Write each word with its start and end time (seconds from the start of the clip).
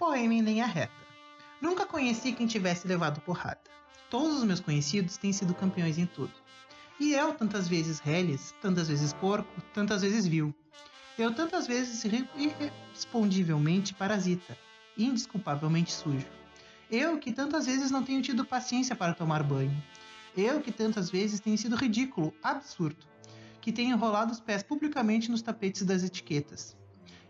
Poema 0.00 0.32
em 0.32 0.40
linha 0.40 0.64
reta. 0.64 0.94
Nunca 1.60 1.84
conheci 1.84 2.32
quem 2.32 2.46
tivesse 2.46 2.88
levado 2.88 3.20
porrada. 3.20 3.60
Todos 4.08 4.38
os 4.38 4.44
meus 4.44 4.58
conhecidos 4.58 5.18
têm 5.18 5.30
sido 5.30 5.52
campeões 5.52 5.98
em 5.98 6.06
tudo. 6.06 6.32
E 6.98 7.12
eu, 7.12 7.34
tantas 7.34 7.68
vezes 7.68 7.98
reles, 7.98 8.54
tantas 8.62 8.88
vezes 8.88 9.12
porco, 9.12 9.60
tantas 9.74 10.00
vezes 10.00 10.26
vil. 10.26 10.54
Eu, 11.18 11.34
tantas 11.34 11.66
vezes 11.66 12.02
irrespondivelmente 12.34 13.92
parasita, 13.92 14.56
indesculpavelmente 14.96 15.92
sujo. 15.92 16.26
Eu, 16.90 17.18
que 17.18 17.30
tantas 17.30 17.66
vezes 17.66 17.90
não 17.90 18.02
tenho 18.02 18.22
tido 18.22 18.42
paciência 18.42 18.96
para 18.96 19.12
tomar 19.12 19.42
banho. 19.42 19.84
Eu, 20.34 20.62
que 20.62 20.72
tantas 20.72 21.10
vezes 21.10 21.40
tenho 21.40 21.58
sido 21.58 21.76
ridículo, 21.76 22.32
absurdo. 22.42 23.04
Que 23.60 23.70
tenho 23.70 23.90
enrolado 23.90 24.32
os 24.32 24.40
pés 24.40 24.62
publicamente 24.62 25.30
nos 25.30 25.42
tapetes 25.42 25.82
das 25.82 26.02
etiquetas 26.02 26.79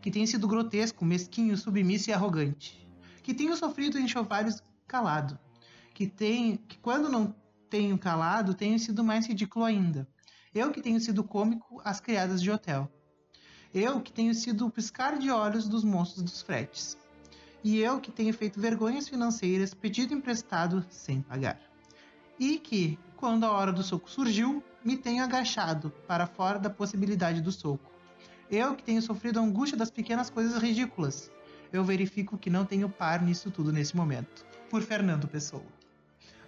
que 0.01 0.11
tem 0.11 0.27
sido 0.27 0.49
grotesco, 0.49 1.05
mesquinho, 1.05 1.57
submisso 1.57 2.11
e 2.11 2.13
arrogante, 2.13 2.89
que 3.23 3.35
tenho 3.35 3.57
sofrido 3.57 3.99
enxovalhos 3.99 4.63
calado, 4.87 5.39
que 5.95 6.07
tem, 6.07 6.57
que 6.57 6.79
quando 6.79 7.09
não 7.09 7.35
tenho 7.69 7.99
calado, 7.99 8.55
tenho 8.55 8.79
sido 8.79 9.05
mais 9.05 9.27
ridículo 9.27 9.65
ainda. 9.65 10.09
Eu 10.53 10.71
que 10.73 10.81
tenho 10.81 10.99
sido 10.99 11.23
cômico 11.23 11.81
às 11.85 12.01
criadas 12.01 12.43
de 12.43 12.51
hotel. 12.51 12.91
Eu 13.73 14.01
que 14.01 14.13
tenho 14.13 14.35
sido 14.35 14.67
o 14.67 14.71
piscar 14.71 15.17
de 15.19 15.31
olhos 15.31 15.69
dos 15.69 15.85
monstros 15.85 16.25
dos 16.25 16.43
fretes. 16.43 16.99
E 17.63 17.79
eu 17.79 18.01
que 18.01 18.11
tenho 18.11 18.35
feito 18.35 18.59
vergonhas 18.59 19.09
financeiras, 19.09 19.75
pedido 19.75 20.15
emprestado 20.15 20.85
sem 20.91 21.21
pagar. 21.21 21.61
E 22.39 22.59
que, 22.59 22.99
quando 23.17 23.45
a 23.45 23.53
hora 23.53 23.73
do 23.73 23.83
soco 23.83 24.11
surgiu, 24.11 24.65
me 24.85 24.97
tenho 24.97 25.23
agachado 25.23 25.91
para 26.09 26.27
fora 26.27 26.59
da 26.59 26.71
possibilidade 26.71 27.41
do 27.41 27.53
soco 27.53 27.90
eu 28.51 28.75
que 28.75 28.83
tenho 28.83 29.01
sofrido 29.01 29.39
a 29.39 29.43
angústia 29.43 29.79
das 29.79 29.91
pequenas 29.91 30.29
coisas 30.29 30.61
ridículas. 30.61 31.31
Eu 31.73 31.85
verifico 31.85 32.37
que 32.37 32.51
não 32.51 32.65
tenho 32.65 32.89
par 32.89 33.23
nisso 33.23 33.51
tudo 33.51 33.73
nesse 33.73 33.97
momento. 33.97 34.45
Por 34.69 34.83
Fernando 34.83 35.29
Pessoa. 35.29 35.63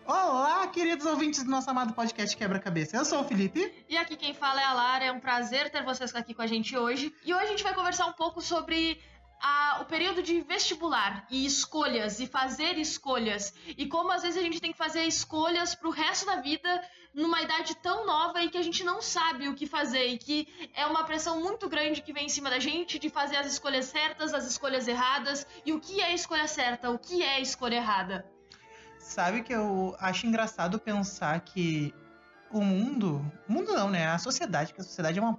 Olá, 0.04 0.66
queridos 0.66 1.06
ouvintes 1.06 1.44
do 1.44 1.50
nosso 1.50 1.70
amado 1.70 1.94
podcast 1.94 2.36
Quebra-Cabeça. 2.36 2.96
Eu 2.96 3.04
sou 3.04 3.20
o 3.20 3.24
Felipe. 3.24 3.72
E 3.88 3.96
aqui 3.96 4.16
quem 4.16 4.34
fala 4.34 4.60
é 4.60 4.64
a 4.64 4.72
Lara. 4.72 5.04
É 5.04 5.12
um 5.12 5.20
prazer 5.20 5.70
ter 5.70 5.84
vocês 5.84 6.12
aqui 6.14 6.34
com 6.34 6.42
a 6.42 6.46
gente 6.46 6.76
hoje. 6.76 7.14
E 7.24 7.32
hoje 7.32 7.44
a 7.44 7.48
gente 7.48 7.62
vai 7.62 7.72
conversar 7.72 8.06
um 8.06 8.12
pouco 8.12 8.40
sobre 8.42 9.00
a, 9.40 9.78
o 9.82 9.84
período 9.84 10.22
de 10.22 10.40
vestibular 10.40 11.26
e 11.30 11.44
escolhas 11.44 12.18
e 12.20 12.26
fazer 12.26 12.78
escolhas 12.78 13.52
e 13.76 13.86
como 13.86 14.12
às 14.12 14.22
vezes 14.22 14.38
a 14.38 14.42
gente 14.42 14.60
tem 14.60 14.70
que 14.70 14.78
fazer 14.78 15.02
escolhas 15.02 15.74
pro 15.74 15.90
resto 15.90 16.24
da 16.26 16.36
vida 16.36 16.82
numa 17.14 17.42
idade 17.42 17.76
tão 17.76 18.06
nova 18.06 18.42
e 18.42 18.48
que 18.48 18.56
a 18.56 18.62
gente 18.62 18.82
não 18.82 19.02
sabe 19.02 19.48
o 19.48 19.54
que 19.54 19.66
fazer 19.66 20.06
e 20.06 20.18
que 20.18 20.48
é 20.74 20.86
uma 20.86 21.04
pressão 21.04 21.40
muito 21.40 21.68
grande 21.68 22.00
que 22.00 22.12
vem 22.12 22.26
em 22.26 22.28
cima 22.28 22.48
da 22.48 22.58
gente 22.58 22.98
de 22.98 23.10
fazer 23.10 23.36
as 23.36 23.46
escolhas 23.46 23.86
certas, 23.86 24.32
as 24.32 24.46
escolhas 24.46 24.88
erradas 24.88 25.46
e 25.64 25.72
o 25.72 25.80
que 25.80 26.00
é 26.00 26.14
escolha 26.14 26.46
certa, 26.46 26.90
o 26.90 26.98
que 26.98 27.22
é 27.22 27.40
escolha 27.40 27.76
errada. 27.76 28.24
Sabe 28.98 29.42
que 29.42 29.52
eu 29.52 29.94
acho 29.98 30.26
engraçado 30.26 30.78
pensar 30.78 31.40
que 31.40 31.94
o 32.50 32.60
mundo, 32.60 33.20
o 33.48 33.52
mundo 33.52 33.74
não, 33.74 33.90
né? 33.90 34.06
A 34.06 34.18
sociedade, 34.18 34.72
que 34.72 34.80
a 34.80 34.84
sociedade 34.84 35.18
é 35.18 35.22
uma 35.22 35.38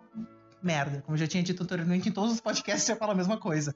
merda. 0.61 1.01
Como 1.01 1.17
já 1.17 1.27
tinha 1.27 1.41
dito 1.41 1.63
anteriormente, 1.63 2.09
em 2.09 2.11
todos 2.11 2.33
os 2.33 2.41
podcasts 2.41 2.88
eu 2.88 2.95
falo 2.95 3.11
a 3.13 3.16
mesma 3.16 3.38
coisa. 3.38 3.75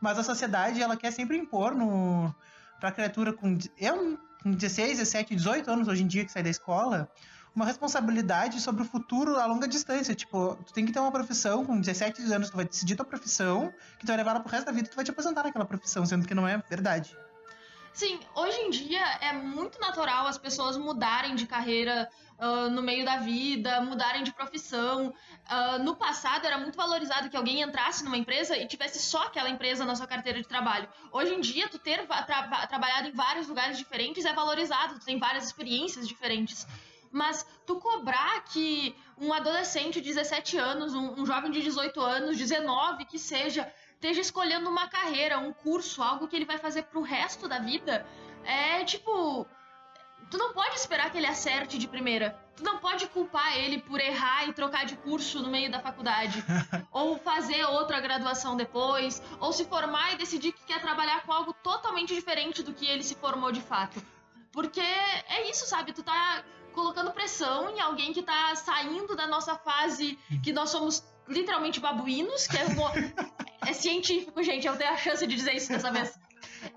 Mas 0.00 0.18
a 0.18 0.22
sociedade, 0.22 0.82
ela 0.82 0.96
quer 0.96 1.10
sempre 1.10 1.36
impor 1.36 1.74
no 1.74 2.34
pra 2.80 2.92
criatura 2.92 3.32
com 3.32 3.58
eu 3.78 4.18
com 4.42 4.52
16, 4.52 4.98
17, 4.98 5.34
18 5.34 5.70
anos 5.70 5.88
hoje 5.88 6.04
em 6.04 6.06
dia 6.06 6.24
que 6.24 6.30
sai 6.30 6.42
da 6.42 6.50
escola, 6.50 7.10
uma 7.56 7.64
responsabilidade 7.64 8.60
sobre 8.60 8.82
o 8.82 8.84
futuro 8.84 9.36
a 9.36 9.46
longa 9.46 9.66
distância. 9.66 10.14
Tipo, 10.14 10.56
tu 10.66 10.74
tem 10.74 10.84
que 10.84 10.92
ter 10.92 11.00
uma 11.00 11.10
profissão 11.10 11.64
com 11.64 11.80
17 11.80 12.22
anos, 12.30 12.50
tu 12.50 12.56
vai 12.56 12.66
decidir 12.66 12.94
tua 12.94 13.06
profissão, 13.06 13.72
que 13.98 14.04
tu 14.04 14.08
vai 14.08 14.18
levar 14.18 14.32
ela 14.32 14.40
pro 14.40 14.52
resto 14.52 14.66
da 14.66 14.72
vida, 14.72 14.90
tu 14.90 14.94
vai 14.94 15.04
te 15.04 15.10
aposentar 15.10 15.42
naquela 15.42 15.64
profissão, 15.64 16.04
sendo 16.04 16.28
que 16.28 16.34
não 16.34 16.46
é 16.46 16.58
verdade. 16.68 17.16
Sim, 17.94 18.20
hoje 18.34 18.60
em 18.60 18.68
dia 18.68 19.02
é 19.22 19.32
muito 19.32 19.80
natural 19.80 20.26
as 20.26 20.36
pessoas 20.36 20.76
mudarem 20.76 21.34
de 21.34 21.46
carreira 21.46 22.10
uh, 22.38 22.68
no 22.68 22.82
meio 22.82 23.06
da 23.06 23.16
vida, 23.16 23.80
mudarem 23.80 24.22
de 24.22 24.34
profissão. 24.34 25.14
Uh, 25.50 25.82
no 25.82 25.96
passado 25.96 26.46
era 26.46 26.58
muito 26.58 26.76
valorizado 26.76 27.30
que 27.30 27.36
alguém 27.38 27.62
entrasse 27.62 28.04
numa 28.04 28.18
empresa 28.18 28.54
e 28.54 28.66
tivesse 28.66 28.98
só 28.98 29.22
aquela 29.22 29.48
empresa 29.48 29.86
na 29.86 29.96
sua 29.96 30.06
carteira 30.06 30.42
de 30.42 30.46
trabalho. 30.46 30.86
Hoje 31.10 31.32
em 31.32 31.40
dia, 31.40 31.70
tu 31.70 31.78
ter 31.78 32.06
tra 32.06 32.66
trabalhado 32.66 33.08
em 33.08 33.12
vários 33.12 33.48
lugares 33.48 33.78
diferentes 33.78 34.26
é 34.26 34.34
valorizado, 34.34 34.98
tu 34.98 35.06
tem 35.06 35.18
várias 35.18 35.46
experiências 35.46 36.06
diferentes. 36.06 36.66
Mas 37.10 37.46
tu 37.66 37.76
cobrar 37.76 38.42
que 38.44 38.96
um 39.18 39.32
adolescente 39.32 40.00
de 40.00 40.08
17 40.08 40.58
anos, 40.58 40.94
um, 40.94 41.20
um 41.20 41.26
jovem 41.26 41.50
de 41.50 41.62
18 41.62 42.00
anos, 42.00 42.36
19 42.36 43.04
que 43.04 43.18
seja, 43.18 43.72
esteja 43.94 44.20
escolhendo 44.20 44.68
uma 44.68 44.88
carreira, 44.88 45.38
um 45.38 45.52
curso, 45.52 46.02
algo 46.02 46.28
que 46.28 46.36
ele 46.36 46.44
vai 46.44 46.58
fazer 46.58 46.82
pro 46.84 47.00
resto 47.00 47.48
da 47.48 47.58
vida, 47.58 48.06
é 48.44 48.84
tipo. 48.84 49.46
Tu 50.28 50.38
não 50.38 50.52
pode 50.52 50.74
esperar 50.74 51.10
que 51.10 51.18
ele 51.18 51.26
acerte 51.26 51.78
de 51.78 51.86
primeira. 51.86 52.36
Tu 52.56 52.64
não 52.64 52.78
pode 52.78 53.06
culpar 53.08 53.56
ele 53.56 53.80
por 53.80 54.00
errar 54.00 54.48
e 54.48 54.52
trocar 54.52 54.84
de 54.84 54.96
curso 54.96 55.40
no 55.40 55.48
meio 55.48 55.70
da 55.70 55.78
faculdade. 55.78 56.42
ou 56.90 57.16
fazer 57.16 57.64
outra 57.66 58.00
graduação 58.00 58.56
depois. 58.56 59.22
Ou 59.38 59.52
se 59.52 59.64
formar 59.66 60.14
e 60.14 60.16
decidir 60.16 60.52
que 60.52 60.64
quer 60.64 60.80
trabalhar 60.80 61.22
com 61.22 61.32
algo 61.32 61.52
totalmente 61.52 62.12
diferente 62.12 62.62
do 62.62 62.74
que 62.74 62.86
ele 62.86 63.04
se 63.04 63.14
formou 63.14 63.52
de 63.52 63.60
fato. 63.60 64.02
Porque 64.50 64.80
é 64.80 65.48
isso, 65.48 65.66
sabe? 65.66 65.92
Tu 65.92 66.02
tá 66.02 66.42
colocando 66.76 67.10
pressão 67.10 67.70
em 67.70 67.80
alguém 67.80 68.12
que 68.12 68.22
tá 68.22 68.54
saindo 68.54 69.16
da 69.16 69.26
nossa 69.26 69.56
fase 69.56 70.18
que 70.44 70.52
nós 70.52 70.68
somos 70.68 71.02
literalmente 71.26 71.80
babuínos, 71.80 72.46
que 72.46 72.56
é, 72.58 73.70
é 73.70 73.72
científico, 73.72 74.40
gente. 74.42 74.66
Eu 74.66 74.76
tenho 74.76 74.92
a 74.92 74.96
chance 74.96 75.26
de 75.26 75.34
dizer 75.34 75.54
isso 75.54 75.70
dessa 75.70 75.90
vez. 75.90 76.14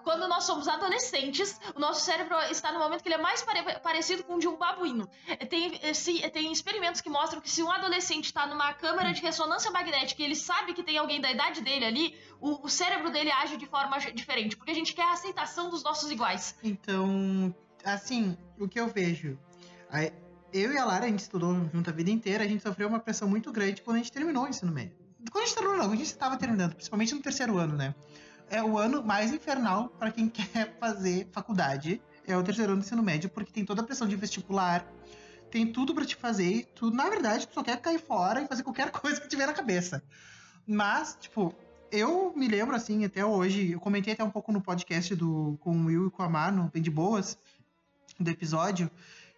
Quando 0.03 0.27
nós 0.27 0.45
somos 0.45 0.67
adolescentes, 0.67 1.59
o 1.75 1.79
nosso 1.79 2.01
cérebro 2.01 2.35
está 2.49 2.71
no 2.71 2.79
momento 2.79 3.01
que 3.01 3.09
ele 3.09 3.15
é 3.15 3.21
mais 3.21 3.41
pare 3.41 3.61
parecido 3.79 4.23
com 4.23 4.35
o 4.35 4.39
de 4.39 4.47
um 4.47 4.55
babuíno. 4.55 5.07
Tem, 5.49 5.93
se, 5.93 6.27
tem 6.29 6.51
experimentos 6.51 7.01
que 7.01 7.09
mostram 7.09 7.41
que 7.41 7.49
se 7.49 7.61
um 7.61 7.69
adolescente 7.69 8.25
está 8.25 8.47
numa 8.47 8.73
câmera 8.73 9.11
de 9.11 9.21
ressonância 9.21 9.69
magnética 9.69 10.21
e 10.21 10.25
ele 10.25 10.35
sabe 10.35 10.73
que 10.73 10.83
tem 10.83 10.97
alguém 10.97 11.19
da 11.19 11.29
idade 11.29 11.61
dele 11.61 11.85
ali, 11.85 12.17
o, 12.39 12.65
o 12.65 12.69
cérebro 12.69 13.11
dele 13.11 13.31
age 13.31 13.57
de 13.57 13.65
forma 13.65 13.97
diferente, 14.13 14.55
porque 14.55 14.71
a 14.71 14.75
gente 14.75 14.93
quer 14.93 15.03
a 15.03 15.11
aceitação 15.11 15.69
dos 15.69 15.83
nossos 15.83 16.09
iguais. 16.09 16.55
Então, 16.63 17.53
assim, 17.83 18.37
o 18.57 18.67
que 18.67 18.79
eu 18.79 18.87
vejo. 18.87 19.37
Eu 20.51 20.73
e 20.73 20.77
a 20.77 20.85
Lara, 20.85 21.05
a 21.05 21.07
gente 21.07 21.19
estudou 21.19 21.69
junto 21.73 21.89
a 21.89 21.93
vida 21.93 22.09
inteira, 22.09 22.43
a 22.43 22.47
gente 22.47 22.63
sofreu 22.63 22.87
uma 22.87 22.99
pressão 22.99 23.27
muito 23.27 23.51
grande 23.51 23.81
quando 23.81 23.97
a 23.97 23.99
gente 23.99 24.11
terminou 24.11 24.45
o 24.45 24.47
ensino 24.47 24.71
médio. 24.71 24.95
Quando 25.31 25.43
a 25.43 25.47
gente 25.47 25.55
terminou, 25.55 25.77
não, 25.77 25.91
a 25.91 25.95
gente 25.95 26.05
estava 26.05 26.37
terminando, 26.37 26.73
principalmente 26.73 27.13
no 27.13 27.21
terceiro 27.21 27.57
ano, 27.57 27.75
né? 27.75 27.93
É 28.49 28.63
o 28.63 28.77
ano 28.77 29.03
mais 29.03 29.31
infernal 29.31 29.89
para 29.89 30.11
quem 30.11 30.27
quer 30.29 30.75
fazer 30.79 31.27
faculdade. 31.31 32.01
É 32.25 32.35
o 32.35 32.43
terceiro 32.43 32.71
ano 32.71 32.81
do 32.81 32.85
ensino 32.85 33.03
médio, 33.03 33.29
porque 33.29 33.51
tem 33.51 33.65
toda 33.65 33.81
a 33.81 33.83
pressão 33.83 34.07
de 34.07 34.15
vestibular, 34.15 34.85
tem 35.49 35.71
tudo 35.71 35.93
para 35.93 36.05
te 36.05 36.15
fazer, 36.15 36.71
tu, 36.75 36.91
na 36.91 37.09
verdade, 37.09 37.47
tu 37.47 37.53
só 37.53 37.63
quer 37.63 37.77
cair 37.81 37.99
fora 37.99 38.41
e 38.41 38.47
fazer 38.47 38.63
qualquer 38.63 38.89
coisa 38.91 39.19
que 39.19 39.27
tiver 39.27 39.47
na 39.47 39.53
cabeça. 39.53 40.03
Mas, 40.65 41.17
tipo, 41.19 41.53
eu 41.91 42.31
me 42.35 42.47
lembro, 42.47 42.75
assim, 42.75 43.03
até 43.03 43.25
hoje, 43.25 43.71
eu 43.71 43.79
comentei 43.79 44.13
até 44.13 44.23
um 44.23 44.29
pouco 44.29 44.51
no 44.51 44.61
podcast 44.61 45.15
do, 45.15 45.57
com 45.59 45.75
o 45.75 45.85
Will 45.85 46.07
e 46.07 46.11
com 46.11 46.21
a 46.21 46.29
Mar, 46.29 46.51
no 46.51 46.69
Bem 46.69 46.81
de 46.81 46.91
Boas, 46.91 47.37
do 48.19 48.29
episódio, 48.29 48.89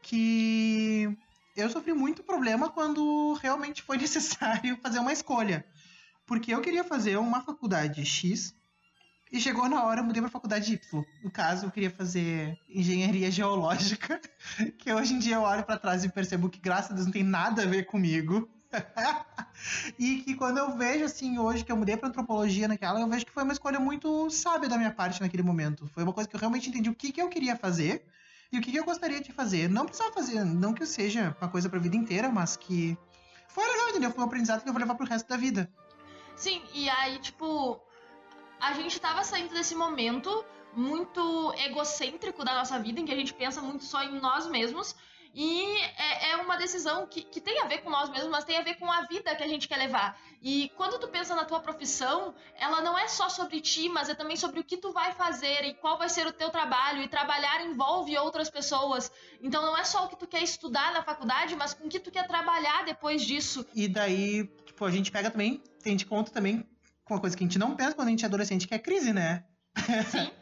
que 0.02 1.18
eu 1.56 1.70
sofri 1.70 1.94
muito 1.94 2.24
problema 2.24 2.70
quando 2.70 3.34
realmente 3.34 3.82
foi 3.82 3.98
necessário 3.98 4.78
fazer 4.82 5.00
uma 5.00 5.14
escolha. 5.14 5.66
Porque 6.26 6.54
eu 6.54 6.62
queria 6.62 6.84
fazer 6.84 7.18
uma 7.18 7.42
faculdade 7.42 8.06
X 8.06 8.56
e 9.32 9.40
chegou 9.40 9.70
na 9.70 9.84
hora 9.84 10.02
eu 10.02 10.04
mudei 10.04 10.22
para 10.22 10.30
faculdade 10.30 10.74
Y. 10.74 11.04
No 11.24 11.32
caso, 11.32 11.66
eu 11.66 11.72
queria 11.72 11.90
fazer 11.90 12.60
engenharia 12.70 13.32
geológica, 13.32 14.20
que 14.78 14.92
hoje 14.92 15.14
em 15.14 15.20
dia 15.20 15.36
eu 15.36 15.42
olho 15.42 15.64
para 15.64 15.80
trás 15.80 16.04
e 16.04 16.10
percebo 16.10 16.50
que 16.50 16.60
graças 16.60 16.92
a 16.92 16.96
Deus 16.96 17.06
não 17.06 17.14
tem 17.14 17.24
nada 17.24 17.64
a 17.64 17.66
ver 17.66 17.86
comigo. 17.86 18.50
e 19.98 20.18
que 20.22 20.36
quando 20.36 20.58
eu 20.58 20.78
vejo 20.78 21.06
assim 21.06 21.38
hoje 21.38 21.64
que 21.64 21.72
eu 21.72 21.78
mudei 21.78 21.96
para 21.96 22.10
antropologia 22.10 22.68
naquela, 22.68 23.00
eu 23.00 23.08
vejo 23.08 23.26
que 23.26 23.32
foi 23.32 23.44
uma 23.44 23.54
escolha 23.54 23.80
muito 23.80 24.30
sábia 24.30 24.68
da 24.68 24.78
minha 24.78 24.92
parte 24.92 25.22
naquele 25.22 25.44
momento. 25.44 25.88
Foi 25.94 26.04
uma 26.04 26.14
coisa 26.14 26.30
que 26.30 26.36
eu 26.36 26.40
realmente 26.40 26.70
entendi 26.70 26.90
o 26.90 26.96
que, 26.96 27.12
que 27.14 27.22
eu 27.22 27.30
queria 27.30 27.56
fazer 27.56 28.06
e 28.52 28.58
o 28.58 28.62
que, 28.62 28.72
que 28.72 28.78
eu 28.78 28.84
gostaria 28.84 29.22
de 29.22 29.32
fazer. 29.32 29.70
Não 29.70 29.86
precisava 29.86 30.14
fazer, 30.14 30.44
não 30.44 30.74
que 30.74 30.86
seja 30.86 31.36
uma 31.40 31.50
coisa 31.50 31.70
pra 31.70 31.80
vida 31.80 31.96
inteira, 31.96 32.30
mas 32.30 32.58
que 32.58 32.98
foi 33.48 33.66
legal, 33.66 33.90
entendeu? 33.90 34.12
Foi 34.12 34.24
um 34.24 34.28
aprendizado 34.28 34.62
que 34.62 34.70
eu 34.70 34.74
vou 34.74 34.80
levar 34.80 34.96
pro 34.96 35.06
resto 35.06 35.28
da 35.28 35.38
vida. 35.38 35.72
Sim, 36.36 36.62
e 36.74 36.90
aí, 36.90 37.20
tipo, 37.20 37.80
a 38.60 38.74
gente 38.74 39.00
tava 39.00 39.24
saindo 39.24 39.54
desse 39.54 39.76
momento 39.76 40.46
muito 40.74 41.54
egocêntrico 41.58 42.44
da 42.44 42.56
nossa 42.56 42.80
vida, 42.80 43.00
em 43.00 43.06
que 43.06 43.12
a 43.12 43.16
gente 43.16 43.34
pensa 43.34 43.62
muito 43.62 43.84
só 43.84 44.04
em 44.04 44.20
nós 44.20 44.48
mesmos. 44.48 44.96
E 45.34 45.78
é, 45.98 46.32
é, 46.32 46.38
uma 46.38 46.58
decisão 46.58 47.08
que, 47.08 47.22
que 47.22 47.40
tem 47.40 47.60
a 47.62 47.66
ver 47.66 47.80
com 47.80 47.90
nós 47.90 48.10
mesmos, 48.10 48.30
mas 48.30 48.44
tem 48.44 48.58
a 48.58 48.64
ver 48.64 48.76
com 48.76 48.92
a 48.92 49.04
vida 49.04 49.34
que 49.36 49.44
a 49.44 49.48
gente 49.48 49.68
quer 49.68 49.78
levar. 49.78 50.20
E 50.42 50.70
quando 50.76 51.00
tu 51.00 51.08
pensa 51.08 51.34
na 51.34 51.46
tua 51.46 51.60
profissão, 51.62 52.36
ela 52.56 52.82
não 52.82 52.98
é 52.98 53.08
só 53.08 53.30
sobre 53.30 53.62
ti, 53.62 53.88
mas 53.88 54.10
é 54.10 54.16
também 54.16 54.36
sobre 54.36 54.60
o 54.60 54.64
que 54.64 54.76
tu 54.76 54.92
vai 54.92 55.14
fazer 55.14 55.64
e 55.64 55.74
qual 55.76 55.98
vai 55.98 56.10
ser 56.10 56.28
o 56.28 56.34
teu 56.34 56.50
trabalho. 56.50 57.02
E 57.02 57.08
trabalhar 57.08 57.66
envolve 57.66 58.18
outras 58.18 58.50
pessoas. 58.50 59.12
Então 59.42 59.62
não 59.62 59.78
é 59.78 59.84
só 59.84 60.06
o 60.06 60.10
que 60.10 60.18
tu 60.18 60.28
quer 60.28 60.44
estudar 60.44 60.92
na 60.94 61.02
faculdade, 61.02 61.56
mas 61.56 61.74
com 61.74 61.86
o 61.86 61.90
que 61.90 62.00
tu 62.00 62.12
quer 62.12 62.28
trabalhar 62.28 62.84
depois 62.84 63.22
disso. 63.22 63.66
E 63.74 63.88
daí, 63.88 64.46
tipo, 64.66 64.84
a 64.84 64.92
gente 64.92 65.12
pega 65.12 65.32
também, 65.32 65.64
tem 65.82 65.96
de 65.96 66.06
conta 66.06 66.32
também 66.32 66.68
com 67.06 67.14
uma 67.14 67.22
coisa 67.22 67.38
que 67.38 67.44
a 67.44 67.48
gente 67.48 67.60
não 67.60 67.76
pensa 67.76 67.96
quando 67.96 68.08
a 68.08 68.12
gente 68.12 68.24
é 68.24 68.28
adolescente, 68.28 68.68
que 68.68 68.74
é 68.74 68.80
crise, 68.80 69.14
né? 69.14 69.46
Sim. 70.10 70.30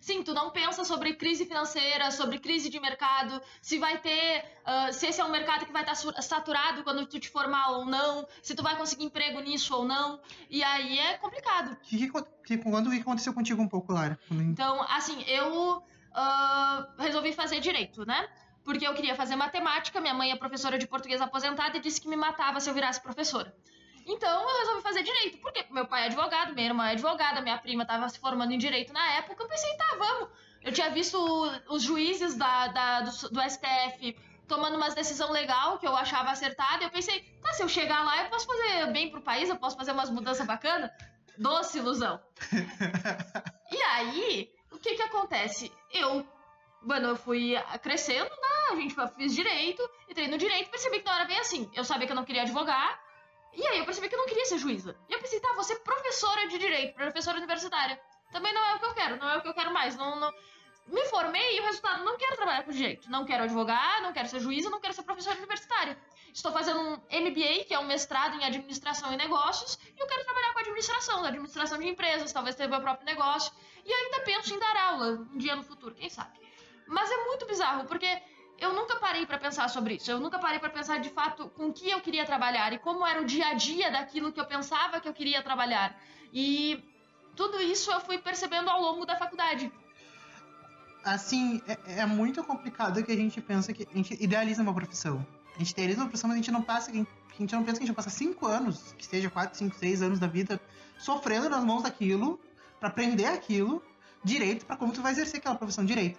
Sim, 0.00 0.22
tu 0.22 0.32
não 0.32 0.50
pensa 0.50 0.82
sobre 0.82 1.14
crise 1.14 1.44
financeira, 1.44 2.10
sobre 2.10 2.38
crise 2.38 2.70
de 2.70 2.80
mercado, 2.80 3.40
se 3.60 3.78
vai 3.78 3.98
ter, 3.98 4.44
uh, 4.66 4.92
se 4.92 5.06
esse 5.06 5.20
é 5.20 5.24
um 5.24 5.30
mercado 5.30 5.66
que 5.66 5.72
vai 5.72 5.82
estar 5.82 6.12
tá 6.12 6.22
saturado 6.22 6.82
quando 6.82 7.06
tu 7.06 7.20
te 7.20 7.28
formar 7.28 7.72
ou 7.72 7.84
não, 7.84 8.26
se 8.42 8.54
tu 8.54 8.62
vai 8.62 8.76
conseguir 8.76 9.04
emprego 9.04 9.40
nisso 9.40 9.74
ou 9.74 9.84
não, 9.84 10.18
e 10.48 10.64
aí 10.64 10.98
é 10.98 11.18
complicado. 11.18 11.76
Que, 11.82 12.10
que, 12.46 12.58
quando 12.58 12.90
que 12.90 13.00
aconteceu 13.00 13.34
contigo 13.34 13.60
um 13.60 13.68
pouco, 13.68 13.92
Lara? 13.92 14.18
Então, 14.30 14.82
assim, 14.88 15.22
eu 15.24 15.76
uh, 15.78 16.86
resolvi 16.98 17.32
fazer 17.34 17.60
direito, 17.60 18.06
né? 18.06 18.26
Porque 18.64 18.86
eu 18.86 18.94
queria 18.94 19.14
fazer 19.14 19.36
matemática, 19.36 20.00
minha 20.00 20.14
mãe 20.14 20.32
é 20.32 20.36
professora 20.36 20.78
de 20.78 20.86
português 20.86 21.20
aposentada 21.20 21.76
e 21.76 21.80
disse 21.80 22.00
que 22.00 22.08
me 22.08 22.16
matava 22.16 22.58
se 22.60 22.68
eu 22.68 22.74
virasse 22.74 23.00
professora. 23.00 23.54
Então 24.10 24.42
eu 24.42 24.58
resolvi 24.58 24.82
fazer 24.82 25.02
direito, 25.04 25.38
porque 25.38 25.64
meu 25.70 25.86
pai 25.86 26.02
é 26.02 26.06
advogado, 26.06 26.52
minha 26.52 26.66
irmã 26.66 26.88
é 26.88 26.92
advogada, 26.92 27.40
minha 27.40 27.56
prima 27.58 27.82
estava 27.82 28.08
se 28.08 28.18
formando 28.18 28.52
em 28.52 28.58
direito 28.58 28.92
na 28.92 29.12
época. 29.14 29.44
Eu 29.44 29.48
pensei, 29.48 29.72
tá, 29.76 29.96
vamos. 29.96 30.30
Eu 30.62 30.72
tinha 30.72 30.90
visto 30.90 31.16
os 31.68 31.82
juízes 31.82 32.34
da, 32.34 32.66
da 32.66 33.00
do, 33.02 33.10
do, 33.30 33.40
STF 33.40 34.16
tomando 34.48 34.76
umas 34.76 34.94
decisão 34.94 35.30
legal 35.30 35.78
que 35.78 35.86
eu 35.86 35.94
achava 35.96 36.30
acertada. 36.30 36.82
E 36.82 36.86
eu 36.86 36.90
pensei, 36.90 37.20
tá, 37.40 37.52
se 37.52 37.62
eu 37.62 37.68
chegar 37.68 38.04
lá, 38.04 38.24
eu 38.24 38.30
posso 38.30 38.46
fazer 38.46 38.92
bem 38.92 39.10
pro 39.10 39.22
país, 39.22 39.48
eu 39.48 39.56
posso 39.56 39.76
fazer 39.76 39.92
umas 39.92 40.10
mudanças 40.10 40.44
bacanas. 40.44 40.90
Doce 41.38 41.78
ilusão. 41.78 42.20
e 43.70 43.82
aí, 43.82 44.50
o 44.72 44.78
que 44.78 44.96
que 44.96 45.02
acontece? 45.02 45.72
Eu, 45.92 46.26
mano, 46.82 47.10
eu 47.10 47.16
fui 47.16 47.54
crescendo, 47.80 48.28
né? 48.28 48.72
A 48.72 48.74
gente 48.74 48.94
fiz 49.16 49.34
direito, 49.34 49.88
entrei 50.08 50.26
no 50.26 50.36
direito, 50.36 50.68
percebi 50.68 50.98
que 50.98 51.06
não 51.06 51.14
era 51.14 51.24
bem 51.26 51.38
assim. 51.38 51.70
Eu 51.72 51.84
sabia 51.84 52.06
que 52.06 52.12
eu 52.12 52.16
não 52.16 52.24
queria 52.24 52.42
advogar, 52.42 53.00
e 53.52 53.66
aí 53.66 53.78
eu 53.78 53.84
percebi 53.84 54.08
que 54.08 54.14
eu 54.14 54.18
não 54.18 54.26
queria 54.26 54.44
ser 54.44 54.58
juíza. 54.58 54.96
E 55.08 55.12
eu 55.12 55.18
pensei, 55.20 55.40
tá, 55.40 55.62
ser 55.62 55.76
professora 55.80 56.46
de 56.48 56.58
direito, 56.58 56.94
professora 56.94 57.38
universitária. 57.38 58.00
Também 58.32 58.52
não 58.52 58.64
é 58.64 58.74
o 58.74 58.78
que 58.78 58.86
eu 58.86 58.94
quero, 58.94 59.16
não 59.16 59.28
é 59.28 59.36
o 59.36 59.42
que 59.42 59.48
eu 59.48 59.54
quero 59.54 59.72
mais. 59.72 59.96
Não, 59.96 60.16
não... 60.16 60.32
Me 60.86 61.04
formei 61.06 61.56
e 61.56 61.60
o 61.60 61.64
resultado, 61.64 62.04
não 62.04 62.16
quero 62.16 62.36
trabalhar 62.36 62.64
com 62.64 62.72
direito. 62.72 63.08
Não 63.10 63.24
quero 63.24 63.44
advogar, 63.44 64.02
não 64.02 64.12
quero 64.12 64.28
ser 64.28 64.40
juíza, 64.40 64.70
não 64.70 64.80
quero 64.80 64.94
ser 64.94 65.02
professora 65.02 65.38
universitária. 65.38 65.96
Estou 66.32 66.52
fazendo 66.52 66.80
um 66.80 66.92
MBA, 66.94 67.64
que 67.66 67.74
é 67.74 67.78
um 67.78 67.86
mestrado 67.86 68.36
em 68.36 68.44
administração 68.44 69.12
e 69.12 69.16
negócios, 69.16 69.78
e 69.96 70.00
eu 70.00 70.06
quero 70.06 70.24
trabalhar 70.24 70.52
com 70.52 70.60
administração, 70.60 71.24
administração 71.24 71.78
de 71.78 71.88
empresas, 71.88 72.32
talvez 72.32 72.54
ter 72.56 72.68
meu 72.68 72.80
próprio 72.80 73.04
negócio. 73.04 73.52
E 73.84 73.92
ainda 73.92 74.20
penso 74.20 74.54
em 74.54 74.58
dar 74.58 74.76
aula 74.76 75.28
um 75.32 75.38
dia 75.38 75.56
no 75.56 75.62
futuro, 75.62 75.94
quem 75.94 76.08
sabe. 76.08 76.38
Mas 76.86 77.10
é 77.10 77.24
muito 77.24 77.46
bizarro, 77.46 77.84
porque 77.86 78.06
eu 78.60 78.74
nunca 78.74 78.96
parei 78.96 79.24
para 79.24 79.38
pensar 79.38 79.68
sobre 79.68 79.94
isso. 79.94 80.10
Eu 80.10 80.20
nunca 80.20 80.38
parei 80.38 80.58
para 80.58 80.68
pensar 80.68 80.98
de 81.00 81.08
fato 81.08 81.48
com 81.56 81.72
que 81.72 81.90
eu 81.90 82.00
queria 82.00 82.26
trabalhar 82.26 82.72
e 82.72 82.78
como 82.78 83.06
era 83.06 83.20
o 83.20 83.24
dia 83.24 83.46
a 83.48 83.54
dia 83.54 83.90
daquilo 83.90 84.32
que 84.32 84.38
eu 84.38 84.44
pensava 84.44 85.00
que 85.00 85.08
eu 85.08 85.14
queria 85.14 85.42
trabalhar. 85.42 85.98
E 86.32 86.84
tudo 87.34 87.60
isso 87.60 87.90
eu 87.90 88.00
fui 88.00 88.18
percebendo 88.18 88.68
ao 88.68 88.80
longo 88.80 89.06
da 89.06 89.16
faculdade. 89.16 89.72
Assim, 91.02 91.62
é, 91.66 92.00
é 92.00 92.06
muito 92.06 92.44
complicado 92.44 93.02
que 93.02 93.10
a 93.10 93.16
gente 93.16 93.40
pensa 93.40 93.72
que 93.72 93.88
a 93.90 93.96
gente 93.96 94.22
idealiza 94.22 94.62
uma 94.62 94.74
profissão. 94.74 95.26
A 95.56 95.58
gente 95.58 95.70
idealiza 95.70 96.00
uma 96.00 96.06
profissão, 96.06 96.28
mas 96.28 96.34
a 96.34 96.40
gente 96.40 96.50
não 96.50 96.62
passa, 96.62 96.90
a 96.90 96.94
gente 96.94 97.54
não 97.54 97.64
pensa 97.64 97.78
que 97.78 97.84
a 97.84 97.86
gente 97.86 97.94
vai 97.94 98.04
passar 98.04 98.10
cinco 98.10 98.46
anos, 98.46 98.92
que 98.92 99.02
esteja 99.02 99.30
quatro, 99.30 99.56
cinco, 99.56 99.74
seis 99.76 100.02
anos 100.02 100.18
da 100.18 100.26
vida 100.26 100.60
sofrendo 100.98 101.48
nas 101.48 101.64
mãos 101.64 101.82
daquilo, 101.82 102.38
para 102.78 102.90
aprender 102.90 103.24
aquilo 103.24 103.82
direito, 104.22 104.66
para 104.66 104.76
como 104.76 104.92
tu 104.92 105.00
vai 105.00 105.12
exercer 105.12 105.38
aquela 105.38 105.54
profissão 105.54 105.84
direito. 105.84 106.18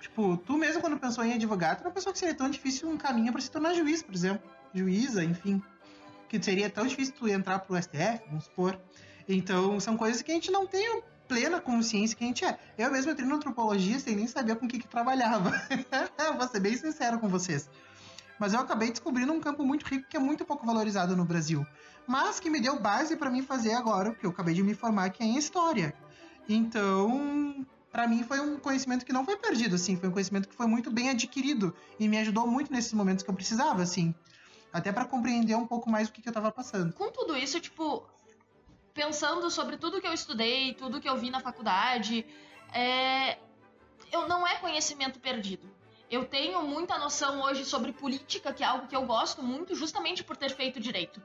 Tipo, 0.00 0.36
tu 0.36 0.56
mesmo 0.56 0.80
quando 0.80 0.98
pensou 0.98 1.24
em 1.24 1.32
advogado, 1.32 1.82
não 1.82 1.90
pensou 1.90 2.12
que 2.12 2.18
seria 2.18 2.34
tão 2.34 2.48
difícil 2.48 2.88
um 2.88 2.96
caminho 2.96 3.32
para 3.32 3.40
se 3.40 3.50
tornar 3.50 3.74
juiz, 3.74 4.02
por 4.02 4.14
exemplo. 4.14 4.48
Juíza, 4.72 5.24
enfim. 5.24 5.62
Que 6.28 6.42
seria 6.42 6.70
tão 6.70 6.86
difícil 6.86 7.14
tu 7.18 7.28
entrar 7.28 7.58
pro 7.60 7.80
STF, 7.80 8.22
vamos 8.28 8.44
supor. 8.44 8.78
Então, 9.28 9.78
são 9.80 9.96
coisas 9.96 10.22
que 10.22 10.30
a 10.30 10.34
gente 10.34 10.50
não 10.50 10.66
tem 10.66 11.02
plena 11.26 11.60
consciência 11.60 12.16
que 12.16 12.24
a 12.24 12.26
gente 12.26 12.44
é. 12.44 12.58
Eu 12.76 12.90
mesmo 12.90 13.12
entrei 13.12 13.28
na 13.28 13.34
antropologia 13.34 13.98
sem 14.00 14.16
nem 14.16 14.26
saber 14.26 14.56
com 14.56 14.66
o 14.66 14.68
que, 14.68 14.78
que 14.78 14.88
trabalhava. 14.88 15.52
Vou 16.38 16.48
ser 16.48 16.60
bem 16.60 16.76
sincero 16.76 17.18
com 17.18 17.28
vocês. 17.28 17.68
Mas 18.38 18.54
eu 18.54 18.60
acabei 18.60 18.90
descobrindo 18.90 19.32
um 19.32 19.40
campo 19.40 19.64
muito 19.64 19.84
rico 19.84 20.08
que 20.08 20.16
é 20.16 20.20
muito 20.20 20.44
pouco 20.44 20.64
valorizado 20.64 21.16
no 21.16 21.24
Brasil. 21.24 21.66
Mas 22.06 22.40
que 22.40 22.48
me 22.48 22.60
deu 22.60 22.80
base 22.80 23.16
para 23.16 23.30
mim 23.30 23.42
fazer 23.42 23.74
agora, 23.74 24.10
porque 24.10 24.24
eu 24.24 24.30
acabei 24.30 24.54
de 24.54 24.62
me 24.62 24.74
formar, 24.74 25.10
que 25.10 25.22
é 25.22 25.26
em 25.26 25.36
História. 25.36 25.92
Então, 26.48 27.66
para 27.98 28.06
mim 28.06 28.22
foi 28.22 28.38
um 28.38 28.56
conhecimento 28.60 29.04
que 29.04 29.12
não 29.12 29.24
foi 29.24 29.36
perdido, 29.36 29.74
assim, 29.74 29.96
foi 29.96 30.08
um 30.08 30.12
conhecimento 30.12 30.48
que 30.48 30.54
foi 30.54 30.68
muito 30.68 30.88
bem 30.88 31.10
adquirido 31.10 31.74
e 31.98 32.06
me 32.06 32.16
ajudou 32.18 32.46
muito 32.46 32.72
nesses 32.72 32.92
momentos 32.92 33.24
que 33.24 33.30
eu 33.30 33.34
precisava, 33.34 33.82
assim, 33.82 34.14
até 34.72 34.92
para 34.92 35.04
compreender 35.04 35.56
um 35.56 35.66
pouco 35.66 35.90
mais 35.90 36.08
o 36.08 36.12
que, 36.12 36.22
que 36.22 36.28
eu 36.28 36.32
tava 36.32 36.52
passando. 36.52 36.92
Com 36.92 37.10
tudo 37.10 37.36
isso, 37.36 37.58
tipo, 37.58 38.08
pensando 38.94 39.50
sobre 39.50 39.76
tudo 39.76 40.00
que 40.00 40.06
eu 40.06 40.12
estudei, 40.12 40.74
tudo 40.74 41.00
que 41.00 41.08
eu 41.08 41.16
vi 41.16 41.28
na 41.28 41.40
faculdade, 41.40 42.24
é... 42.72 43.36
eu 44.12 44.28
não 44.28 44.46
é 44.46 44.54
conhecimento 44.58 45.18
perdido. 45.18 45.68
Eu 46.08 46.24
tenho 46.24 46.62
muita 46.62 46.96
noção 46.98 47.42
hoje 47.42 47.64
sobre 47.64 47.92
política, 47.92 48.52
que 48.52 48.62
é 48.62 48.66
algo 48.68 48.86
que 48.86 48.94
eu 48.94 49.04
gosto 49.06 49.42
muito, 49.42 49.74
justamente 49.74 50.22
por 50.22 50.36
ter 50.36 50.50
feito 50.50 50.78
direito. 50.78 51.20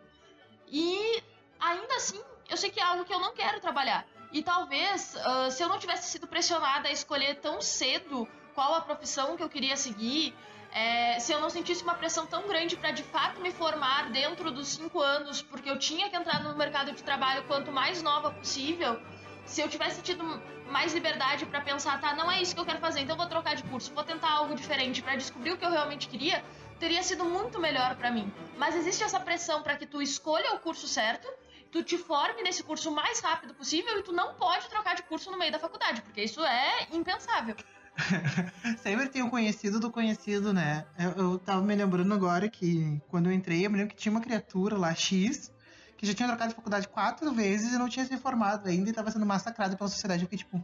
E 0.67 1.21
ainda 1.59 1.97
assim, 1.97 2.19
eu 2.49 2.57
sei 2.57 2.71
que 2.71 2.79
é 2.79 2.83
algo 2.83 3.05
que 3.05 3.13
eu 3.13 3.19
não 3.19 3.31
quero 3.35 3.61
trabalhar. 3.61 4.07
E 4.33 4.41
talvez, 4.41 5.15
uh, 5.15 5.51
se 5.51 5.61
eu 5.61 5.69
não 5.69 5.77
tivesse 5.77 6.09
sido 6.09 6.27
pressionada 6.27 6.89
a 6.89 6.91
escolher 6.91 7.35
tão 7.35 7.61
cedo 7.61 8.27
qual 8.55 8.73
a 8.73 8.81
profissão 8.81 9.37
que 9.37 9.43
eu 9.43 9.49
queria 9.49 9.77
seguir, 9.77 10.35
é, 10.71 11.19
se 11.19 11.31
eu 11.31 11.39
não 11.39 11.51
sentisse 11.51 11.83
uma 11.83 11.93
pressão 11.93 12.25
tão 12.25 12.47
grande 12.47 12.75
para 12.75 12.89
de 12.89 13.03
fato 13.03 13.39
me 13.39 13.51
formar 13.51 14.09
dentro 14.09 14.51
dos 14.51 14.69
cinco 14.69 14.99
anos, 14.99 15.43
porque 15.43 15.69
eu 15.69 15.77
tinha 15.77 16.09
que 16.09 16.15
entrar 16.15 16.41
no 16.41 16.55
mercado 16.57 16.91
de 16.91 17.03
trabalho 17.03 17.43
quanto 17.43 17.71
mais 17.71 18.01
nova 18.01 18.31
possível, 18.31 18.99
se 19.45 19.61
eu 19.61 19.69
tivesse 19.69 20.01
tido 20.01 20.23
mais 20.67 20.93
liberdade 20.95 21.45
para 21.45 21.61
pensar, 21.61 22.01
tá, 22.01 22.15
não 22.15 22.31
é 22.31 22.41
isso 22.41 22.55
que 22.55 22.59
eu 22.59 22.65
quero 22.65 22.79
fazer, 22.79 23.01
então 23.01 23.15
vou 23.15 23.27
trocar 23.27 23.55
de 23.55 23.61
curso, 23.63 23.93
vou 23.93 24.03
tentar 24.03 24.31
algo 24.31 24.55
diferente 24.55 25.03
para 25.03 25.15
descobrir 25.15 25.51
o 25.51 25.57
que 25.57 25.65
eu 25.65 25.69
realmente 25.69 26.07
queria, 26.07 26.43
teria 26.79 27.03
sido 27.03 27.23
muito 27.23 27.59
melhor 27.59 27.95
para 27.95 28.09
mim. 28.09 28.33
Mas 28.57 28.75
existe 28.75 29.03
essa 29.03 29.19
pressão 29.19 29.61
para 29.61 29.75
que 29.75 29.85
tu 29.85 30.01
escolha 30.01 30.55
o 30.55 30.59
curso 30.59 30.87
certo 30.87 31.27
tu 31.73 31.83
te 31.83 31.97
forme 31.97 32.43
nesse 32.43 32.61
curso 32.61 32.91
o 32.91 32.95
mais 32.95 33.19
rápido 33.19 33.55
possível 33.55 33.97
e 33.97 34.03
tu 34.03 34.13
não 34.13 34.35
pode 34.35 34.69
trocar 34.69 34.95
de 34.95 35.01
curso 35.01 35.31
no 35.31 35.39
meio 35.39 35.51
da 35.51 35.57
faculdade, 35.57 36.03
porque 36.03 36.23
isso 36.23 36.39
é 36.45 36.87
impensável. 36.91 37.55
Sempre 38.77 39.09
tem 39.09 39.23
um 39.23 39.29
conhecido 39.29 39.79
do 39.79 39.89
conhecido, 39.89 40.53
né? 40.53 40.85
Eu, 40.99 41.31
eu 41.31 41.39
tava 41.39 41.61
me 41.61 41.75
lembrando 41.75 42.13
agora 42.13 42.47
que 42.47 43.01
quando 43.07 43.25
eu 43.25 43.33
entrei, 43.33 43.65
eu 43.65 43.71
me 43.71 43.77
lembro 43.77 43.95
que 43.95 43.99
tinha 43.99 44.11
uma 44.11 44.21
criatura 44.21 44.77
lá, 44.77 44.93
X, 44.93 45.51
que 45.97 46.05
já 46.05 46.13
tinha 46.13 46.27
trocado 46.27 46.51
de 46.51 46.55
faculdade 46.55 46.87
quatro 46.87 47.33
vezes 47.33 47.73
e 47.73 47.77
não 47.77 47.89
tinha 47.89 48.05
se 48.05 48.15
formado 48.17 48.67
ainda 48.69 48.91
e 48.91 48.93
tava 48.93 49.09
sendo 49.09 49.25
massacrado 49.25 49.75
pela 49.75 49.89
sociedade. 49.89 50.21
Eu 50.21 50.29
fiquei 50.29 50.37
tipo, 50.37 50.63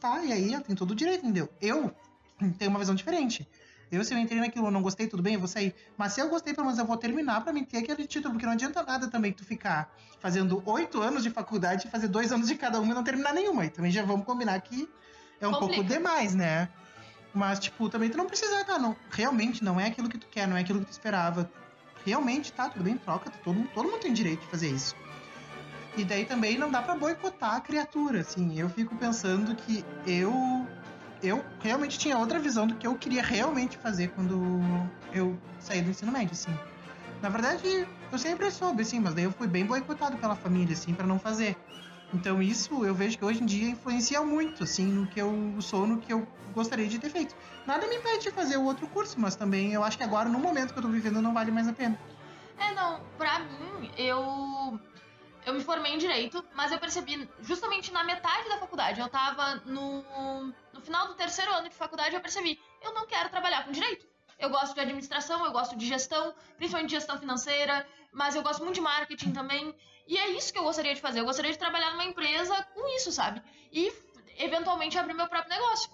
tá, 0.00 0.24
e 0.24 0.32
aí? 0.32 0.60
Tem 0.62 0.74
todo 0.74 0.90
o 0.90 0.94
direito, 0.94 1.24
entendeu? 1.24 1.48
Eu 1.60 1.94
tenho 2.58 2.70
uma 2.70 2.80
visão 2.80 2.96
diferente. 2.96 3.48
Eu, 3.90 4.04
se 4.04 4.12
eu 4.12 4.18
entrei 4.18 4.40
naquilo, 4.40 4.70
não 4.70 4.82
gostei, 4.82 5.06
tudo 5.06 5.22
bem, 5.22 5.34
eu 5.34 5.38
vou 5.38 5.48
sair. 5.48 5.74
Mas 5.96 6.12
se 6.12 6.20
eu 6.20 6.28
gostei, 6.28 6.52
pelo 6.52 6.66
menos 6.66 6.78
eu 6.78 6.84
vou 6.84 6.96
terminar 6.96 7.42
pra 7.42 7.52
mim 7.52 7.64
ter 7.64 7.78
aquele 7.78 8.06
título, 8.06 8.34
porque 8.34 8.46
não 8.46 8.52
adianta 8.52 8.82
nada 8.82 9.08
também 9.08 9.32
tu 9.32 9.44
ficar 9.44 9.94
fazendo 10.20 10.62
oito 10.66 11.00
anos 11.00 11.22
de 11.22 11.30
faculdade 11.30 11.86
e 11.86 11.90
fazer 11.90 12.08
dois 12.08 12.32
anos 12.32 12.48
de 12.48 12.56
cada 12.56 12.80
uma 12.80 12.90
e 12.90 12.94
não 12.94 13.04
terminar 13.04 13.32
nenhuma. 13.32 13.64
E 13.64 13.70
também 13.70 13.90
já 13.90 14.02
vamos 14.02 14.26
combinar 14.26 14.60
que 14.60 14.88
é 15.40 15.46
um 15.46 15.52
Complica. 15.52 15.74
pouco 15.74 15.88
demais, 15.88 16.34
né? 16.34 16.68
Mas, 17.32 17.58
tipo, 17.58 17.88
também 17.88 18.08
tu 18.08 18.16
não 18.16 18.26
precisa, 18.26 18.64
tá? 18.64 18.78
Não, 18.78 18.96
realmente 19.10 19.62
não 19.62 19.78
é 19.78 19.86
aquilo 19.86 20.08
que 20.08 20.18
tu 20.18 20.26
quer, 20.26 20.48
não 20.48 20.56
é 20.56 20.60
aquilo 20.60 20.80
que 20.80 20.86
tu 20.86 20.92
esperava. 20.92 21.50
Realmente, 22.04 22.52
tá, 22.52 22.68
tudo 22.68 22.82
bem, 22.82 22.96
troca, 22.96 23.30
tá, 23.30 23.38
todo, 23.44 23.62
todo 23.74 23.90
mundo 23.90 24.00
tem 24.00 24.12
direito 24.12 24.40
de 24.40 24.46
fazer 24.46 24.70
isso. 24.70 24.96
E 25.96 26.04
daí 26.04 26.24
também 26.24 26.58
não 26.58 26.70
dá 26.70 26.82
para 26.82 26.94
boicotar 26.94 27.54
a 27.54 27.60
criatura, 27.60 28.20
assim. 28.20 28.58
Eu 28.58 28.68
fico 28.68 28.96
pensando 28.96 29.54
que 29.54 29.84
eu 30.06 30.66
eu 31.22 31.44
realmente 31.60 31.98
tinha 31.98 32.18
outra 32.18 32.38
visão 32.38 32.66
do 32.66 32.74
que 32.74 32.86
eu 32.86 32.94
queria 32.96 33.22
realmente 33.22 33.76
fazer 33.78 34.08
quando 34.08 34.60
eu 35.12 35.36
saí 35.58 35.82
do 35.82 35.90
ensino 35.90 36.12
médio, 36.12 36.32
assim. 36.32 36.54
Na 37.22 37.28
verdade, 37.28 37.86
eu 38.12 38.18
sempre 38.18 38.50
soube, 38.50 38.82
assim, 38.82 39.00
mas 39.00 39.14
daí 39.14 39.24
eu 39.24 39.32
fui 39.32 39.46
bem 39.46 39.64
boicotado 39.64 40.16
pela 40.18 40.36
família, 40.36 40.74
assim, 40.74 40.94
para 40.94 41.06
não 41.06 41.18
fazer. 41.18 41.56
Então 42.14 42.40
isso 42.40 42.84
eu 42.84 42.94
vejo 42.94 43.18
que 43.18 43.24
hoje 43.24 43.42
em 43.42 43.46
dia 43.46 43.70
influencia 43.70 44.22
muito, 44.22 44.62
assim, 44.62 44.86
no 44.86 45.06
que 45.06 45.20
eu 45.20 45.56
sou, 45.60 45.86
no 45.86 45.98
que 45.98 46.12
eu 46.12 46.26
gostaria 46.54 46.86
de 46.86 46.98
ter 46.98 47.10
feito. 47.10 47.34
Nada 47.66 47.86
me 47.86 47.96
impede 47.96 48.24
de 48.24 48.30
fazer 48.30 48.56
o 48.56 48.64
outro 48.64 48.86
curso, 48.86 49.18
mas 49.18 49.34
também 49.34 49.72
eu 49.72 49.82
acho 49.82 49.96
que 49.98 50.04
agora, 50.04 50.28
no 50.28 50.38
momento 50.38 50.72
que 50.72 50.78
eu 50.78 50.82
tô 50.82 50.88
vivendo, 50.88 51.20
não 51.20 51.34
vale 51.34 51.50
mais 51.50 51.66
a 51.66 51.72
pena. 51.72 51.98
É, 52.58 52.74
não, 52.74 53.00
pra 53.18 53.40
mim, 53.40 53.90
eu 53.98 54.78
eu 55.46 55.54
me 55.54 55.62
formei 55.62 55.94
em 55.94 55.98
direito, 55.98 56.44
mas 56.54 56.72
eu 56.72 56.78
percebi 56.78 57.30
justamente 57.40 57.92
na 57.92 58.02
metade 58.02 58.48
da 58.48 58.58
faculdade, 58.58 59.00
eu 59.00 59.08
tava 59.08 59.54
no, 59.64 60.02
no 60.72 60.80
final 60.80 61.06
do 61.06 61.14
terceiro 61.14 61.52
ano 61.52 61.68
de 61.68 61.74
faculdade, 61.76 62.16
eu 62.16 62.20
percebi, 62.20 62.60
eu 62.82 62.92
não 62.92 63.06
quero 63.06 63.28
trabalhar 63.28 63.64
com 63.64 63.70
direito. 63.70 64.04
Eu 64.40 64.50
gosto 64.50 64.74
de 64.74 64.80
administração, 64.80 65.46
eu 65.46 65.52
gosto 65.52 65.76
de 65.76 65.86
gestão, 65.86 66.34
principalmente 66.56 66.90
de 66.90 66.96
gestão 66.96 67.16
financeira, 67.16 67.86
mas 68.12 68.34
eu 68.34 68.42
gosto 68.42 68.62
muito 68.64 68.74
de 68.74 68.80
marketing 68.80 69.32
também. 69.32 69.72
E 70.08 70.18
é 70.18 70.30
isso 70.30 70.52
que 70.52 70.58
eu 70.58 70.64
gostaria 70.64 70.94
de 70.94 71.00
fazer. 71.00 71.20
Eu 71.20 71.24
gostaria 71.24 71.52
de 71.52 71.58
trabalhar 71.58 71.92
numa 71.92 72.04
empresa 72.04 72.62
com 72.74 72.86
isso, 72.96 73.12
sabe? 73.12 73.40
E 73.72 73.90
eventualmente 74.38 74.98
abrir 74.98 75.14
meu 75.14 75.28
próprio 75.28 75.50
negócio. 75.50 75.90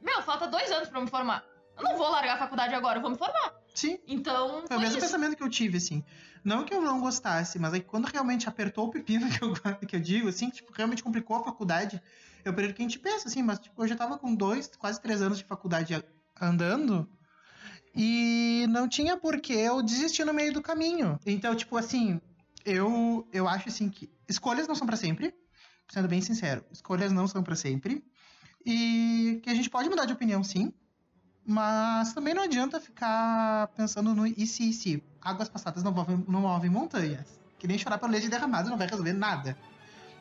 Meu, 0.00 0.22
falta 0.22 0.46
dois 0.46 0.70
anos 0.70 0.88
para 0.88 1.00
me 1.00 1.10
formar. 1.10 1.44
Eu 1.76 1.82
não 1.82 1.96
vou 1.96 2.08
largar 2.08 2.36
a 2.36 2.38
faculdade 2.38 2.74
agora, 2.74 2.98
eu 2.98 3.02
vou 3.02 3.10
me 3.10 3.18
formar. 3.18 3.54
Sim. 3.74 3.98
Então, 4.06 4.64
Foi 4.66 4.76
o 4.76 4.80
mesmo 4.80 4.96
isso. 4.96 5.06
pensamento 5.06 5.36
que 5.36 5.42
eu 5.42 5.50
tive, 5.50 5.78
assim. 5.78 6.02
Não 6.44 6.64
que 6.64 6.72
eu 6.72 6.80
não 6.80 7.00
gostasse, 7.00 7.58
mas 7.58 7.74
é 7.74 7.80
que 7.80 7.86
quando 7.86 8.04
realmente 8.04 8.48
apertou 8.48 8.86
o 8.86 8.90
pepino 8.90 9.26
que 9.28 9.42
eu, 9.42 9.52
que 9.86 9.96
eu 9.96 10.00
digo, 10.00 10.28
assim, 10.28 10.48
tipo, 10.48 10.72
realmente 10.72 11.02
complicou 11.02 11.36
a 11.36 11.44
faculdade, 11.44 12.00
eu 12.44 12.54
período 12.54 12.74
que 12.74 12.82
a 12.82 12.84
gente 12.84 12.98
pensa, 12.98 13.28
assim, 13.28 13.42
mas 13.42 13.58
tipo, 13.58 13.82
eu 13.82 13.88
já 13.88 13.96
tava 13.96 14.16
com 14.16 14.34
dois, 14.34 14.70
quase 14.78 15.00
três 15.00 15.20
anos 15.20 15.38
de 15.38 15.44
faculdade 15.44 16.02
andando. 16.40 17.08
E 17.94 18.66
não 18.68 18.88
tinha 18.88 19.16
porquê 19.16 19.54
eu 19.54 19.82
desistir 19.82 20.24
no 20.24 20.34
meio 20.34 20.52
do 20.52 20.62
caminho. 20.62 21.18
Então, 21.24 21.54
tipo 21.54 21.76
assim, 21.76 22.20
eu, 22.64 23.26
eu 23.32 23.48
acho 23.48 23.68
assim 23.68 23.88
que 23.88 24.10
escolhas 24.28 24.66
não 24.66 24.74
são 24.74 24.86
pra 24.86 24.96
sempre, 24.96 25.34
sendo 25.88 26.08
bem 26.08 26.20
sincero, 26.20 26.64
escolhas 26.70 27.12
não 27.12 27.26
são 27.26 27.42
pra 27.42 27.56
sempre. 27.56 28.04
E 28.66 29.40
que 29.42 29.50
a 29.50 29.54
gente 29.54 29.68
pode 29.68 29.88
mudar 29.88 30.06
de 30.06 30.12
opinião, 30.12 30.42
sim. 30.42 30.72
Mas 31.46 32.12
também 32.14 32.32
não 32.32 32.42
adianta 32.42 32.80
ficar 32.80 33.68
pensando 33.76 34.14
no 34.14 34.26
e 34.26 34.46
se, 34.46 34.70
e 34.70 34.72
se. 34.72 35.02
Águas 35.20 35.48
passadas 35.48 35.82
não 35.82 35.92
movem, 35.92 36.24
não 36.26 36.40
movem 36.40 36.70
montanhas. 36.70 37.40
Que 37.58 37.66
nem 37.66 37.78
chorar 37.78 37.98
pelo 37.98 38.12
leite 38.12 38.28
derramado 38.28 38.70
não 38.70 38.78
vai 38.78 38.86
resolver 38.86 39.12
nada. 39.12 39.56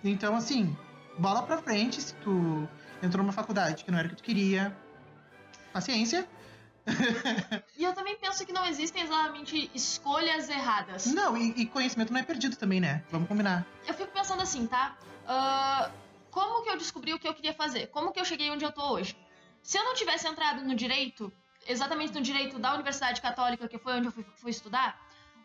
Então, 0.03 0.35
assim, 0.35 0.75
bola 1.17 1.43
pra 1.43 1.57
frente 1.57 2.01
se 2.01 2.13
tu 2.15 2.67
entrou 3.01 3.23
numa 3.23 3.33
faculdade 3.33 3.85
que 3.85 3.91
não 3.91 3.99
era 3.99 4.07
o 4.07 4.09
que 4.11 4.17
tu 4.17 4.23
queria. 4.23 4.75
Paciência. 5.71 6.27
E 7.77 7.83
eu 7.83 7.93
também 7.93 8.15
penso 8.17 8.45
que 8.45 8.53
não 8.53 8.65
existem 8.65 9.03
exatamente 9.03 9.69
escolhas 9.73 10.47
erradas. 10.47 11.05
Não, 11.07 11.35
e, 11.35 11.49
e 11.61 11.65
conhecimento 11.65 12.13
não 12.13 12.19
é 12.19 12.23
perdido 12.23 12.55
também, 12.55 12.79
né? 12.79 13.03
Vamos 13.09 13.27
combinar. 13.27 13.65
Eu 13.87 13.93
fico 13.93 14.11
pensando 14.11 14.41
assim, 14.41 14.67
tá? 14.67 14.95
Ah, 15.27 15.89
como 16.29 16.63
que 16.63 16.69
eu 16.69 16.77
descobri 16.77 17.13
o 17.13 17.19
que 17.19 17.27
eu 17.27 17.33
queria 17.33 17.53
fazer? 17.53 17.87
Como 17.87 18.11
que 18.11 18.19
eu 18.19 18.25
cheguei 18.25 18.51
onde 18.51 18.63
eu 18.63 18.71
tô 18.71 18.81
hoje? 18.93 19.17
Se 19.63 19.77
eu 19.77 19.84
não 19.86 19.96
tivesse 19.96 20.27
entrado 20.27 20.62
no 20.62 20.75
direito, 20.75 21.32
exatamente 21.65 22.13
no 22.13 22.22
direito 22.22 22.60
da 22.60 22.74
Universidade 22.74 23.22
Católica, 23.22 23.67
que 23.67 23.79
foi 23.79 23.93
onde 23.93 24.08
eu 24.08 24.12
fui, 24.12 24.25
fui 24.36 24.51
estudar, 24.51 25.00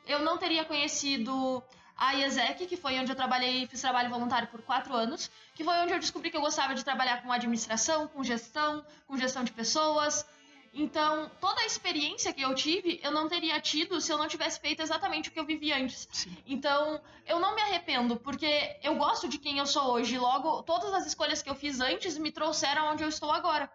eu 0.04 0.18
não 0.20 0.36
teria 0.36 0.64
conhecido 0.64 1.62
a 1.96 2.14
IESEC, 2.14 2.66
que 2.66 2.76
foi 2.76 2.98
onde 2.98 3.12
eu 3.12 3.16
trabalhei, 3.16 3.66
fiz 3.66 3.80
trabalho 3.80 4.10
voluntário 4.10 4.48
por 4.48 4.60
quatro 4.62 4.92
anos, 4.92 5.30
que 5.54 5.62
foi 5.62 5.74
onde 5.78 5.92
eu 5.92 5.98
descobri 6.00 6.30
que 6.30 6.36
eu 6.36 6.40
gostava 6.40 6.74
de 6.74 6.84
trabalhar 6.84 7.22
com 7.22 7.32
administração, 7.32 8.08
com 8.08 8.22
gestão, 8.24 8.84
com 9.06 9.16
gestão 9.16 9.44
de 9.44 9.52
pessoas. 9.52 10.26
Então, 10.74 11.30
toda 11.40 11.60
a 11.60 11.66
experiência 11.66 12.32
que 12.32 12.42
eu 12.42 12.54
tive, 12.54 13.00
eu 13.02 13.10
não 13.10 13.28
teria 13.28 13.60
tido 13.60 14.00
se 14.00 14.12
eu 14.12 14.18
não 14.18 14.28
tivesse 14.28 14.60
feito 14.60 14.82
exatamente 14.82 15.28
o 15.28 15.32
que 15.32 15.40
eu 15.40 15.44
vivi 15.44 15.72
antes. 15.72 16.08
Sim. 16.12 16.36
Então, 16.46 17.00
eu 17.26 17.40
não 17.40 17.54
me 17.54 17.62
arrependo, 17.62 18.16
porque 18.16 18.78
eu 18.82 18.94
gosto 18.96 19.28
de 19.28 19.38
quem 19.38 19.58
eu 19.58 19.66
sou 19.66 19.92
hoje. 19.92 20.18
Logo, 20.18 20.62
todas 20.62 20.92
as 20.92 21.06
escolhas 21.06 21.42
que 21.42 21.50
eu 21.50 21.54
fiz 21.54 21.80
antes 21.80 22.18
me 22.18 22.30
trouxeram 22.30 22.92
onde 22.92 23.02
eu 23.02 23.08
estou 23.08 23.32
agora. 23.32 23.70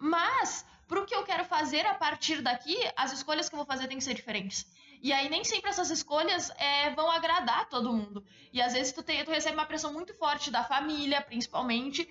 Mas, 0.00 0.64
pro 0.86 1.04
que 1.04 1.14
eu 1.14 1.22
quero 1.24 1.44
fazer 1.44 1.84
a 1.86 1.94
partir 1.94 2.40
daqui, 2.40 2.76
as 2.96 3.12
escolhas 3.12 3.48
que 3.48 3.54
eu 3.54 3.58
vou 3.58 3.66
fazer 3.66 3.88
têm 3.88 3.98
que 3.98 4.04
ser 4.04 4.14
diferentes. 4.14 4.66
E 5.02 5.12
aí, 5.12 5.28
nem 5.28 5.44
sempre 5.44 5.70
essas 5.70 5.90
escolhas 5.90 6.50
é, 6.56 6.90
vão 6.90 7.10
agradar 7.10 7.68
todo 7.68 7.92
mundo. 7.92 8.24
E 8.52 8.60
às 8.60 8.72
vezes 8.72 8.92
tu, 8.92 9.02
tem, 9.02 9.24
tu 9.24 9.30
recebe 9.30 9.56
uma 9.56 9.66
pressão 9.66 9.92
muito 9.92 10.14
forte 10.14 10.50
da 10.50 10.64
família, 10.64 11.20
principalmente, 11.20 12.08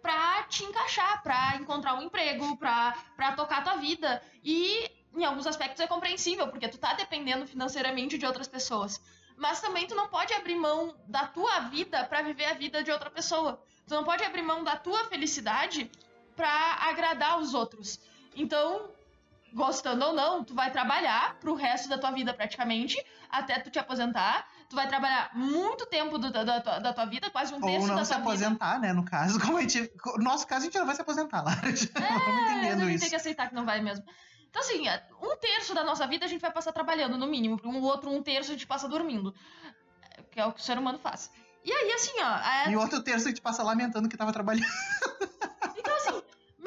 pra 0.00 0.42
te 0.44 0.64
encaixar, 0.64 1.22
pra 1.22 1.56
encontrar 1.56 1.94
um 1.94 2.02
emprego, 2.02 2.56
pra, 2.56 2.96
pra 3.16 3.32
tocar 3.32 3.62
tua 3.62 3.76
vida. 3.76 4.22
E 4.42 4.90
em 5.14 5.24
alguns 5.24 5.46
aspectos 5.46 5.80
é 5.80 5.86
compreensível, 5.86 6.48
porque 6.48 6.68
tu 6.68 6.78
tá 6.78 6.94
dependendo 6.94 7.46
financeiramente 7.46 8.16
de 8.16 8.26
outras 8.26 8.48
pessoas. 8.48 9.00
Mas 9.36 9.60
também 9.60 9.86
tu 9.86 9.94
não 9.94 10.08
pode 10.08 10.32
abrir 10.34 10.54
mão 10.54 10.94
da 11.06 11.26
tua 11.26 11.60
vida 11.60 12.04
pra 12.04 12.22
viver 12.22 12.44
a 12.44 12.54
vida 12.54 12.82
de 12.82 12.90
outra 12.90 13.10
pessoa. 13.10 13.62
Tu 13.86 13.94
não 13.94 14.04
pode 14.04 14.22
abrir 14.22 14.42
mão 14.42 14.62
da 14.62 14.76
tua 14.76 15.04
felicidade 15.04 15.90
pra 16.36 16.48
agradar 16.82 17.38
os 17.38 17.54
outros. 17.54 17.98
Então, 18.36 18.90
gostando 19.52 20.04
ou 20.06 20.12
não, 20.12 20.44
tu 20.44 20.54
vai 20.54 20.70
trabalhar 20.70 21.34
pro 21.40 21.54
resto 21.54 21.88
da 21.88 21.98
tua 21.98 22.10
vida 22.12 22.32
praticamente, 22.32 22.96
até 23.30 23.58
tu 23.58 23.70
te 23.70 23.78
aposentar. 23.78 24.46
Tu 24.68 24.76
vai 24.76 24.86
trabalhar 24.86 25.30
muito 25.34 25.84
tempo 25.86 26.16
do- 26.16 26.30
da, 26.30 26.44
da 26.44 26.60
tua, 26.60 26.78
da 26.78 26.92
tua 26.92 27.04
vida, 27.06 27.28
quase 27.30 27.52
um 27.52 27.56
Ou 27.56 27.62
terço 27.62 27.88
não 27.88 27.96
da 27.96 28.04
se 28.04 28.10
tua 28.12 28.20
vida. 28.20 28.30
aposentar, 28.30 28.78
né? 28.78 28.92
No 28.92 29.04
caso, 29.04 29.40
como 29.40 29.56
a 29.58 29.60
gente. 29.62 29.90
No 30.16 30.22
nosso 30.22 30.46
caso, 30.46 30.62
a 30.62 30.64
gente 30.66 30.78
não 30.78 30.86
vai 30.86 30.94
se 30.94 31.02
aposentar, 31.02 31.42
Lara. 31.42 31.74
Já 31.74 31.86
Vamos 31.92 32.02
É, 32.02 32.52
entendendo 32.52 32.82
a 32.82 32.84
gente 32.84 32.90
isso. 32.94 33.00
tem 33.00 33.10
que 33.10 33.16
aceitar 33.16 33.48
que 33.48 33.54
não 33.54 33.64
vai 33.66 33.80
mesmo. 33.80 34.04
Então, 34.48 34.62
assim, 34.62 34.86
é, 34.88 35.04
um 35.22 35.36
terço 35.36 35.74
da 35.74 35.82
nossa 35.84 36.06
vida 36.06 36.24
a 36.24 36.28
gente 36.28 36.40
vai 36.40 36.52
passar 36.52 36.72
trabalhando, 36.72 37.18
no 37.18 37.26
mínimo. 37.26 37.60
Um 37.64 37.80
outro 37.82 38.10
um 38.10 38.22
terço 38.22 38.50
a 38.50 38.54
gente 38.54 38.66
passa 38.66 38.88
dormindo. 38.88 39.34
É, 40.16 40.22
Que 40.22 40.40
é 40.40 40.46
o 40.46 40.52
que 40.52 40.60
o 40.60 40.62
ser 40.64 40.78
humano 40.78 40.98
faz. 41.00 41.30
E 41.64 41.72
aí, 41.72 41.92
assim, 41.92 42.12
ó. 42.20 42.36
é- 42.38 42.70
E 42.70 42.76
o 42.76 42.80
outro 42.80 43.02
terço 43.02 43.26
a 43.26 43.30
gente 43.30 43.40
passa 43.40 43.62
lamentando 43.64 44.08
que 44.08 44.16
tava 44.16 44.32
trabalhando. 44.32 44.64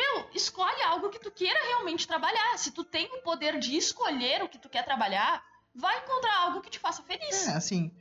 Meu, 0.04 0.30
escolhe 0.34 0.82
algo 0.84 1.10
que 1.10 1.20
tu 1.20 1.32
queira 1.32 1.60
realmente 1.68 2.08
trabalhar. 2.08 2.58
Se 2.58 2.72
tu 2.72 2.84
tem 2.84 3.06
o 3.14 3.22
poder 3.22 3.58
de 3.58 3.78
escolher 3.78 4.44
o 4.44 4.50
que 4.50 4.58
tu 4.58 4.68
quer 4.68 4.84
trabalhar, 4.84 5.42
vai 5.74 5.98
encontrar 6.00 6.36
algo 6.40 6.62
que 6.62 6.70
te 6.70 6.80
faça 6.80 7.02
feliz. 7.04 7.48
É, 7.48 7.56
assim, 7.56 7.92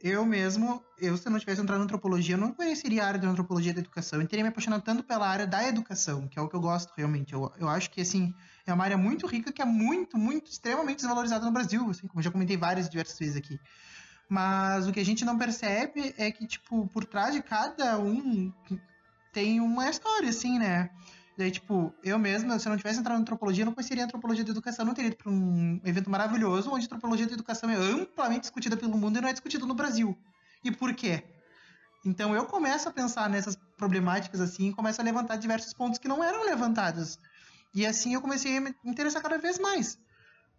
eu 0.00 0.26
mesmo, 0.26 0.84
eu 0.98 1.16
se 1.16 1.26
eu 1.26 1.32
não 1.32 1.38
tivesse 1.38 1.60
entrado 1.60 1.78
na 1.78 1.84
antropologia, 1.84 2.34
eu 2.34 2.38
não 2.38 2.52
conheceria 2.52 3.04
a 3.04 3.06
área 3.06 3.20
da 3.20 3.28
antropologia 3.28 3.72
da 3.72 3.80
educação. 3.80 4.20
Eu 4.20 4.26
teria 4.26 4.42
me 4.42 4.48
apaixonado 4.48 4.82
tanto 4.82 5.04
pela 5.04 5.28
área 5.28 5.46
da 5.46 5.66
educação, 5.66 6.26
que 6.26 6.38
é 6.38 6.42
o 6.42 6.48
que 6.48 6.56
eu 6.56 6.60
gosto 6.60 6.92
realmente. 6.96 7.32
Eu, 7.32 7.52
eu 7.58 7.68
acho 7.68 7.88
que, 7.90 8.00
assim, 8.00 8.34
é 8.66 8.72
uma 8.72 8.84
área 8.84 8.98
muito 8.98 9.26
rica, 9.26 9.52
que 9.52 9.62
é 9.62 9.64
muito, 9.64 10.18
muito, 10.18 10.50
extremamente 10.50 10.98
desvalorizada 10.98 11.44
no 11.44 11.52
Brasil, 11.52 11.88
assim, 11.88 12.08
como 12.08 12.18
eu 12.20 12.24
já 12.24 12.30
comentei 12.30 12.56
várias 12.56 12.88
diversas 12.88 13.18
vezes 13.18 13.36
aqui. 13.36 13.60
Mas 14.28 14.88
o 14.88 14.92
que 14.92 15.00
a 15.00 15.04
gente 15.04 15.24
não 15.24 15.38
percebe 15.38 16.14
é 16.18 16.32
que, 16.32 16.46
tipo, 16.46 16.88
por 16.88 17.04
trás 17.04 17.34
de 17.34 17.42
cada 17.42 17.98
um 17.98 18.52
tem 19.32 19.60
uma 19.60 19.88
história, 19.88 20.30
assim, 20.30 20.58
né? 20.58 20.90
Daí, 21.36 21.50
tipo, 21.50 21.92
eu 22.02 22.16
mesma, 22.18 22.58
se 22.58 22.68
eu 22.68 22.70
não 22.70 22.76
tivesse 22.76 23.00
entrado 23.00 23.16
na 23.16 23.22
antropologia, 23.22 23.62
eu 23.62 23.66
não 23.66 23.74
conheceria 23.74 24.04
a 24.04 24.06
antropologia 24.06 24.44
da 24.44 24.50
educação, 24.52 24.84
não 24.84 24.94
teria 24.94 25.08
ido 25.08 25.16
para 25.16 25.30
um 25.30 25.80
evento 25.84 26.08
maravilhoso 26.08 26.70
onde 26.70 26.84
a 26.84 26.86
antropologia 26.86 27.26
da 27.26 27.32
educação 27.32 27.68
é 27.68 27.74
amplamente 27.74 28.42
discutida 28.42 28.76
pelo 28.76 28.96
mundo 28.96 29.18
e 29.18 29.20
não 29.20 29.28
é 29.28 29.32
discutida 29.32 29.66
no 29.66 29.74
Brasil. 29.74 30.16
E 30.62 30.70
por 30.70 30.94
quê? 30.94 31.24
Então 32.04 32.34
eu 32.34 32.44
começo 32.44 32.88
a 32.88 32.92
pensar 32.92 33.28
nessas 33.28 33.56
problemáticas 33.76 34.40
assim 34.40 34.68
e 34.68 34.72
começo 34.72 35.00
a 35.00 35.04
levantar 35.04 35.36
diversos 35.36 35.72
pontos 35.72 35.98
que 35.98 36.06
não 36.06 36.22
eram 36.22 36.44
levantados. 36.44 37.18
E 37.74 37.84
assim 37.84 38.14
eu 38.14 38.20
comecei 38.20 38.58
a 38.58 38.60
me 38.60 38.74
interessar 38.84 39.20
cada 39.20 39.36
vez 39.36 39.58
mais. 39.58 39.98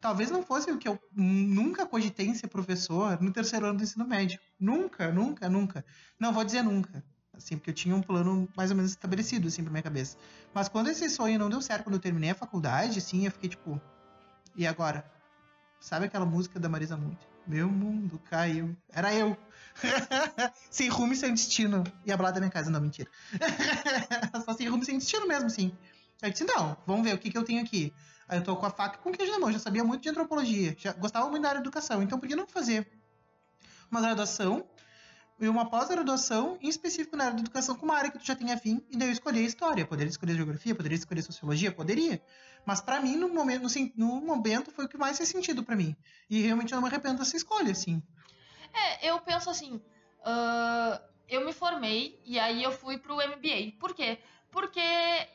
Talvez 0.02 0.30
não 0.30 0.44
fosse 0.44 0.70
o 0.70 0.78
que 0.78 0.88
eu 0.88 1.00
nunca 1.16 1.86
cogitei 1.86 2.28
em 2.28 2.34
ser 2.34 2.48
professor 2.48 3.20
no 3.22 3.32
terceiro 3.32 3.66
ano 3.66 3.78
do 3.78 3.84
ensino 3.84 4.06
médio. 4.06 4.40
Nunca, 4.60 5.12
nunca, 5.12 5.48
nunca. 5.48 5.86
Não 6.20 6.34
vou 6.34 6.44
dizer 6.44 6.64
nunca. 6.64 7.04
Assim, 7.38 7.58
porque 7.58 7.70
eu 7.70 7.74
tinha 7.74 7.96
um 7.96 8.02
plano 8.02 8.48
mais 8.56 8.72
ou 8.72 8.78
menos 8.78 8.92
estabelecido, 8.92 9.48
assim, 9.48 9.64
pra 9.64 9.72
minha 9.72 9.84
cabeça. 9.84 10.18
Mas 10.54 10.68
quando 10.68 10.90
esse 10.90 11.10
sonho 11.10 11.38
não 11.38 11.50
deu 11.50 11.62
certo, 11.62 11.84
quando 11.84 11.96
eu 11.96 12.02
terminei 12.02 12.30
a 12.30 12.36
faculdade, 12.36 13.00
assim, 13.00 13.26
eu 13.26 13.32
fiquei 13.32 13.50
tipo, 13.50 13.82
e 14.56 14.66
agora? 14.66 15.06
Sabe 15.80 16.06
aquela 16.06 16.26
música 16.26 16.60
da 16.60 16.70
Marisa 16.70 16.98
Monte? 16.98 17.28
Meu 17.46 17.70
mundo 17.70 18.20
caiu. 18.30 18.76
Era 18.92 19.14
eu. 19.14 19.38
sem 20.72 20.90
rumo 20.90 21.14
e 21.14 21.16
sem 21.16 21.32
destino. 21.32 21.84
E 22.06 22.12
a 22.12 22.18
balada 22.18 22.36
da 22.36 22.40
minha 22.40 22.52
casa, 22.52 22.72
não, 22.72 22.82
mentira. 22.82 23.10
Só 24.46 24.54
sem 24.54 24.68
rumo 24.68 24.84
e 24.84 24.86
sem 24.86 24.98
destino 24.98 25.28
mesmo, 25.28 25.50
sim. 25.50 25.72
Aí 26.22 26.30
eu 26.30 26.32
disse, 26.32 26.46
não, 26.46 26.78
vamos 26.88 27.04
ver 27.04 27.14
o 27.14 27.18
que, 27.18 27.30
que 27.30 27.38
eu 27.38 27.44
tenho 27.44 27.62
aqui. 27.62 27.94
Aí 28.28 28.40
eu 28.40 28.44
tô 28.44 28.56
com 28.56 28.66
a 28.66 28.72
faca 28.72 28.98
com 28.98 29.12
queijo 29.12 29.32
na 29.32 29.40
mão, 29.40 29.52
já 29.52 29.60
sabia 29.60 29.84
muito 29.84 30.02
de 30.02 30.10
antropologia, 30.10 30.76
já 30.80 30.94
gostava 30.94 31.30
muito 31.30 31.44
da 31.44 31.50
área 31.50 31.62
de 31.62 31.68
educação, 31.68 32.02
então 32.02 32.20
por 32.20 32.28
que 32.28 32.36
não 32.36 32.48
fazer 32.48 32.88
uma 33.92 34.02
graduação 34.02 34.68
e 35.40 35.48
uma 35.48 35.70
pós-graduação, 35.70 36.58
em 36.62 36.70
específico 36.70 37.18
na 37.18 37.26
área 37.26 37.36
de 37.36 37.42
educação, 37.42 37.76
com 37.76 37.86
uma 37.86 37.96
área 37.96 38.10
que 38.10 38.18
tu 38.18 38.26
já 38.26 38.36
tem 38.36 38.52
afim, 38.52 38.82
e 38.90 38.98
daí 38.98 39.10
eu 39.10 39.12
escolhi 39.12 39.40
a 39.40 39.44
história. 39.44 39.86
Poderia 39.86 40.10
escolher 40.10 40.36
geografia, 40.36 40.74
poderia 40.74 40.96
escolher 40.96 41.22
sociologia, 41.22 41.72
poderia. 41.72 42.22
Mas 42.66 42.82
pra 42.82 43.00
mim, 43.02 43.16
no 43.16 43.30
momento, 43.30 43.68
no, 43.96 44.22
momento, 44.22 44.72
foi 44.72 44.86
o 44.86 44.90
que 44.90 44.98
mais 44.98 45.18
fez 45.18 45.30
sentido 45.30 45.64
pra 45.64 45.76
mim. 45.76 45.96
E 46.30 46.42
realmente 46.42 46.72
eu 46.72 46.78
não 46.78 46.84
me 46.84 46.90
arrependo 46.90 47.20
dessa 47.20 47.36
escolha, 47.36 47.72
assim. 47.72 48.02
É, 48.74 49.10
eu 49.10 49.20
penso 49.20 49.50
assim. 49.50 49.82
ah, 50.24 51.02
eu 51.28 51.44
me 51.44 51.54
formei 51.54 52.20
e 52.24 52.40
aí 52.40 52.64
eu 52.64 52.72
fui 52.72 52.98
pro 52.98 53.16
MBA. 53.16 53.78
Por 53.80 53.94
quê? 53.94 54.20
Porque 54.56 54.80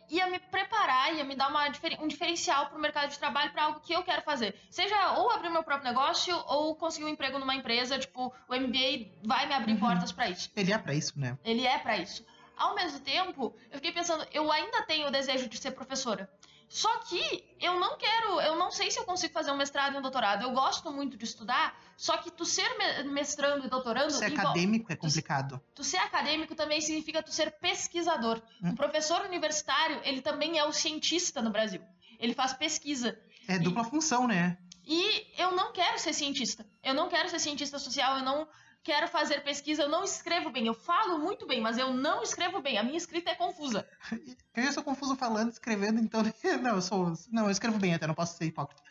ia 0.09 0.27
me 0.29 0.39
preparar, 0.39 1.15
ia 1.15 1.23
me 1.25 1.37
dar 1.37 1.49
uma, 1.51 1.67
um 2.01 2.09
diferencial 2.09 2.71
pro 2.71 2.79
mercado 2.79 3.11
de 3.11 3.19
trabalho 3.19 3.53
para 3.53 3.65
algo 3.65 3.81
que 3.81 3.93
eu 3.93 4.03
quero 4.03 4.23
fazer. 4.23 4.59
Seja 4.71 5.13
ou 5.19 5.31
abrir 5.31 5.51
meu 5.51 5.63
próprio 5.63 5.91
negócio 5.93 6.35
ou 6.47 6.75
conseguir 6.75 7.05
um 7.05 7.09
emprego 7.11 7.39
numa 7.39 7.55
empresa. 7.55 7.99
Tipo, 7.99 8.33
o 8.49 8.55
MBA 8.57 9.11
vai 9.23 9.45
me 9.47 9.53
abrir 9.53 9.75
Uhum. 9.75 9.79
portas 9.81 10.11
para 10.11 10.31
isso. 10.31 10.51
Ele 10.57 10.73
é 10.73 10.79
pra 10.79 10.95
isso, 10.95 11.21
né? 11.21 11.37
Ele 11.45 11.67
é 11.67 11.77
pra 11.77 11.99
isso. 11.99 12.25
Ao 12.57 12.75
mesmo 12.75 12.99
tempo, 13.01 13.55
eu 13.71 13.77
fiquei 13.77 13.93
pensando, 13.93 14.27
eu 14.33 14.51
ainda 14.51 14.81
tenho 14.85 15.09
o 15.09 15.11
desejo 15.11 15.51
de 15.51 15.59
ser 15.59 15.73
professora. 15.73 16.27
Só 16.73 16.99
que 17.01 17.45
eu 17.61 17.81
não 17.81 17.99
quero, 17.99 18.41
eu 18.43 18.55
não 18.55 18.71
sei 18.71 18.93
se 18.93 18.99
eu 19.01 19.05
consigo 19.05 19.35
fazer 19.35 19.51
um 19.51 19.57
mestrado 19.57 19.95
e 19.95 19.99
um 19.99 20.01
doutorado. 20.01 20.43
Eu 20.45 20.53
gosto 20.53 20.93
muito 20.93 21.17
de 21.17 21.25
estudar, 21.25 21.77
só 21.97 22.17
que 22.19 22.31
tu 22.31 22.45
ser 22.45 22.69
me- 22.79 23.11
mestrando 23.11 23.67
e 23.67 23.69
doutorando 23.69 24.13
Ser 24.13 24.31
envol- 24.31 24.39
acadêmico 24.51 24.93
é 24.93 24.95
complicado. 24.95 25.61
Tu 25.75 25.83
ser 25.83 25.97
acadêmico 25.97 26.55
também 26.55 26.81
significa 26.81 27.25
tu 27.25 27.33
ser 27.33 27.51
pesquisador. 27.59 28.41
Hum. 28.63 28.69
Um 28.69 28.75
professor 28.77 29.21
universitário, 29.23 30.01
ele 30.05 30.23
também 30.23 30.59
é 30.61 30.65
o 30.65 30.73
cientista 30.73 31.43
no 31.43 31.51
Brasil. 31.51 31.83
Ele 32.21 32.35
faz 32.35 32.53
pesquisa. 32.53 33.19
É 33.49 33.59
dupla 33.59 33.83
função, 33.83 34.29
né? 34.29 34.57
E 34.87 35.27
eu 35.43 35.51
não 35.51 35.73
quero 35.73 35.99
ser 35.99 36.13
cientista. 36.13 36.65
Eu 36.85 36.95
não 36.95 37.09
quero 37.09 37.29
ser 37.29 37.41
cientista 37.41 37.81
social, 37.81 38.19
eu 38.19 38.25
não 38.25 38.47
quero 38.83 39.09
fazer 39.09 39.43
pesquisa, 39.43 39.83
eu 39.83 39.89
não 39.89 40.05
escrevo 40.05 40.51
bem. 40.51 40.67
Eu 40.67 40.75
falo 40.75 41.19
muito 41.19 41.47
bem, 41.47 41.61
mas 41.61 41.79
eu 41.79 41.93
não 41.93 42.23
escrevo 42.23 42.61
bem. 42.61 42.79
A 42.79 42.83
minha 42.83 42.97
escrita 42.97 43.31
é 43.31 43.35
confusa. 43.35 43.89
Eu 44.57 44.73
sou 44.73 44.83
confuso 44.83 45.17
falando, 45.17 45.51
escrevendo, 45.51 46.01
então. 46.01 46.23
Não, 46.61 46.75
eu 46.75 46.83
sou. 46.83 47.15
Não, 47.33 47.45
eu 47.45 47.51
escrevo 47.51 47.79
bem 47.79 47.95
até, 47.95 48.07
não 48.07 48.15
posso 48.15 48.37
ser 48.37 48.45
hipócrita. 48.45 48.83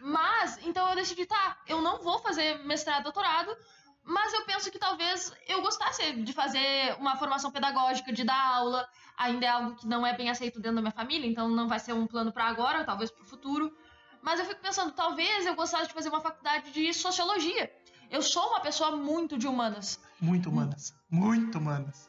Mas, 0.00 0.58
então 0.66 0.86
eu 0.90 0.96
decidi, 0.96 1.24
tá, 1.24 1.56
eu 1.66 1.80
não 1.80 2.02
vou 2.02 2.18
fazer 2.18 2.58
mestrado, 2.64 3.04
doutorado, 3.04 3.56
mas 4.02 4.34
eu 4.34 4.44
penso 4.44 4.70
que 4.70 4.78
talvez 4.78 5.32
eu 5.48 5.62
gostasse 5.62 6.12
de 6.12 6.32
fazer 6.34 6.94
uma 6.98 7.16
formação 7.16 7.50
pedagógica, 7.50 8.12
de 8.12 8.22
dar 8.22 8.38
aula. 8.38 8.86
Ainda 9.16 9.46
é 9.46 9.48
algo 9.48 9.76
que 9.76 9.86
não 9.86 10.06
é 10.06 10.14
bem 10.14 10.28
aceito 10.28 10.60
dentro 10.60 10.76
da 10.76 10.82
minha 10.82 10.92
família, 10.92 11.26
então 11.26 11.48
não 11.48 11.68
vai 11.68 11.78
ser 11.78 11.94
um 11.94 12.06
plano 12.06 12.32
para 12.32 12.44
agora, 12.44 12.84
talvez 12.84 13.10
para 13.10 13.22
o 13.22 13.26
futuro. 13.26 13.74
Mas 14.20 14.40
eu 14.40 14.44
fico 14.44 14.60
pensando, 14.60 14.92
talvez 14.92 15.46
eu 15.46 15.54
gostasse 15.54 15.88
de 15.88 15.94
fazer 15.94 16.10
uma 16.10 16.20
faculdade 16.20 16.70
de 16.70 16.92
sociologia. 16.92 17.72
Eu 18.14 18.22
sou 18.22 18.46
uma 18.46 18.60
pessoa 18.60 18.92
muito 18.92 19.36
de 19.36 19.48
humanas. 19.48 19.98
Muito 20.20 20.48
humanas. 20.48 20.94
Muito 21.10 21.58
humanas. 21.58 22.08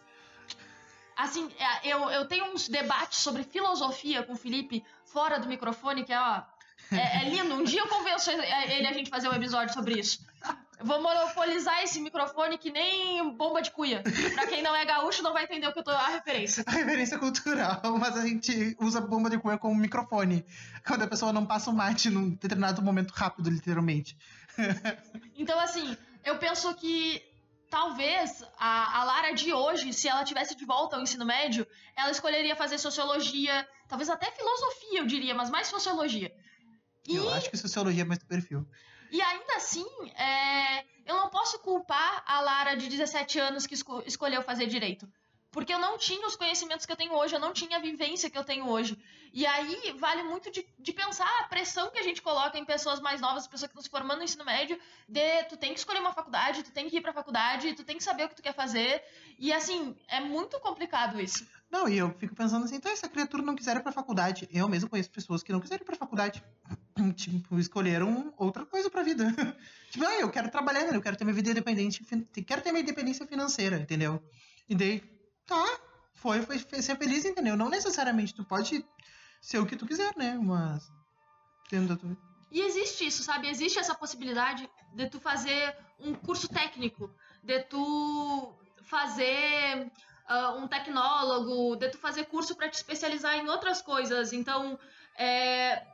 Assim, 1.18 1.50
é, 1.58 1.88
eu, 1.88 2.00
eu 2.12 2.28
tenho 2.28 2.54
uns 2.54 2.70
debates 2.70 3.18
sobre 3.18 3.42
filosofia 3.42 4.22
com 4.22 4.34
o 4.34 4.38
Felipe 4.38 4.86
fora 5.04 5.40
do 5.40 5.48
microfone, 5.48 6.04
que 6.04 6.14
é, 6.14 6.20
ó, 6.20 6.44
é, 6.92 7.26
é 7.26 7.30
lindo. 7.30 7.56
Um 7.56 7.64
dia 7.64 7.82
eu 7.82 7.88
convenço 7.88 8.30
ele 8.30 8.86
a 8.86 8.94
gente 8.94 9.10
fazer 9.10 9.30
um 9.30 9.34
episódio 9.34 9.74
sobre 9.74 10.00
isso. 10.00 10.20
Vou 10.80 11.02
monopolizar 11.02 11.82
esse 11.82 12.00
microfone 12.00 12.60
que 12.60 12.70
nem 12.70 13.36
bomba 13.36 13.60
de 13.64 13.72
cuia. 13.72 14.04
Pra 14.36 14.46
quem 14.46 14.62
não 14.62 14.76
é 14.76 14.86
gaúcho, 14.86 15.24
não 15.24 15.34
vai 15.34 15.46
entender 15.46 15.68
o 15.68 15.74
que 15.74 15.80
eu 15.80 15.84
tô 15.84 15.90
a 15.90 16.10
referência. 16.10 16.64
A 16.68 16.72
referência 16.72 17.18
cultural, 17.18 17.82
mas 17.98 18.16
a 18.16 18.28
gente 18.28 18.78
usa 18.80 19.02
bomba 19.02 19.28
de 19.28 19.40
cuia 19.40 19.58
como 19.58 19.74
microfone. 19.74 20.46
Quando 20.86 21.02
a 21.02 21.08
pessoa 21.08 21.34
não 21.34 21.48
passa 21.48 21.72
o 21.72 21.74
mate 21.74 22.12
num 22.12 22.30
determinado 22.30 22.80
momento 22.84 23.12
rápido, 23.12 23.50
literalmente. 23.50 24.16
então, 25.36 25.60
assim, 25.60 25.98
eu 26.24 26.38
penso 26.38 26.74
que 26.76 27.22
talvez 27.70 28.44
a, 28.58 29.02
a 29.02 29.04
Lara 29.04 29.34
de 29.34 29.54
hoje, 29.54 29.92
se 29.94 30.08
ela 30.08 30.24
tivesse 30.24 30.56
de 30.56 30.66
volta 30.66 30.96
ao 30.96 31.02
ensino 31.02 31.26
médio, 31.26 31.68
ela 31.96 32.12
escolheria 32.12 32.56
fazer 32.56 32.78
sociologia, 32.78 33.68
talvez 33.88 34.10
até 34.10 34.32
filosofia, 34.32 35.00
eu 35.00 35.06
diria, 35.06 35.34
mas 35.34 35.50
mais 35.50 35.68
sociologia. 35.68 36.32
E... 37.08 37.16
Eu 37.16 37.30
acho 37.34 37.50
que 37.50 37.58
sociologia 37.58 38.02
é 38.02 38.06
mais 38.06 38.20
do 38.20 38.26
perfil. 38.26 38.68
E 39.12 39.22
ainda 39.22 39.56
assim, 39.56 39.86
é, 40.16 40.84
eu 41.06 41.16
não 41.16 41.30
posso 41.30 41.60
culpar 41.60 42.24
a 42.26 42.42
Lara 42.42 42.76
de 42.76 42.90
17 42.90 43.40
anos 43.40 43.68
que 43.68 43.74
esco 43.74 44.04
escolheu 44.06 44.42
fazer 44.42 44.66
direito. 44.66 45.08
Porque 45.56 45.74
eu 45.74 45.80
não 45.80 45.98
tinha 45.98 46.28
os 46.28 46.36
conhecimentos 46.36 46.86
que 46.86 46.92
eu 46.92 46.98
tenho 46.98 47.14
hoje, 47.14 47.34
eu 47.34 47.40
não 47.40 47.54
tinha 47.54 47.78
a 47.78 47.80
vivência 47.80 48.30
que 48.30 48.38
eu 48.38 48.44
tenho 48.44 48.68
hoje. 48.68 49.00
E 49.32 49.46
aí 49.46 49.96
vale 49.98 50.22
muito 50.24 50.52
de, 50.52 50.68
de 50.78 50.92
pensar 50.92 51.26
a 51.40 51.44
pressão 51.46 51.90
que 51.92 51.98
a 51.98 52.04
gente 52.04 52.22
coloca 52.22 52.58
em 52.58 52.66
pessoas 52.66 53.00
mais 53.00 53.22
novas, 53.22 53.48
pessoas 53.48 53.72
que 53.72 53.80
estão 53.80 53.82
se 53.82 53.90
formando 53.90 54.18
no 54.18 54.26
ensino 54.26 54.44
médio, 54.44 54.78
de 55.08 55.44
tu 55.44 55.56
tem 55.56 55.72
que 55.72 55.80
escolher 55.80 56.02
uma 56.02 56.12
faculdade, 56.12 56.62
tu 56.62 56.72
tem 56.72 56.90
que 56.90 56.98
ir 56.98 57.02
pra 57.02 57.14
faculdade, 57.14 57.72
tu 57.72 57.86
tem 57.86 57.98
que 57.98 58.04
saber 58.04 58.26
o 58.26 58.30
que 58.30 58.36
tu 58.36 58.42
quer 58.42 58.54
fazer. 58.54 59.02
E 59.40 59.54
assim, 59.54 59.96
é 60.10 60.20
muito 60.20 60.60
complicado 60.60 61.22
isso. 61.22 61.48
Não, 61.72 61.88
e 61.88 61.98
eu 61.98 62.14
fico 62.20 62.36
pensando 62.36 62.66
assim, 62.66 62.76
então 62.76 62.94
se 62.94 63.06
a 63.06 63.10
criatura 63.10 63.42
não 63.42 63.56
quiser 63.56 63.78
ir 63.78 63.82
pra 63.82 63.94
faculdade, 63.94 64.50
eu 64.52 64.68
mesmo 64.68 64.90
conheço 64.90 65.10
pessoas 65.10 65.42
que 65.42 65.54
não 65.54 65.62
quiserem 65.62 65.84
ir 65.84 65.86
pra 65.86 65.96
faculdade. 65.96 66.44
tipo, 67.16 67.58
escolheram 67.58 68.34
outra 68.38 68.66
coisa 68.66 68.90
pra 68.90 69.04
vida. 69.04 69.26
tipo, 69.90 70.04
ah, 70.04 70.16
eu 70.16 70.30
quero 70.30 70.52
trabalhar, 70.52 70.94
eu 70.94 71.02
quero 71.02 71.16
ter 71.16 71.24
minha 71.24 71.34
vida 71.34 71.52
independente, 71.52 72.04
quero 72.46 72.62
ter 72.62 72.74
minha 72.74 72.84
independência 72.84 73.26
financeira, 73.26 73.78
entendeu? 73.78 74.22
E 74.68 74.76
daí, 74.76 75.15
tá, 75.46 75.80
foi, 76.16 76.42
foi, 76.42 76.58
ser 76.82 76.98
feliz, 76.98 77.26
entendeu? 77.26 77.56
Não 77.56 77.70
necessariamente 77.70 78.34
tu 78.34 78.44
pode 78.44 78.86
ser 79.40 79.60
o 79.60 79.66
que 79.66 79.76
tu 79.76 79.86
quiser, 79.86 80.16
né? 80.18 80.38
Mas. 80.42 80.92
Tendo 81.70 81.96
tua... 81.98 82.18
E 82.52 82.62
existe 82.62 83.06
isso, 83.06 83.24
sabe? 83.24 83.48
Existe 83.48 83.80
essa 83.80 83.94
possibilidade 83.94 84.70
de 84.94 85.10
tu 85.10 85.20
fazer 85.20 85.76
um 86.00 86.14
curso 86.14 86.48
técnico, 86.48 87.14
de 87.44 87.60
tu 87.64 88.56
fazer 88.84 89.92
uh, 90.30 90.58
um 90.58 90.68
tecnólogo, 90.68 91.76
de 91.76 91.90
tu 91.90 91.98
fazer 91.98 92.26
curso 92.26 92.56
para 92.56 92.70
te 92.70 92.76
especializar 92.76 93.36
em 93.36 93.50
outras 93.50 93.82
coisas. 93.82 94.32
Então, 94.32 94.80
é, 95.18 95.86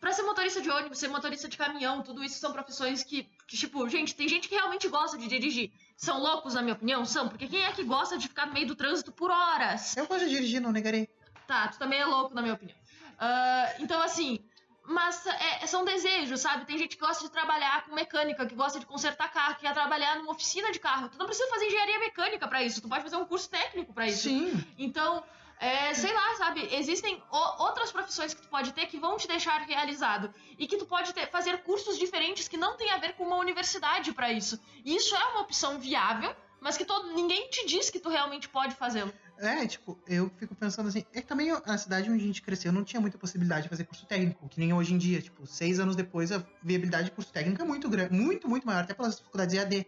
para 0.00 0.12
ser 0.12 0.22
motorista 0.22 0.60
de 0.60 0.70
ônibus, 0.70 0.98
ser 0.98 1.08
motorista 1.08 1.48
de 1.48 1.56
caminhão, 1.56 2.02
tudo 2.02 2.22
isso 2.24 2.38
são 2.38 2.52
profissões 2.52 3.02
que, 3.02 3.22
que, 3.46 3.56
tipo, 3.56 3.88
gente, 3.88 4.14
tem 4.14 4.28
gente 4.28 4.48
que 4.48 4.54
realmente 4.54 4.88
gosta 4.88 5.16
de 5.16 5.28
dirigir. 5.28 5.70
São 5.96 6.20
loucos, 6.20 6.54
na 6.54 6.62
minha 6.62 6.74
opinião? 6.74 7.04
São, 7.04 7.28
porque 7.28 7.46
quem 7.46 7.64
é 7.64 7.72
que 7.72 7.84
gosta 7.84 8.18
de 8.18 8.28
ficar 8.28 8.46
no 8.46 8.52
meio 8.52 8.66
do 8.66 8.74
trânsito 8.74 9.12
por 9.12 9.30
horas? 9.30 9.96
Eu 9.96 10.06
gosto 10.06 10.24
de 10.24 10.30
dirigir, 10.30 10.60
não 10.60 10.72
negarei. 10.72 11.08
Tá, 11.46 11.68
tu 11.68 11.78
também 11.78 12.00
é 12.00 12.04
louco, 12.04 12.34
na 12.34 12.42
minha 12.42 12.54
opinião. 12.54 12.76
Uh, 12.78 13.82
então, 13.82 14.00
assim, 14.02 14.44
mas 14.86 15.26
é, 15.26 15.66
são 15.66 15.84
desejos, 15.84 16.40
sabe? 16.40 16.66
Tem 16.66 16.76
gente 16.76 16.96
que 16.96 17.04
gosta 17.04 17.24
de 17.24 17.30
trabalhar 17.30 17.84
com 17.84 17.94
mecânica, 17.94 18.44
que 18.44 18.54
gosta 18.54 18.78
de 18.78 18.86
consertar 18.86 19.32
carro, 19.32 19.54
que 19.54 19.62
quer 19.62 19.72
trabalhar 19.72 20.16
numa 20.16 20.32
oficina 20.32 20.70
de 20.72 20.78
carro. 20.78 21.08
Tu 21.08 21.18
não 21.18 21.26
precisa 21.26 21.48
fazer 21.48 21.66
engenharia 21.66 21.98
mecânica 21.98 22.46
para 22.46 22.62
isso, 22.62 22.82
tu 22.82 22.88
pode 22.88 23.02
fazer 23.02 23.16
um 23.16 23.24
curso 23.24 23.48
técnico 23.48 23.92
para 23.92 24.06
isso. 24.06 24.24
Sim. 24.24 24.64
Então, 24.76 25.22
é, 25.58 25.94
sei 25.94 26.12
lá, 26.12 26.36
sabe? 26.36 26.68
Existem 26.74 27.22
o, 27.30 27.62
outras 27.62 27.92
profissões 27.92 28.34
que 28.34 28.42
tu 28.42 28.48
pode 28.48 28.72
ter 28.72 28.86
que 28.86 28.98
vão 28.98 29.16
te 29.16 29.28
deixar 29.28 29.60
realizado. 29.62 30.32
E 30.58 30.66
que 30.66 30.76
tu 30.76 30.86
pode 30.86 31.12
ter, 31.12 31.30
fazer 31.30 31.62
cursos 31.62 31.98
diferentes 31.98 32.48
que 32.48 32.56
não 32.56 32.76
tem 32.76 32.90
a 32.90 32.98
ver 32.98 33.14
com 33.14 33.24
uma 33.24 33.36
universidade 33.36 34.12
para 34.12 34.32
isso. 34.32 34.60
E 34.84 34.96
isso 34.96 35.14
é 35.14 35.24
uma 35.26 35.40
opção 35.40 35.78
viável, 35.78 36.34
mas 36.60 36.76
que 36.76 36.84
todo, 36.84 37.12
ninguém 37.12 37.48
te 37.50 37.66
diz 37.66 37.90
que 37.90 37.98
tu 37.98 38.08
realmente 38.08 38.48
pode 38.48 38.74
fazê-lo. 38.74 39.12
É, 39.38 39.66
tipo, 39.66 39.98
eu 40.06 40.30
fico 40.38 40.54
pensando 40.54 40.88
assim, 40.88 41.04
é 41.12 41.20
que 41.20 41.26
também 41.26 41.50
a 41.50 41.78
cidade 41.78 42.10
onde 42.10 42.22
a 42.22 42.26
gente 42.26 42.40
cresceu 42.40 42.72
não 42.72 42.84
tinha 42.84 43.00
muita 43.00 43.18
possibilidade 43.18 43.64
de 43.64 43.68
fazer 43.68 43.84
curso 43.84 44.06
técnico, 44.06 44.48
que 44.48 44.60
nem 44.60 44.72
hoje 44.72 44.94
em 44.94 44.98
dia, 44.98 45.20
tipo, 45.20 45.46
seis 45.46 45.80
anos 45.80 45.96
depois 45.96 46.30
a 46.30 46.44
viabilidade 46.62 47.06
de 47.06 47.10
curso 47.10 47.32
técnico 47.32 47.60
é 47.60 47.64
muito 47.64 47.88
grande, 47.88 48.14
muito, 48.14 48.48
muito 48.48 48.66
maior, 48.66 48.84
até 48.84 48.94
pelas 48.94 49.18
faculdades 49.18 49.54
EAD. 49.54 49.86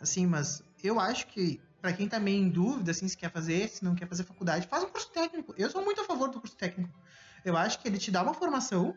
Assim, 0.00 0.26
mas 0.26 0.62
eu 0.82 1.00
acho 1.00 1.26
que 1.28 1.60
para 1.84 1.92
quem 1.92 2.08
tá 2.08 2.18
meio 2.18 2.42
em 2.42 2.48
dúvida, 2.48 2.92
assim, 2.92 3.06
se 3.06 3.14
quer 3.14 3.30
fazer, 3.30 3.68
se 3.68 3.84
não 3.84 3.94
quer 3.94 4.08
fazer 4.08 4.24
faculdade, 4.24 4.66
faz 4.66 4.82
um 4.82 4.88
curso 4.88 5.10
técnico. 5.12 5.54
Eu 5.54 5.68
sou 5.68 5.84
muito 5.84 6.00
a 6.00 6.04
favor 6.04 6.30
do 6.30 6.40
curso 6.40 6.56
técnico. 6.56 6.98
Eu 7.44 7.58
acho 7.58 7.78
que 7.78 7.86
ele 7.86 7.98
te 7.98 8.10
dá 8.10 8.22
uma 8.22 8.32
formação, 8.32 8.96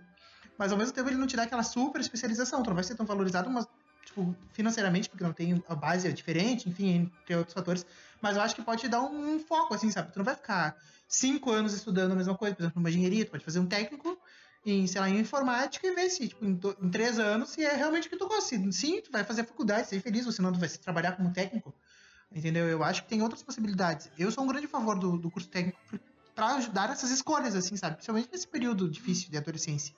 mas 0.58 0.72
ao 0.72 0.78
mesmo 0.78 0.94
tempo 0.94 1.10
ele 1.10 1.18
não 1.18 1.28
te 1.28 1.36
dá 1.36 1.44
aquela 1.44 1.64
super 1.64 2.00
especialização. 2.00 2.64
Tu 2.64 2.68
não 2.68 2.76
vai 2.76 2.86
ser 2.86 2.96
tão 2.96 3.06
valorizado, 3.06 3.50
mas, 3.50 3.68
tipo, 4.06 4.34
financeiramente, 4.54 5.10
porque 5.10 5.22
não 5.22 5.34
tem 5.34 5.62
a 5.68 5.76
base 5.76 6.08
é 6.08 6.12
diferente, 6.14 6.70
enfim, 6.70 7.12
entre 7.12 7.36
outros 7.36 7.54
fatores. 7.54 7.86
Mas 8.22 8.38
eu 8.38 8.42
acho 8.42 8.56
que 8.56 8.62
pode 8.62 8.80
te 8.80 8.88
dar 8.88 9.02
um, 9.02 9.36
um, 9.36 9.38
foco, 9.38 9.74
assim, 9.74 9.92
sabe? 9.92 10.14
Tu 10.14 10.20
não 10.20 10.24
vai 10.24 10.36
ficar 10.36 10.78
cinco 11.10 11.52
anos 11.52 11.74
estudando 11.74 12.14
a 12.14 12.16
mesma 12.16 12.38
coisa, 12.38 12.56
por 12.56 12.62
exemplo, 12.62 12.80
uma 12.80 12.90
engenharia, 12.90 13.26
tu 13.26 13.32
pode 13.32 13.44
fazer 13.44 13.60
um 13.60 13.68
técnico 13.68 14.18
em, 14.66 14.88
sei 14.88 15.02
lá, 15.02 15.10
em 15.10 15.20
informática 15.20 15.86
e 15.86 15.94
ver 15.94 16.10
se, 16.10 16.30
tipo, 16.30 16.46
em, 16.46 16.58
em 16.82 16.90
três 16.90 17.20
anos, 17.20 17.50
se 17.50 17.66
é 17.66 17.76
realmente 17.76 18.08
o 18.08 18.10
que 18.10 18.16
tu 18.16 18.30
gosta. 18.30 18.56
Sim, 18.72 19.02
tu 19.02 19.12
vai 19.12 19.26
fazer 19.26 19.44
faculdade, 19.44 19.90
ser 19.90 20.00
feliz, 20.00 20.26
ou 20.26 20.32
senão 20.32 20.54
tu 20.54 20.60
vai 20.60 20.70
trabalhar 20.70 21.18
como 21.18 21.34
técnico. 21.34 21.76
Entendeu? 22.32 22.68
Eu 22.68 22.84
acho 22.84 23.04
que 23.04 23.10
tem 23.10 23.22
outras 23.22 23.42
possibilidades. 23.42 24.12
Eu 24.18 24.32
sou 24.32 24.44
um 24.44 24.48
grande 24.48 24.68
favor 24.68 25.00
do, 25.00 25.18
do 25.18 25.32
curso 25.32 25.50
técnico 25.50 25.80
para 26.36 26.56
ajudar 26.56 26.92
essas 26.92 27.10
escolhas, 27.10 27.56
assim, 27.56 27.76
sabe? 27.76 27.96
Principalmente 27.96 28.30
nesse 28.32 28.48
período 28.48 28.90
difícil 28.90 29.32
de 29.32 29.38
adolescência. 29.38 29.96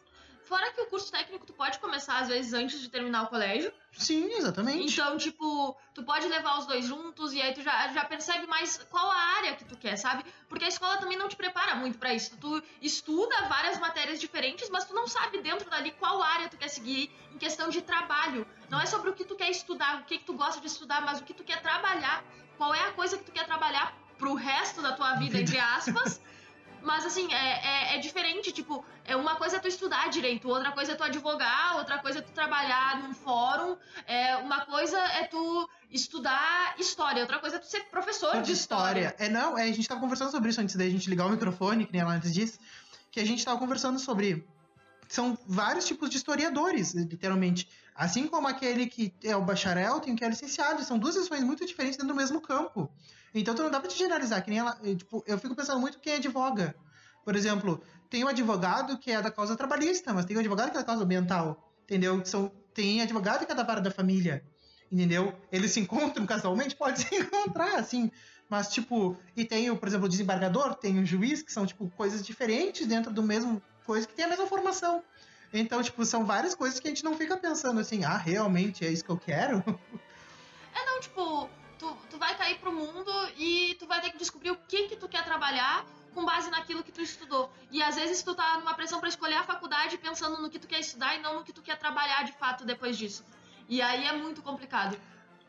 Fora 0.49 0.71
que 0.71 0.81
o 0.81 0.87
curso 0.87 1.11
técnico 1.11 1.45
tu 1.45 1.53
pode 1.53 1.77
começar, 1.77 2.17
às 2.17 2.27
vezes, 2.27 2.53
antes 2.53 2.81
de 2.81 2.89
terminar 2.89 3.21
o 3.23 3.27
colégio. 3.27 3.71
Sim, 3.91 4.31
exatamente. 4.31 4.93
Então, 4.93 5.15
tipo, 5.15 5.77
tu 5.93 6.01
pode 6.01 6.27
levar 6.27 6.57
os 6.57 6.65
dois 6.65 6.85
juntos 6.85 7.33
e 7.33 7.41
aí 7.41 7.53
tu 7.53 7.61
já, 7.61 7.87
já 7.89 8.03
percebe 8.05 8.47
mais 8.47 8.77
qual 8.89 9.11
a 9.11 9.15
área 9.37 9.55
que 9.55 9.63
tu 9.63 9.77
quer, 9.77 9.95
sabe? 9.95 10.25
Porque 10.47 10.65
a 10.65 10.67
escola 10.67 10.97
também 10.97 11.15
não 11.15 11.27
te 11.27 11.35
prepara 11.35 11.75
muito 11.75 11.99
para 11.99 12.15
isso. 12.15 12.35
Tu 12.37 12.63
estuda 12.81 13.47
várias 13.47 13.77
matérias 13.77 14.19
diferentes, 14.19 14.71
mas 14.71 14.85
tu 14.85 14.93
não 14.95 15.07
sabe 15.07 15.39
dentro 15.39 15.69
dali 15.69 15.91
qual 15.91 16.19
área 16.19 16.49
tu 16.49 16.57
quer 16.57 16.69
seguir 16.69 17.11
questão 17.39 17.69
de 17.69 17.81
trabalho. 17.81 18.45
Não 18.69 18.79
é 18.79 18.85
sobre 18.85 19.09
o 19.09 19.13
que 19.13 19.25
tu 19.25 19.35
quer 19.35 19.49
estudar, 19.49 20.01
o 20.01 20.03
que, 20.03 20.19
que 20.19 20.25
tu 20.25 20.33
gosta 20.33 20.61
de 20.61 20.67
estudar, 20.67 21.01
mas 21.01 21.19
o 21.19 21.23
que 21.23 21.33
tu 21.33 21.43
quer 21.43 21.61
trabalhar. 21.61 22.23
Qual 22.57 22.75
é 22.75 22.81
a 22.87 22.91
coisa 22.91 23.17
que 23.17 23.23
tu 23.23 23.31
quer 23.31 23.45
trabalhar 23.45 23.95
pro 24.19 24.35
resto 24.35 24.81
da 24.81 24.91
tua 24.91 25.15
vida, 25.15 25.39
entre 25.39 25.57
aspas. 25.57 26.21
Mas 26.81 27.05
assim, 27.05 27.31
é, 27.33 27.93
é, 27.93 27.95
é, 27.95 27.97
diferente, 27.97 28.53
tipo, 28.53 28.85
é 29.03 29.15
uma 29.15 29.35
coisa 29.35 29.57
é 29.57 29.59
tu 29.59 29.67
estudar 29.67 30.09
direito, 30.09 30.47
outra 30.47 30.71
coisa 30.71 30.93
é 30.93 30.95
tu 30.95 31.03
advogar, 31.03 31.75
outra 31.75 31.97
coisa 31.99 32.19
é 32.19 32.21
tu 32.21 32.31
trabalhar 32.31 33.01
num 33.01 33.13
fórum, 33.13 33.75
é, 34.07 34.37
uma 34.37 34.65
coisa 34.65 34.97
é 34.97 35.25
tu 35.25 35.69
estudar 35.91 36.75
história, 36.79 37.21
outra 37.21 37.39
coisa 37.39 37.57
é 37.57 37.59
tu 37.59 37.65
ser 37.65 37.81
professor 37.89 38.37
de, 38.37 38.43
de 38.43 38.51
história. 38.53 39.07
história. 39.07 39.15
É, 39.25 39.29
não, 39.29 39.57
é, 39.57 39.63
a 39.63 39.73
gente 39.73 39.89
tava 39.89 39.99
conversando 39.99 40.31
sobre 40.31 40.49
isso 40.49 40.61
antes 40.61 40.75
da 40.75 40.85
gente 40.85 41.09
ligar 41.09 41.25
o 41.25 41.29
microfone, 41.29 41.85
que 41.85 41.91
nem 41.91 42.01
ela 42.01 42.13
antes 42.13 42.33
disse, 42.33 42.57
que 43.11 43.19
a 43.19 43.25
gente 43.25 43.43
tava 43.43 43.59
conversando 43.59 43.99
sobre. 43.99 44.47
São 45.09 45.35
vários 45.47 45.85
tipos 45.85 46.07
de 46.07 46.17
historiadores, 46.17 46.93
literalmente. 46.93 47.67
Assim 47.95 48.27
como 48.27 48.47
aquele 48.47 48.85
que 48.85 49.11
é 49.23 49.35
o 49.35 49.41
bacharel, 49.43 49.99
tem 49.99 50.13
o 50.13 50.15
que 50.15 50.23
é 50.23 50.29
licenciado. 50.29 50.83
São 50.83 50.99
duas 50.99 51.15
visões 51.15 51.43
muito 51.43 51.65
diferentes 51.65 51.97
dentro 51.97 52.13
do 52.13 52.15
mesmo 52.15 52.39
campo. 52.39 52.89
Então 53.33 53.55
tu 53.55 53.63
não 53.63 53.71
dá 53.71 53.79
pra 53.79 53.89
te 53.89 53.97
generalizar, 53.97 54.43
que 54.43 54.51
nem 54.51 54.59
ela. 54.59 54.79
Eh, 54.83 54.95
tipo, 54.95 55.23
eu 55.25 55.39
fico 55.39 55.55
pensando 55.55 55.79
muito 55.79 55.99
quem 55.99 56.13
advoga. 56.13 56.75
Por 57.25 57.35
exemplo, 57.35 57.81
tem 58.07 58.23
um 58.23 58.27
advogado 58.27 58.99
que 58.99 59.11
é 59.11 59.19
da 59.19 59.31
causa 59.31 59.55
trabalhista, 59.55 60.13
mas 60.13 60.25
tem 60.25 60.37
um 60.37 60.39
advogado 60.41 60.69
que 60.69 60.77
é 60.77 60.79
da 60.79 60.85
causa 60.85 61.03
ambiental. 61.03 61.73
Entendeu? 61.85 62.23
São, 62.23 62.51
tem 62.71 63.01
advogado 63.01 63.47
que 63.47 63.51
é 63.51 63.55
da 63.55 63.63
vara 63.63 63.81
da 63.81 63.89
família. 63.89 64.43
Entendeu? 64.91 65.33
Eles 65.51 65.71
se 65.71 65.79
encontram 65.79 66.23
casualmente? 66.27 66.75
Pode 66.75 66.99
se 67.03 67.15
encontrar, 67.15 67.79
assim. 67.79 68.11
Mas, 68.47 68.67
tipo, 68.69 69.17
e 69.35 69.43
tem, 69.43 69.71
o, 69.71 69.77
por 69.77 69.87
exemplo, 69.87 70.05
o 70.05 70.09
desembargador, 70.09 70.75
tem 70.75 70.99
o 70.99 71.05
juiz, 71.05 71.41
que 71.41 71.51
são, 71.51 71.65
tipo, 71.65 71.89
coisas 71.97 72.23
diferentes 72.23 72.85
dentro 72.85 73.11
do 73.11 73.23
mesmo 73.23 73.61
coisa, 73.89 74.05
que 74.05 74.13
tem 74.13 74.25
a 74.25 74.27
mesma 74.27 74.45
formação. 74.45 75.03
Então, 75.51 75.81
tipo, 75.81 76.05
são 76.05 76.23
várias 76.23 76.53
coisas 76.53 76.79
que 76.79 76.87
a 76.87 76.91
gente 76.91 77.03
não 77.03 77.17
fica 77.17 77.35
pensando 77.35 77.79
assim, 77.79 78.03
ah, 78.03 78.17
realmente 78.17 78.85
é 78.85 78.91
isso 78.91 79.03
que 79.03 79.09
eu 79.09 79.17
quero? 79.17 79.63
É, 80.71 80.85
não, 80.85 81.01
tipo, 81.01 81.49
tu, 81.79 81.97
tu 82.11 82.17
vai 82.19 82.37
cair 82.37 82.59
pro 82.59 82.71
mundo 82.71 83.11
e 83.35 83.75
tu 83.79 83.87
vai 83.87 83.99
ter 83.99 84.11
que 84.11 84.19
descobrir 84.19 84.51
o 84.51 84.55
que 84.55 84.87
que 84.87 84.95
tu 84.95 85.09
quer 85.09 85.25
trabalhar 85.25 85.83
com 86.13 86.23
base 86.23 86.49
naquilo 86.51 86.83
que 86.83 86.91
tu 86.91 87.01
estudou. 87.01 87.51
E 87.71 87.81
às 87.81 87.95
vezes 87.95 88.21
tu 88.21 88.35
tá 88.35 88.59
numa 88.59 88.75
pressão 88.75 88.99
para 88.99 89.09
escolher 89.09 89.37
a 89.37 89.43
faculdade 89.43 89.97
pensando 89.97 90.39
no 90.39 90.47
que 90.47 90.59
tu 90.59 90.67
quer 90.67 90.79
estudar 90.79 91.15
e 91.15 91.21
não 91.23 91.33
no 91.33 91.43
que 91.43 91.51
tu 91.51 91.63
quer 91.63 91.77
trabalhar 91.79 92.23
de 92.23 92.31
fato 92.33 92.63
depois 92.63 92.95
disso. 92.95 93.25
E 93.67 93.81
aí 93.81 94.05
é 94.05 94.13
muito 94.13 94.43
complicado. 94.43 94.95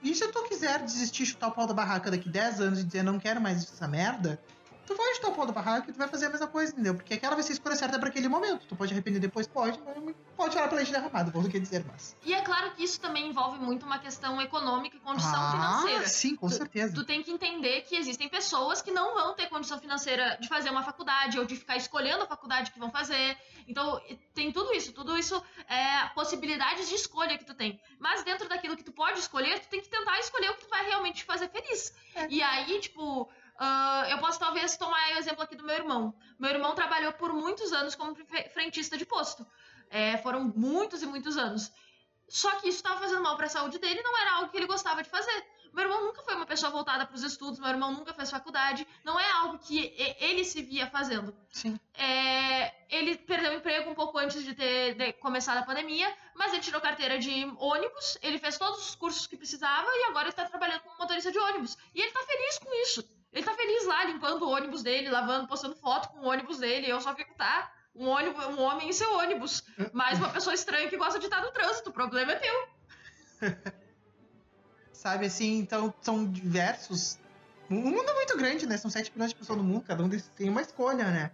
E 0.03 0.15
se 0.15 0.27
tu 0.33 0.43
quiser 0.45 0.83
desistir, 0.83 1.27
chutar 1.27 1.49
o 1.49 1.53
pau 1.53 1.67
da 1.67 1.75
barraca 1.75 2.11
daqui 2.11 2.31
10 2.31 2.61
anos 2.63 2.81
e 2.81 2.85
dizer 2.85 3.03
não 3.03 3.21
quero 3.21 3.43
mais 3.43 3.63
essa 3.63 3.87
merda, 3.87 4.41
tu 4.91 4.97
vai 4.97 5.15
chutar 5.15 5.29
o 5.29 5.35
pau 5.35 5.47
da 5.47 5.53
barraca 5.53 5.89
e 5.89 5.93
tu 5.93 5.99
vai 5.99 6.09
fazer 6.09 6.27
a 6.27 6.31
mesma 6.31 6.49
coisa, 6.49 6.73
entendeu? 6.73 6.95
Porque 6.95 7.15
aquela 7.15 7.35
vai 7.35 7.45
ser 7.45 7.53
a 7.53 7.55
escolha 7.55 7.77
certa 7.77 7.99
para 7.99 8.09
aquele 8.09 8.29
momento. 8.29 8.67
Tu 8.67 8.75
pode 8.75 8.93
arrepender 8.93 9.21
depois? 9.21 9.47
Pode, 9.47 9.79
mas 10.05 10.17
pode 10.37 10.57
olhar 10.57 10.69
pra 10.69 10.77
leite 10.77 10.91
derramado, 10.91 11.31
vou 11.31 11.49
que 11.49 11.61
dizer 11.61 11.85
mais. 11.85 12.17
E 12.25 12.35
é 12.35 12.41
claro 12.43 12.73
que 12.73 12.83
isso 12.83 13.01
também 13.01 13.29
envolve 13.29 13.59
muito 13.59 13.87
uma 13.87 13.99
questão 13.99 14.41
econômica 14.43 14.97
e 14.97 15.01
condição 15.01 15.33
ah, 15.35 15.51
financeira. 15.53 16.09
sim, 16.09 16.35
com 16.35 16.49
tu, 16.49 16.55
certeza. 16.55 16.95
Tu 16.95 17.05
tem 17.05 17.23
que 17.23 17.31
entender 17.31 17.83
que 17.83 17.97
existem 17.97 18.29
pessoas 18.29 18.83
que 18.83 18.91
não 18.91 19.15
vão 19.15 19.35
ter 19.35 19.49
condição 19.49 19.79
financeira 19.79 20.37
de 20.41 20.49
fazer 20.49 20.71
uma 20.71 20.83
faculdade 20.83 21.39
ou 21.39 21.45
de 21.45 21.57
ficar 21.57 21.77
escolhendo 21.77 22.25
a 22.25 22.27
faculdade 22.27 22.71
que 22.73 22.79
vão 22.79 22.91
fazer. 22.91 23.37
Então, 23.69 24.01
tem 24.35 24.51
tudo 24.51 24.73
isso. 24.73 24.93
Tudo 24.93 25.17
isso 25.17 25.41
é 25.69 26.09
possibilidades 26.15 26.89
de 26.89 26.97
escolha 26.97 27.39
que 27.39 27.45
tu 27.45 27.55
tem. 27.55 27.81
Mas 27.99 28.25
dentro 28.25 28.49
daquilo 28.49 28.77
que 28.77 28.85
tu 28.85 28.93
pode 28.93 29.21
escolher, 29.21 29.61
tu 29.61 29.69
tem 29.69 29.81
que 29.81 29.89
tentar 29.89 30.19
escolher 30.19 30.51
o 30.51 30.55
que 30.55 30.65
tu 30.65 30.69
vai 30.69 30.85
realmente 30.85 31.19
te 31.19 31.25
fazer 31.25 31.49
feliz. 31.49 31.95
É. 32.15 32.27
E 32.29 32.43
aí, 32.43 32.81
tipo, 32.81 33.31
Uh, 33.61 34.07
eu 34.09 34.19
posso 34.19 34.39
talvez 34.39 34.75
tomar 34.79 35.17
o 35.17 35.19
exemplo 35.19 35.43
aqui 35.43 35.55
do 35.55 35.65
meu 35.65 35.75
irmão. 35.75 36.15
Meu 36.39 36.51
irmão 36.51 36.75
trabalhou 36.75 37.13
por 37.13 37.31
muitos 37.35 37.73
anos 37.75 37.95
como 37.95 38.17
frentista 38.55 38.97
de 38.97 39.05
posto. 39.05 39.47
É, 39.91 40.17
foram 40.19 40.45
muitos 40.57 41.03
e 41.03 41.07
muitos 41.07 41.37
anos. 41.37 41.71
Só 42.27 42.51
que 42.53 42.69
isso 42.69 42.79
estava 42.79 42.99
fazendo 43.01 43.23
mal 43.23 43.37
para 43.37 43.47
a 43.47 43.51
saúde 43.51 43.79
dele 43.79 44.01
e 44.01 44.03
não 44.03 44.19
era 44.19 44.37
algo 44.37 44.51
que 44.51 44.57
ele 44.57 44.67
gostava 44.67 45.03
de 45.03 45.11
fazer. 45.11 45.45
Meu 45.75 45.85
irmão 45.85 46.07
nunca 46.07 46.23
foi 46.23 46.35
uma 46.35 46.47
pessoa 46.47 46.73
voltada 46.73 47.07
para 47.07 47.15
os 47.15 47.23
estudos, 47.23 47.61
meu 47.61 47.69
irmão 47.69 47.93
nunca 47.93 48.15
fez 48.15 48.31
faculdade, 48.31 48.87
não 49.05 49.21
é 49.21 49.31
algo 49.31 49.59
que 49.59 49.95
ele 50.19 50.45
se 50.45 50.63
via 50.63 50.87
fazendo. 50.87 51.37
Sim. 51.51 51.79
É, 51.95 52.73
ele 52.89 53.17
perdeu 53.17 53.53
o 53.53 53.55
emprego 53.55 53.91
um 53.91 53.95
pouco 53.95 54.19
antes 54.19 54.43
de 54.43 54.55
ter 54.55 54.95
de 54.95 55.13
começado 55.15 55.59
a 55.59 55.63
pandemia, 55.63 56.13
mas 56.35 56.53
ele 56.53 56.63
tirou 56.63 56.81
carteira 56.81 57.19
de 57.19 57.31
ônibus, 57.59 58.19
ele 58.23 58.39
fez 58.39 58.59
todos 58.59 58.89
os 58.89 58.95
cursos 58.95 59.27
que 59.27 59.37
precisava 59.37 59.89
e 59.93 60.05
agora 60.05 60.29
está 60.29 60.45
trabalhando 60.45 60.81
como 60.81 60.99
motorista 60.99 61.31
de 61.31 61.39
ônibus. 61.39 61.77
E 61.95 62.01
ele 62.01 62.09
está 62.09 62.21
feliz 62.23 62.59
com 62.59 62.75
isso. 62.83 63.20
Ele 63.33 63.45
tá 63.45 63.55
feliz 63.55 63.87
lá, 63.87 64.05
limpando 64.05 64.43
o 64.45 64.51
ônibus 64.51 64.83
dele, 64.83 65.09
lavando, 65.09 65.47
postando 65.47 65.77
foto 65.77 66.09
com 66.09 66.21
o 66.21 66.29
ônibus 66.29 66.59
dele. 66.59 66.91
Eu 66.91 67.01
só 67.01 67.15
fico, 67.15 67.35
tá? 67.35 67.73
Um, 67.95 68.09
ônibus, 68.09 68.45
um 68.47 68.61
homem 68.61 68.89
em 68.89 68.93
seu 68.93 69.13
ônibus. 69.17 69.63
Mas 69.93 70.19
uma 70.19 70.31
pessoa 70.31 70.55
estranha 70.55 70.89
que 70.89 70.97
gosta 70.97 71.19
de 71.19 71.27
estar 71.27 71.41
no 71.41 71.53
trânsito. 71.53 71.91
O 71.91 71.93
problema 71.93 72.33
é 72.33 72.37
teu. 72.37 72.69
Sabe 74.93 75.27
assim, 75.27 75.59
então 75.59 75.95
são 76.03 76.31
diversos. 76.31 77.19
O 77.71 77.75
mundo 77.75 78.11
é 78.11 78.15
muito 78.15 78.37
grande, 78.37 78.67
né? 78.67 78.77
São 78.77 78.91
7 78.91 79.13
milhões 79.15 79.31
de 79.31 79.37
pessoas 79.37 79.57
no 79.57 79.65
mundo, 79.65 79.85
cada 79.87 80.03
um 80.03 80.11
tem 80.37 80.49
uma 80.49 80.61
escolha, 80.61 81.05
né? 81.05 81.31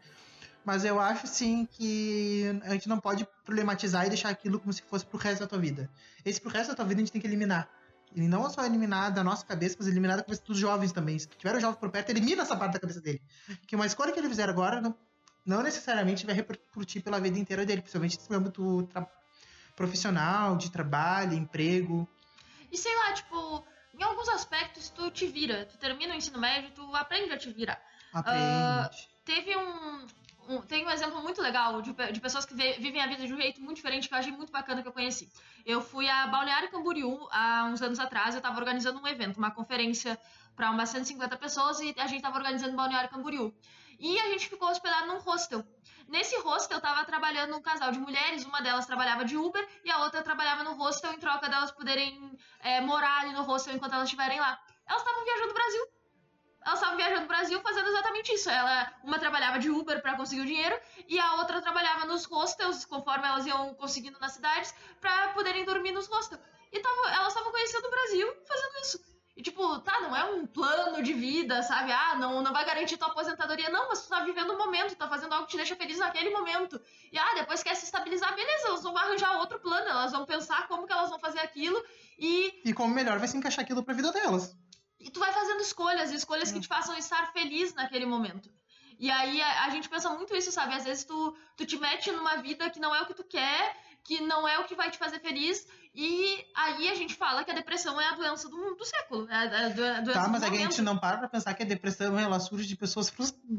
Mas 0.65 0.85
eu 0.85 1.01
acho, 1.01 1.27
sim, 1.27 1.67
que 1.71 2.45
a 2.65 2.75
gente 2.75 2.89
não 2.89 3.01
pode 3.01 3.27
problematizar 3.45 4.05
e 4.05 4.09
deixar 4.09 4.29
aquilo 4.29 4.61
como 4.61 4.73
se 4.73 4.83
fosse 4.83 5.07
pro 5.07 5.17
resto 5.17 5.41
da 5.41 5.47
tua 5.47 5.59
vida. 5.59 5.89
Esse 6.25 6.41
pro 6.41 6.51
resto 6.51 6.71
da 6.71 6.75
tua 6.75 6.85
vida 6.85 7.01
a 7.01 7.05
gente 7.05 7.13
tem 7.13 7.21
que 7.21 7.27
eliminar. 7.27 7.69
Ele 8.17 8.29
não 8.29 8.47
é 8.47 8.49
só 8.49 8.65
eliminar 8.65 9.13
da 9.13 9.23
nossa 9.23 9.45
cabeça, 9.45 9.77
mas 9.79 9.87
eliminar 9.87 10.17
da 10.17 10.23
cabeça 10.23 10.43
dos 10.43 10.57
jovens 10.57 10.91
também. 10.91 11.19
Se 11.19 11.29
tiver 11.29 11.55
o 11.55 11.61
jovem 11.61 11.79
por 11.79 11.91
perto, 11.91 12.09
elimina 12.09 12.43
essa 12.43 12.57
parte 12.57 12.73
da 12.73 12.81
cabeça 12.81 12.99
dele. 12.99 13.21
Que 13.67 13.77
uma 13.77 13.85
escolha 13.85 14.11
que 14.11 14.19
ele 14.19 14.29
fizer 14.31 14.49
agora 14.49 14.81
não, 14.81 14.97
não 15.45 15.63
necessariamente 15.63 16.25
vai 16.25 16.35
repercutir 16.35 17.03
pela 17.03 17.21
vida 17.21 17.39
inteira 17.39 17.67
dele, 17.67 17.83
principalmente 17.83 18.19
no 18.31 18.37
âmbito 18.37 18.89
profissional, 19.77 20.57
de 20.57 20.71
trabalho, 20.71 21.35
emprego. 21.35 22.09
E 22.73 22.79
sei 22.79 22.97
lá, 22.97 23.13
tipo, 23.13 23.63
em 23.93 24.03
alguns 24.03 24.31
aspectos 24.31 24.89
tu 24.89 25.11
te 25.11 25.27
vira. 25.27 25.67
Tu 25.67 25.77
termina 25.77 26.15
o 26.15 26.17
ensino 26.17 26.39
médio, 26.39 26.71
tu 26.71 26.97
aprende 26.97 27.35
a 27.35 27.39
te 27.39 27.51
virar. 27.51 27.79
Aprende. 28.15 28.97
Uh, 28.97 29.09
teve 29.27 29.55
um, 29.55 30.07
um, 30.49 30.63
tem 30.63 30.87
um 30.87 30.91
exemplo 30.91 31.21
muito 31.23 31.41
legal 31.43 31.83
de, 31.83 31.93
de 31.93 32.21
pessoas 32.21 32.45
que 32.45 32.55
vivem 32.55 33.01
a 33.01 33.07
vida 33.07 33.27
de 33.27 33.33
um 33.33 33.37
jeito 33.37 33.61
muito 33.61 33.77
diferente 33.77 34.09
que 34.09 34.15
eu 34.15 34.19
achei 34.19 34.33
muito 34.33 34.53
bacana 34.53 34.83
que 34.83 34.89
eu 34.89 34.93
conheci. 34.93 35.31
Eu 35.65 35.81
fui 35.81 36.09
a 36.09 36.27
Balneário 36.27 36.71
Camboriú 36.71 37.29
há 37.31 37.65
uns 37.65 37.83
anos 37.83 37.99
atrás, 37.99 38.35
eu 38.35 38.39
estava 38.39 38.59
organizando 38.59 39.01
um 39.01 39.07
evento, 39.07 39.37
uma 39.37 39.51
conferência 39.51 40.19
para 40.55 40.71
umas 40.71 40.89
150 40.89 41.37
pessoas 41.37 41.81
e 41.81 41.95
a 41.99 42.07
gente 42.07 42.19
estava 42.19 42.37
organizando 42.37 42.77
Balneário 42.77 43.11
Camboriú. 43.11 43.55
E 43.99 44.19
a 44.19 44.29
gente 44.31 44.49
ficou 44.49 44.69
hospedado 44.69 45.07
num 45.07 45.19
hostel. 45.19 45.65
Nesse 46.09 46.37
hostel, 46.39 46.79
estava 46.79 47.05
trabalhando 47.05 47.57
um 47.57 47.63
casal 47.63 47.91
de 47.91 47.99
mulheres, 47.99 48.45
uma 48.45 48.61
delas 48.61 48.87
trabalhava 48.87 49.25
de 49.25 49.37
Uber 49.37 49.67
e 49.85 49.91
a 49.91 50.05
outra 50.05 50.23
trabalhava 50.23 50.63
no 50.63 50.75
hostel 50.75 51.13
em 51.13 51.19
troca 51.19 51.49
delas 51.49 51.73
poderem 51.73 52.39
é, 52.61 52.81
morar 52.81 53.23
ali 53.23 53.33
no 53.33 53.43
hostel 53.43 53.75
enquanto 53.75 53.95
elas 53.95 54.05
estiverem 54.05 54.39
lá. 54.39 54.61
Elas 54.87 55.03
estavam 55.03 55.25
viajando 55.25 55.51
o 55.51 55.55
Brasil 55.55 55.96
elas 56.67 56.81
estavam 56.81 56.97
viajando 56.97 57.21
no 57.23 57.29
Brasil 57.29 57.61
fazendo 57.61 57.89
exatamente 57.89 58.35
isso. 58.35 58.51
Ela, 58.51 58.93
uma 59.05 59.21
trabalhava 59.21 59.59
de 59.61 59.71
Uber 59.71 60.03
para 60.03 60.17
conseguir 60.17 60.43
o 60.43 60.47
dinheiro 60.47 60.77
e 61.09 61.17
a 61.17 61.35
outra 61.35 61.63
trabalhava 61.63 62.05
nos 62.07 62.25
hostels, 62.25 62.85
conforme 62.85 63.25
elas 63.25 63.47
iam 63.47 63.73
conseguindo 63.75 64.19
nas 64.19 64.33
cidades, 64.33 64.75
para 65.01 65.29
poderem 65.29 65.65
dormir 65.65 65.93
nos 65.93 66.09
hostels. 66.09 66.43
E 66.73 66.81
tava, 66.81 67.11
elas 67.15 67.29
estavam 67.29 67.53
conhecendo 67.53 67.87
o 67.87 67.91
Brasil 67.91 68.35
fazendo 68.45 68.83
isso. 68.83 69.17
E 69.37 69.43
tipo, 69.43 69.79
tá, 69.81 70.01
não 70.01 70.17
é 70.17 70.25
um 70.25 70.47
plano 70.47 71.03
de 71.03 71.13
vida, 71.13 71.63
sabe? 71.63 71.93
Ah, 71.93 72.17
não, 72.17 72.43
não 72.43 72.53
vai 72.53 72.65
garantir 72.65 72.97
tua 72.97 73.09
aposentadoria, 73.09 73.69
não, 73.69 73.89
mas 73.89 74.03
tu 74.03 74.09
tá 74.09 74.21
vivendo 74.25 74.55
um 74.55 74.59
momento, 74.59 74.97
tá 74.97 75.07
fazendo 75.07 75.35
algo 75.35 75.45
que 75.45 75.53
te 75.53 75.59
deixa 75.59 75.77
feliz 75.77 75.99
naquele 75.99 76.31
momento. 76.31 76.81
E 77.13 77.19
ah, 77.19 77.35
depois 77.35 77.63
quer 77.63 77.77
se 77.77 77.85
estabilizar, 77.85 78.35
beleza, 78.35 78.69
elas 78.69 78.83
vão 78.83 78.97
arranjar 78.97 79.39
outro 79.39 79.61
plano, 79.61 79.89
elas 79.89 80.11
vão 80.11 80.25
pensar 80.25 80.67
como 80.67 80.87
que 80.87 80.93
elas 80.93 81.11
vão 81.11 81.19
fazer 81.19 81.41
aquilo 81.41 81.81
e. 82.19 82.63
E 82.65 82.73
como 82.73 82.95
melhor 82.95 83.19
vai 83.19 83.29
se 83.29 83.37
encaixar 83.37 83.63
aquilo 83.63 83.85
pra 83.85 83.95
vida 83.95 84.11
delas. 84.11 84.57
E 85.07 85.11
tu 85.11 85.21
vai 85.21 85.33
fazendo 85.33 85.61
escolhas, 85.61 86.11
escolhas 86.11 86.51
que 86.51 86.59
te 86.59 86.67
façam 86.67 86.99
estar 86.99 87.33
feliz 87.33 87.73
naquele 87.75 88.05
momento. 88.05 88.51
E 88.99 89.09
aí 89.09 89.41
a, 89.41 89.67
a, 89.67 89.71
gente 89.71 89.89
pensa 89.89 90.11
muito 90.11 90.35
isso, 90.35 90.51
sabe? 90.51 90.75
Às 90.75 90.83
vezes 90.83 91.05
tu, 91.05 91.37
tu 91.57 91.65
te 91.65 91.79
mete 91.79 92.11
numa 92.11 92.37
vida 92.39 92.69
que 92.71 92.81
não 92.81 92.93
é 92.93 93.01
o 93.03 93.07
que 93.07 93.15
tu 93.15 93.23
quer, 93.23 93.77
que 94.03 94.21
não 94.21 94.49
é 94.49 94.59
o 94.59 94.65
que 94.65 94.75
vai 94.75 94.91
te 94.91 94.99
fazer 94.99 95.21
feliz, 95.21 95.65
e 95.95 96.45
aí 96.57 96.89
a 96.89 96.95
gente 96.95 97.15
fala 97.15 97.45
que 97.45 97.53
a 97.53 97.55
depressão 97.55 98.01
é 98.01 98.09
a 98.09 98.17
doença 98.17 98.49
do, 98.49 98.75
do 98.75 98.85
século. 98.85 99.29
É 99.31 99.35
a, 99.35 99.67
a 99.67 99.69
doença 100.01 100.13
tá, 100.13 100.29
mas 100.29 100.43
é 100.43 100.47
a 100.49 100.55
gente 100.55 100.83
não 100.83 100.99
para 100.99 101.19
pra 101.19 101.29
pensar 101.29 101.55
que 101.55 101.63
a 101.63 101.67
depressão 101.67 102.19
ela 102.19 102.41
surge 102.41 102.67
de 102.67 102.75
pessoas 102.75 103.13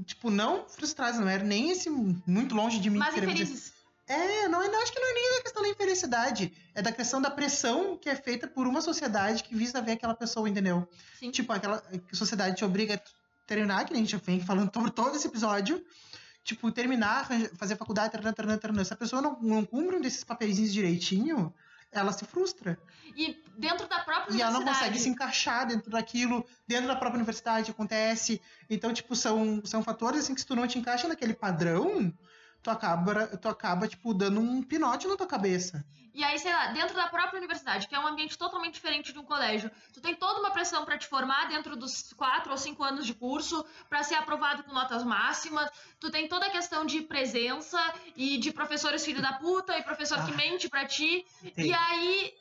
tipo, 0.05 0.29
não 0.29 0.67
frustradas, 0.67 1.17
não 1.17 1.29
era 1.29 1.45
nem 1.45 1.71
esse 1.71 1.89
muito 1.89 2.53
longe 2.55 2.77
de 2.79 2.89
mim. 2.89 2.97
Mas 2.97 3.15
infelizes. 3.15 3.76
É, 4.07 4.47
não, 4.47 4.61
acho 4.81 4.93
que 4.93 4.99
não 4.99 5.09
é 5.09 5.13
nem 5.13 5.35
da 5.35 5.41
questão 5.41 5.61
da 5.61 5.69
infelicidade. 5.69 6.53
É 6.73 6.81
da 6.81 6.91
questão 6.91 7.21
da 7.21 7.29
pressão 7.29 7.97
que 7.97 8.09
é 8.09 8.15
feita 8.15 8.47
por 8.47 8.65
uma 8.65 8.81
sociedade 8.81 9.43
que 9.43 9.53
visa 9.53 9.81
ver 9.81 9.93
aquela 9.93 10.15
pessoa, 10.15 10.47
entendeu? 10.47 10.87
Sim. 11.19 11.29
Tipo, 11.29 11.51
aquela 11.51 11.83
sociedade 12.13 12.55
te 12.55 12.63
obriga 12.63 12.95
a 12.95 12.99
terminar, 13.45 13.85
que 13.85 13.93
a 13.93 13.97
gente 13.97 14.15
vem 14.17 14.39
falando 14.39 14.71
por 14.71 14.89
todo 14.89 15.15
esse 15.15 15.27
episódio. 15.27 15.83
Tipo, 16.41 16.71
terminar, 16.71 17.27
fazer 17.57 17.75
faculdade, 17.75 18.13
taranã, 18.13 18.31
taranã, 18.31 18.57
taranã. 18.57 18.83
Se 18.83 18.93
a 18.93 18.97
pessoa 18.97 19.21
não, 19.21 19.37
não 19.41 19.65
cumpre 19.65 19.97
um 19.97 20.01
desses 20.01 20.23
papeizinhos 20.23 20.71
direitinho, 20.71 21.53
ela 21.91 22.13
se 22.13 22.23
frustra. 22.23 22.79
E 23.13 23.43
dentro 23.57 23.89
da 23.89 23.99
própria 23.99 24.29
universidade. 24.29 24.37
E 24.37 24.41
ela 24.41 24.51
não 24.51 24.63
consegue 24.63 24.99
se 24.99 25.09
encaixar 25.09 25.67
dentro 25.67 25.91
daquilo, 25.91 26.45
dentro 26.65 26.87
da 26.87 26.95
própria 26.95 27.17
universidade 27.17 27.71
acontece. 27.71 28.41
Então, 28.69 28.93
tipo, 28.93 29.13
são, 29.17 29.61
são 29.65 29.83
fatores 29.83 30.21
assim 30.21 30.33
que 30.33 30.39
se 30.39 30.47
tu 30.47 30.55
não 30.55 30.65
te 30.65 30.79
encaixa 30.79 31.09
naquele 31.09 31.33
padrão, 31.33 32.13
tu 32.67 32.71
acaba, 32.71 33.27
tu 33.37 33.47
acaba, 33.47 33.87
tipo, 33.87 34.13
dando 34.13 34.41
um 34.41 34.61
pinote 34.61 35.07
na 35.07 35.15
tua 35.15 35.25
cabeça. 35.25 35.85
E 36.13 36.21
aí, 36.21 36.37
sei 36.37 36.51
lá, 36.51 36.67
dentro 36.67 36.95
da 36.95 37.07
própria 37.07 37.37
universidade, 37.37 37.87
que 37.87 37.95
é 37.95 37.99
um 37.99 38.07
ambiente 38.07 38.37
totalmente 38.37 38.73
diferente 38.73 39.13
de 39.13 39.19
um 39.19 39.23
colégio, 39.23 39.71
tu 39.93 40.01
tem 40.01 40.13
toda 40.15 40.39
uma 40.39 40.51
pressão 40.51 40.83
para 40.83 40.97
te 40.97 41.07
formar 41.07 41.47
dentro 41.47 41.77
dos 41.77 42.11
quatro 42.13 42.51
ou 42.51 42.57
cinco 42.57 42.83
anos 42.83 43.05
de 43.05 43.13
curso, 43.13 43.63
para 43.87 44.03
ser 44.03 44.15
aprovado 44.15 44.63
com 44.63 44.73
notas 44.73 45.03
máximas, 45.03 45.69
tu 45.99 46.11
tem 46.11 46.27
toda 46.27 46.47
a 46.47 46.49
questão 46.49 46.85
de 46.85 47.01
presença 47.01 47.79
e 48.17 48.37
de 48.37 48.51
professores 48.51 49.05
filho 49.05 49.21
da 49.21 49.33
puta 49.33 49.77
e 49.77 49.83
professor 49.83 50.19
ah, 50.19 50.25
que 50.25 50.33
mente 50.33 50.67
para 50.67 50.85
ti. 50.85 51.25
Tem. 51.55 51.67
E 51.67 51.73
aí, 51.73 52.33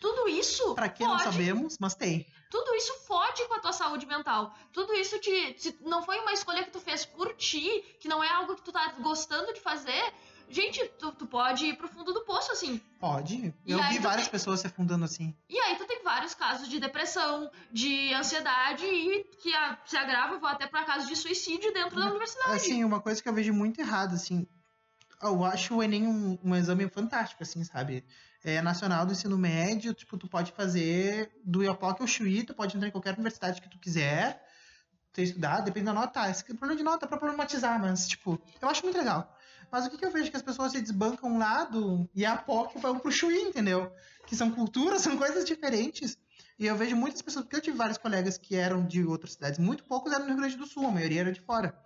tudo 0.00 0.28
isso. 0.28 0.74
Para 0.74 0.88
que 0.88 1.02
não 1.02 1.18
sabemos, 1.18 1.78
mas 1.80 1.96
tem. 1.96 2.26
Tudo 2.56 2.74
isso 2.74 2.94
fode 3.00 3.46
com 3.48 3.54
a 3.54 3.58
tua 3.58 3.72
saúde 3.74 4.06
mental. 4.06 4.54
Tudo 4.72 4.94
isso 4.94 5.18
te, 5.18 5.54
se 5.58 5.76
não 5.82 6.02
foi 6.02 6.18
uma 6.20 6.32
escolha 6.32 6.64
que 6.64 6.70
tu 6.70 6.80
fez 6.80 7.04
por 7.04 7.34
ti, 7.36 7.84
que 8.00 8.08
não 8.08 8.24
é 8.24 8.30
algo 8.30 8.56
que 8.56 8.62
tu 8.62 8.72
tá 8.72 8.94
gostando 8.98 9.52
de 9.52 9.60
fazer. 9.60 10.02
Gente, 10.48 10.82
tu, 10.98 11.12
tu 11.12 11.26
pode 11.26 11.66
ir 11.66 11.76
pro 11.76 11.86
fundo 11.86 12.14
do 12.14 12.24
poço 12.24 12.50
assim. 12.52 12.80
Pode. 12.98 13.54
Eu 13.66 13.76
vi 13.90 13.98
várias 13.98 14.22
tem... 14.22 14.30
pessoas 14.30 14.60
se 14.60 14.66
afundando 14.66 15.04
assim. 15.04 15.36
E 15.50 15.58
aí 15.58 15.76
tu 15.76 15.84
tem 15.84 16.02
vários 16.02 16.32
casos 16.32 16.66
de 16.66 16.80
depressão, 16.80 17.50
de 17.70 18.14
ansiedade 18.14 18.86
e 18.86 19.24
que 19.42 19.54
a, 19.54 19.78
se 19.84 19.98
agrava 19.98 20.40
até 20.48 20.66
para 20.66 20.84
casos 20.84 21.08
de 21.08 21.14
suicídio 21.14 21.74
dentro 21.74 22.00
da 22.00 22.06
universidade. 22.06 22.52
Assim, 22.52 22.82
uma 22.84 23.00
coisa 23.00 23.22
que 23.22 23.28
eu 23.28 23.34
vejo 23.34 23.52
muito 23.52 23.82
errada, 23.82 24.14
assim, 24.14 24.48
eu 25.22 25.44
acho 25.44 25.76
o 25.76 25.82
Enem 25.82 26.06
um, 26.06 26.38
um 26.42 26.56
exame 26.56 26.88
fantástico, 26.88 27.42
assim, 27.42 27.62
sabe? 27.64 28.02
É, 28.46 28.62
nacional 28.62 29.04
do 29.04 29.10
ensino 29.10 29.36
médio, 29.36 29.92
tipo, 29.92 30.16
tu 30.16 30.28
pode 30.28 30.52
fazer 30.52 31.32
do 31.44 31.64
Iopoc 31.64 32.00
ao 32.00 32.06
Chuí, 32.06 32.44
tu 32.44 32.54
pode 32.54 32.76
entrar 32.76 32.88
em 32.88 32.92
qualquer 32.92 33.14
universidade 33.14 33.60
que 33.60 33.68
tu 33.68 33.76
quiser, 33.76 34.40
ter 35.12 35.24
estudado, 35.24 35.64
depende 35.64 35.86
da 35.86 35.92
nota. 35.92 36.30
Esse 36.30 36.44
problema 36.44 36.76
de 36.76 36.84
nota 36.84 37.06
é 37.06 37.08
pra 37.08 37.18
problematizar, 37.18 37.80
mas, 37.80 38.06
tipo, 38.06 38.40
eu 38.62 38.68
acho 38.68 38.84
muito 38.84 38.96
legal. 38.96 39.36
Mas 39.68 39.84
o 39.84 39.90
que, 39.90 39.98
que 39.98 40.06
eu 40.06 40.12
vejo 40.12 40.30
que 40.30 40.36
as 40.36 40.44
pessoas 40.44 40.70
se 40.70 40.80
desbancam 40.80 41.28
um 41.28 41.38
lado 41.38 42.08
e 42.14 42.24
a 42.24 42.36
POC 42.36 42.78
vão 42.78 43.00
pro 43.00 43.10
Chuí, 43.10 43.36
entendeu? 43.36 43.92
Que 44.28 44.36
são 44.36 44.48
culturas, 44.52 45.02
são 45.02 45.18
coisas 45.18 45.44
diferentes. 45.44 46.16
E 46.56 46.66
eu 46.66 46.76
vejo 46.76 46.94
muitas 46.94 47.20
pessoas, 47.20 47.44
porque 47.44 47.56
eu 47.56 47.60
tive 47.60 47.76
vários 47.76 47.98
colegas 47.98 48.38
que 48.38 48.54
eram 48.54 48.86
de 48.86 49.04
outras 49.04 49.32
cidades, 49.32 49.58
muito 49.58 49.82
poucos 49.82 50.12
eram 50.12 50.22
no 50.22 50.28
Rio 50.28 50.36
Grande 50.36 50.56
do 50.56 50.66
Sul, 50.66 50.86
a 50.86 50.90
maioria 50.92 51.22
era 51.22 51.32
de 51.32 51.40
fora. 51.40 51.76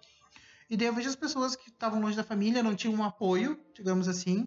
E 0.69 0.77
daí 0.77 0.89
eu 0.89 0.93
vejo 0.93 1.09
as 1.09 1.17
pessoas 1.17 1.57
que 1.57 1.71
estavam 1.71 2.03
longe 2.03 2.19
da 2.19 2.23
família, 2.23 2.63
não 2.63 2.77
tinham 2.77 2.95
um 2.95 3.03
apoio, 3.03 3.59
digamos 3.75 4.07
assim, 4.07 4.47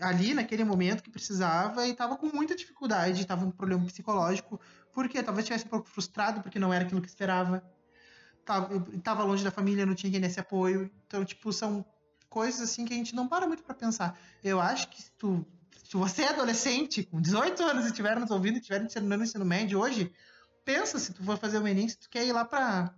ali 0.00 0.34
naquele 0.34 0.64
momento 0.64 1.02
que 1.02 1.10
precisava 1.10 1.86
e 1.86 1.90
estava 1.90 2.16
com 2.16 2.26
muita 2.26 2.54
dificuldade, 2.54 3.22
estava 3.22 3.44
um 3.44 3.50
problema 3.50 3.84
psicológico, 3.86 4.60
porque 4.92 5.22
talvez 5.22 5.44
estivesse 5.44 5.66
um 5.66 5.70
pouco 5.70 5.88
frustrado 5.88 6.40
porque 6.40 6.58
não 6.58 6.72
era 6.72 6.84
aquilo 6.84 7.00
que 7.00 7.08
esperava. 7.08 7.62
Tava, 9.02 9.24
longe 9.24 9.42
da 9.42 9.50
família, 9.50 9.86
não 9.86 9.94
tinha 9.94 10.12
quem 10.12 10.20
nesse 10.20 10.38
apoio. 10.38 10.90
Então, 11.06 11.24
tipo, 11.24 11.52
são 11.52 11.84
coisas 12.28 12.60
assim 12.60 12.84
que 12.84 12.92
a 12.92 12.96
gente 12.96 13.14
não 13.14 13.26
para 13.26 13.46
muito 13.46 13.62
para 13.62 13.74
pensar. 13.74 14.18
Eu 14.42 14.60
acho 14.60 14.88
que 14.88 15.02
se 15.02 15.10
tu 15.12 15.46
se 15.84 15.96
você 15.96 16.22
é 16.22 16.28
adolescente, 16.30 17.04
com 17.04 17.20
18 17.20 17.62
anos 17.62 17.84
e 17.84 17.88
estiver 17.88 18.18
nos 18.18 18.30
ouvindo, 18.30 18.56
estiver 18.56 18.80
no 18.80 19.22
ensino 19.22 19.44
médio 19.44 19.78
hoje, 19.78 20.12
pensa 20.64 20.98
se 20.98 21.12
tu 21.12 21.22
for 21.22 21.38
fazer 21.38 21.58
o 21.58 21.68
Enem, 21.68 21.88
se 21.88 21.98
tu 21.98 22.08
quer 22.08 22.26
ir 22.26 22.32
lá 22.32 22.44
pra 22.44 22.92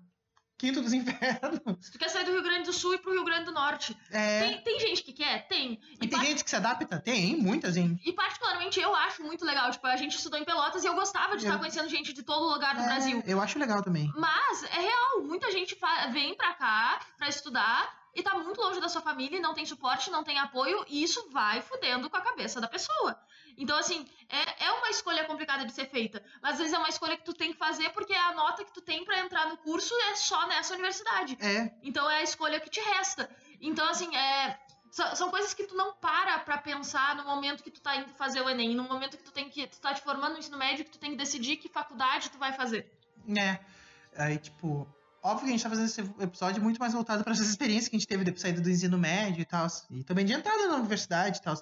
Quinto 0.59 0.81
dos 0.81 0.93
Infernos. 0.93 1.91
Tu 1.91 1.99
quer 1.99 2.09
sair 2.09 2.25
do 2.25 2.33
Rio 2.33 2.43
Grande 2.43 2.65
do 2.65 2.73
Sul 2.73 2.95
e 2.95 2.99
pro 2.99 3.13
Rio 3.13 3.25
Grande 3.25 3.45
do 3.45 3.53
Norte. 3.53 3.97
É... 4.11 4.41
Tem, 4.41 4.63
tem 4.63 4.81
gente 4.81 5.03
que 5.03 5.13
quer? 5.13 5.47
Tem. 5.49 5.79
E, 5.83 5.95
e 5.95 5.99
tem 5.99 6.09
part... 6.09 6.27
gente 6.27 6.45
que 6.45 6.51
se 6.51 6.57
adapta? 6.57 6.99
Tem, 6.99 7.37
muita 7.37 7.71
gente. 7.71 8.09
E 8.09 8.13
particularmente 8.13 8.81
eu 8.81 8.95
acho 8.95 9.23
muito 9.23 9.45
legal. 9.45 9.71
Tipo, 9.71 9.87
a 9.87 9.97
gente 9.97 10.17
estudou 10.17 10.39
em 10.39 10.45
Pelotas 10.45 10.83
e 10.83 10.87
eu 10.87 10.95
gostava 10.95 11.37
de 11.37 11.45
eu... 11.45 11.49
estar 11.49 11.59
conhecendo 11.59 11.89
gente 11.89 12.13
de 12.13 12.23
todo 12.23 12.51
lugar 12.51 12.75
do 12.75 12.83
é, 12.83 12.87
Brasil. 12.87 13.23
Eu 13.27 13.41
acho 13.41 13.59
legal 13.59 13.83
também. 13.83 14.11
Mas 14.17 14.63
é 14.65 14.81
real, 14.81 15.23
muita 15.23 15.51
gente 15.53 15.75
fa... 15.77 16.07
vem 16.07 16.35
pra 16.35 16.55
cá 16.55 17.01
pra 17.19 17.29
estudar 17.29 18.06
e 18.17 18.23
tá 18.23 18.35
muito 18.35 18.59
longe 18.59 18.81
da 18.81 18.89
sua 18.89 19.03
família 19.03 19.37
e 19.37 19.41
não 19.41 19.53
tem 19.53 19.67
suporte, 19.67 20.11
não 20.11 20.25
tem 20.25 20.39
apoio, 20.39 20.85
e 20.89 21.03
isso 21.03 21.29
vai 21.31 21.61
fudendo 21.61 22.09
com 22.09 22.17
a 22.17 22.23
cabeça 22.23 22.59
da 22.63 22.67
pessoa. 22.67 23.21
Então, 23.59 23.79
assim, 23.79 24.07
é, 24.29 24.65
é 24.65 24.73
uma 24.73 24.89
escolha 24.89 25.25
complicada 25.25 25.67
de 25.67 25.73
ser 25.73 25.87
feita. 25.87 26.25
Mas 26.41 26.53
às 26.53 26.59
vezes 26.59 26.73
é 26.73 26.79
uma 26.79 26.89
escolha 26.89 27.17
que 27.17 27.25
tu 27.25 27.35
tem 27.35 27.53
que 27.53 27.59
fazer 27.59 27.91
porque 27.91 28.15
a 28.15 28.33
nota 28.33 28.65
que 28.65 28.73
tu 28.73 28.81
tem 28.81 29.05
para 29.05 29.19
entrar 29.21 29.49
no 29.49 29.59
curso 29.59 29.95
é 30.11 30.17
só 30.17 30.47
nessa 30.49 30.73
universidade. 30.73 31.37
É. 31.41 31.75
Então 31.83 32.11
é 32.11 32.19
a 32.19 32.23
escolha 32.23 32.59
que 32.59 32.71
te 32.71 32.81
resta. 32.81 33.29
Então, 33.61 33.87
assim, 33.89 34.15
é. 34.17 34.59
São 35.15 35.29
coisas 35.29 35.53
que 35.53 35.65
tu 35.65 35.75
não 35.75 35.93
para 35.95 36.39
pra 36.39 36.57
pensar 36.57 37.17
no 37.17 37.25
momento 37.25 37.63
que 37.63 37.71
tu 37.71 37.83
tá 37.83 37.97
indo 37.97 38.09
fazer 38.15 38.41
o 38.41 38.49
Enem, 38.49 38.75
no 38.75 38.85
momento 38.85 39.19
que 39.19 39.23
tu 39.23 39.33
tem 39.33 39.51
que. 39.51 39.67
Tu 39.67 39.79
tá 39.79 39.93
te 39.93 40.01
formando 40.01 40.33
no 40.33 40.39
ensino 40.39 40.57
médio, 40.57 40.87
que 40.87 40.91
tu 40.91 40.99
tem 40.99 41.11
que 41.11 41.19
decidir 41.19 41.59
que 41.59 41.69
faculdade 41.69 42.31
tu 42.31 42.39
vai 42.39 42.55
fazer. 42.55 42.91
É. 43.37 43.59
Aí, 44.17 44.39
tipo, 44.39 44.89
Óbvio 45.27 45.47
que 45.47 45.49
a 45.49 45.53
gente 45.57 45.63
tá 45.65 45.69
fazendo 45.69 45.87
esse 45.87 46.01
episódio 46.23 46.63
muito 46.63 46.79
mais 46.79 46.93
voltado 46.93 47.25
para 47.25 47.33
essas 47.33 47.49
experiências 47.49 47.89
que 47.89 47.97
a 47.97 47.99
gente 47.99 48.07
teve 48.07 48.23
depois 48.23 48.37
de 48.37 48.43
saída 48.43 48.61
do 48.61 48.71
ensino 48.71 48.97
médio 48.97 49.43
e 49.43 49.45
tal. 49.45 49.67
E 49.91 50.05
também 50.05 50.25
de 50.25 50.33
entrada 50.33 50.69
na 50.69 50.77
universidade 50.77 51.39
e 51.39 51.43
tal. 51.43 51.57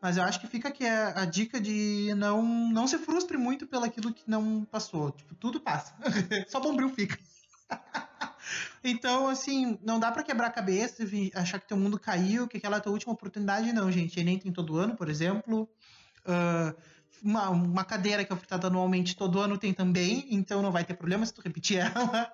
Mas 0.00 0.16
eu 0.16 0.22
acho 0.22 0.38
que 0.38 0.46
fica 0.46 0.68
aqui 0.68 0.86
a, 0.86 1.22
a, 1.22 1.24
dica 1.24 1.60
de 1.60 2.14
não, 2.16 2.40
não 2.70 2.86
se 2.86 2.96
frustre 2.96 3.36
muito 3.36 3.66
pelo 3.66 3.84
aquilo 3.84 4.14
que 4.14 4.22
não 4.30 4.64
passou. 4.64 5.10
Tipo, 5.10 5.34
tudo 5.34 5.58
passa. 5.58 5.92
Só 6.46 6.60
bombril 6.60 6.90
fica. 6.90 7.18
então, 8.84 9.26
assim, 9.26 9.76
não 9.82 9.98
dá 9.98 10.12
para 10.12 10.22
quebrar 10.22 10.46
a 10.46 10.52
cabeça 10.52 11.02
e 11.02 11.32
achar 11.34 11.58
que 11.58 11.66
teu 11.66 11.76
mundo 11.76 11.98
caiu, 11.98 12.46
que 12.46 12.58
aquela 12.58 12.76
é 12.76 12.78
a 12.78 12.80
tua 12.80 12.92
última 12.92 13.12
oportunidade, 13.12 13.72
não, 13.72 13.90
gente. 13.90 14.20
Enem 14.20 14.38
tem 14.38 14.52
todo 14.52 14.76
ano, 14.76 14.94
por 14.94 15.08
exemplo. 15.08 15.68
Uh, 16.20 16.72
uma, 17.20 17.50
uma 17.50 17.84
cadeira 17.84 18.24
que 18.24 18.32
é 18.32 18.36
ofertada 18.36 18.68
anualmente 18.68 19.16
todo 19.16 19.40
ano 19.40 19.58
tem 19.58 19.74
também, 19.74 20.28
então 20.30 20.62
não 20.62 20.70
vai 20.70 20.84
ter 20.84 20.94
problema 20.94 21.26
se 21.26 21.34
tu 21.34 21.42
repetir 21.42 21.78
ela 21.78 22.32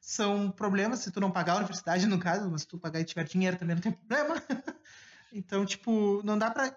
são 0.00 0.50
problemas 0.50 1.00
se 1.00 1.10
tu 1.10 1.20
não 1.20 1.30
pagar 1.30 1.54
a 1.54 1.56
universidade, 1.56 2.06
no 2.06 2.18
caso, 2.18 2.50
mas 2.50 2.62
se 2.62 2.68
tu 2.68 2.78
pagar 2.78 3.00
e 3.00 3.04
tiver 3.04 3.24
dinheiro 3.24 3.58
também 3.58 3.76
não 3.76 3.82
tem 3.82 3.92
problema. 3.92 4.34
então, 5.32 5.64
tipo, 5.66 6.22
não 6.24 6.38
dá 6.38 6.50
para 6.50 6.76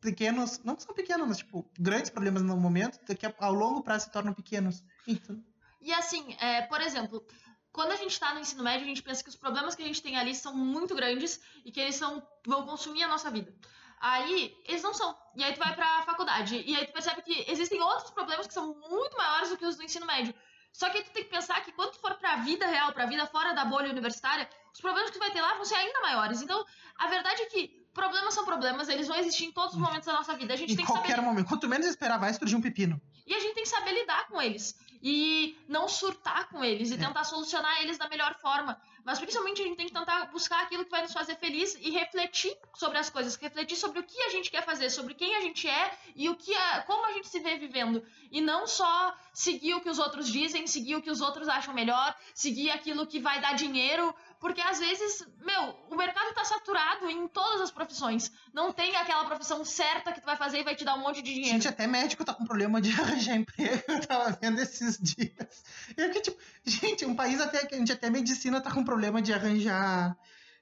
pequenos, 0.00 0.58
não 0.64 0.78
são 0.78 0.94
pequenos, 0.94 1.26
mas 1.26 1.38
tipo, 1.38 1.70
grandes 1.78 2.10
problemas 2.10 2.42
no 2.42 2.56
momento, 2.56 2.98
daqui 3.06 3.26
a, 3.26 3.34
ao 3.38 3.52
longo 3.52 3.82
prazo 3.82 4.06
se 4.06 4.12
tornam 4.12 4.34
pequenos. 4.34 4.84
Então... 5.06 5.42
E 5.80 5.92
assim, 5.92 6.34
é, 6.40 6.62
por 6.62 6.80
exemplo, 6.80 7.26
quando 7.70 7.92
a 7.92 7.96
gente 7.96 8.12
está 8.12 8.32
no 8.32 8.40
ensino 8.40 8.62
médio, 8.62 8.84
a 8.84 8.88
gente 8.88 9.02
pensa 9.02 9.22
que 9.22 9.28
os 9.28 9.36
problemas 9.36 9.74
que 9.74 9.82
a 9.82 9.86
gente 9.86 10.02
tem 10.02 10.16
ali 10.16 10.34
são 10.34 10.56
muito 10.56 10.94
grandes 10.94 11.40
e 11.64 11.70
que 11.70 11.80
eles 11.80 11.96
são, 11.96 12.26
vão 12.46 12.64
consumir 12.64 13.02
a 13.02 13.08
nossa 13.08 13.30
vida. 13.30 13.54
Aí, 14.00 14.54
eles 14.66 14.82
não 14.82 14.94
são. 14.94 15.16
E 15.34 15.42
aí 15.42 15.52
tu 15.54 15.58
vai 15.58 15.74
pra 15.74 16.02
faculdade. 16.02 16.62
E 16.66 16.76
aí 16.76 16.86
tu 16.86 16.92
percebe 16.92 17.22
que 17.22 17.50
existem 17.50 17.80
outros 17.80 18.10
problemas 18.10 18.46
que 18.46 18.54
são 18.54 18.74
muito 18.88 19.16
maiores 19.16 19.48
do 19.48 19.56
que 19.56 19.66
os 19.66 19.76
do 19.76 19.82
ensino 19.82 20.06
médio. 20.06 20.34
Só 20.74 20.90
que 20.90 20.98
aí 20.98 21.04
tu 21.04 21.12
tem 21.12 21.22
que 21.22 21.30
pensar 21.30 21.60
que 21.64 21.70
quando 21.70 21.92
tu 21.92 22.00
for 22.00 22.14
pra 22.16 22.34
vida 22.38 22.66
real, 22.66 22.92
pra 22.92 23.06
vida 23.06 23.24
fora 23.28 23.52
da 23.52 23.64
bolha 23.64 23.88
universitária, 23.90 24.48
os 24.72 24.80
problemas 24.80 25.08
que 25.08 25.16
tu 25.16 25.20
vai 25.20 25.30
ter 25.30 25.40
lá 25.40 25.54
vão 25.54 25.64
ser 25.64 25.76
ainda 25.76 26.00
maiores. 26.00 26.42
Então, 26.42 26.66
a 26.98 27.06
verdade 27.06 27.42
é 27.42 27.46
que 27.46 27.86
problemas 27.94 28.34
são 28.34 28.44
problemas, 28.44 28.88
eles 28.88 29.06
vão 29.06 29.16
existir 29.16 29.44
em 29.44 29.52
todos 29.52 29.74
os 29.74 29.80
momentos 29.80 30.04
da 30.04 30.14
nossa 30.14 30.34
vida. 30.34 30.52
A 30.52 30.56
gente 30.56 30.72
em 30.72 30.76
tem 30.76 30.84
que 30.84 30.90
qualquer 30.90 31.14
saber... 31.14 31.22
momento. 31.22 31.46
Quanto 31.46 31.68
menos 31.68 31.86
esperar, 31.86 32.18
vai 32.18 32.34
surgir 32.34 32.56
um 32.56 32.60
pepino. 32.60 33.00
E 33.24 33.32
a 33.32 33.38
gente 33.38 33.54
tem 33.54 33.62
que 33.62 33.68
saber 33.68 33.92
lidar 33.92 34.26
com 34.26 34.42
eles. 34.42 34.76
E 35.00 35.56
não 35.68 35.86
surtar 35.86 36.48
com 36.48 36.64
eles. 36.64 36.90
E 36.90 36.94
é. 36.94 36.96
tentar 36.96 37.22
solucionar 37.22 37.80
eles 37.80 37.96
da 37.96 38.08
melhor 38.08 38.34
forma. 38.40 38.76
Mas 39.04 39.18
principalmente 39.18 39.60
a 39.60 39.64
gente 39.66 39.76
tem 39.76 39.86
que 39.86 39.92
tentar 39.92 40.26
buscar 40.32 40.62
aquilo 40.62 40.84
que 40.84 40.90
vai 40.90 41.02
nos 41.02 41.12
fazer 41.12 41.36
feliz 41.36 41.76
e 41.80 41.90
refletir 41.90 42.56
sobre 42.74 42.96
as 42.96 43.10
coisas, 43.10 43.36
refletir 43.36 43.76
sobre 43.76 44.00
o 44.00 44.02
que 44.02 44.20
a 44.22 44.30
gente 44.30 44.50
quer 44.50 44.64
fazer, 44.64 44.88
sobre 44.88 45.12
quem 45.12 45.36
a 45.36 45.40
gente 45.42 45.68
é 45.68 45.98
e 46.16 46.28
o 46.30 46.34
que 46.34 46.54
é, 46.54 46.80
como 46.80 47.04
a 47.04 47.12
gente 47.12 47.28
se 47.28 47.38
vê 47.40 47.56
vivendo. 47.56 48.02
E 48.30 48.40
não 48.40 48.66
só 48.66 49.14
seguir 49.32 49.74
o 49.74 49.80
que 49.82 49.90
os 49.90 49.98
outros 49.98 50.26
dizem, 50.28 50.66
seguir 50.66 50.96
o 50.96 51.02
que 51.02 51.10
os 51.10 51.20
outros 51.20 51.48
acham 51.48 51.74
melhor, 51.74 52.16
seguir 52.34 52.70
aquilo 52.70 53.06
que 53.06 53.20
vai 53.20 53.40
dar 53.42 53.54
dinheiro, 53.54 54.14
porque 54.44 54.60
às 54.60 54.78
vezes, 54.78 55.26
meu, 55.42 55.74
o 55.90 55.96
mercado 55.96 56.34
tá 56.34 56.44
saturado 56.44 57.08
em 57.08 57.26
todas 57.28 57.62
as 57.62 57.70
profissões. 57.70 58.30
Não 58.52 58.74
tem 58.74 58.94
aquela 58.94 59.24
profissão 59.24 59.64
certa 59.64 60.12
que 60.12 60.20
tu 60.20 60.26
vai 60.26 60.36
fazer 60.36 60.58
e 60.58 60.62
vai 60.62 60.76
te 60.76 60.84
dar 60.84 60.96
um 60.96 61.00
monte 61.00 61.22
de 61.22 61.32
dinheiro. 61.32 61.54
Gente, 61.54 61.66
até 61.66 61.86
médico 61.86 62.26
tá 62.26 62.34
com 62.34 62.44
problema 62.44 62.78
de 62.78 62.90
arranjar 63.00 63.36
emprego. 63.36 63.82
Eu 63.88 64.06
tava 64.06 64.38
vendo 64.38 64.60
esses 64.60 64.98
dias. 64.98 65.64
Eu 65.96 66.10
que, 66.10 66.20
tipo, 66.20 66.36
gente, 66.62 67.06
um 67.06 67.16
país 67.16 67.40
até 67.40 67.64
que 67.64 67.74
a 67.74 67.78
gente 67.78 67.90
até 67.90 68.10
medicina 68.10 68.60
tá 68.60 68.70
com 68.70 68.84
problema 68.84 69.22
de 69.22 69.32
arranjar, 69.32 70.14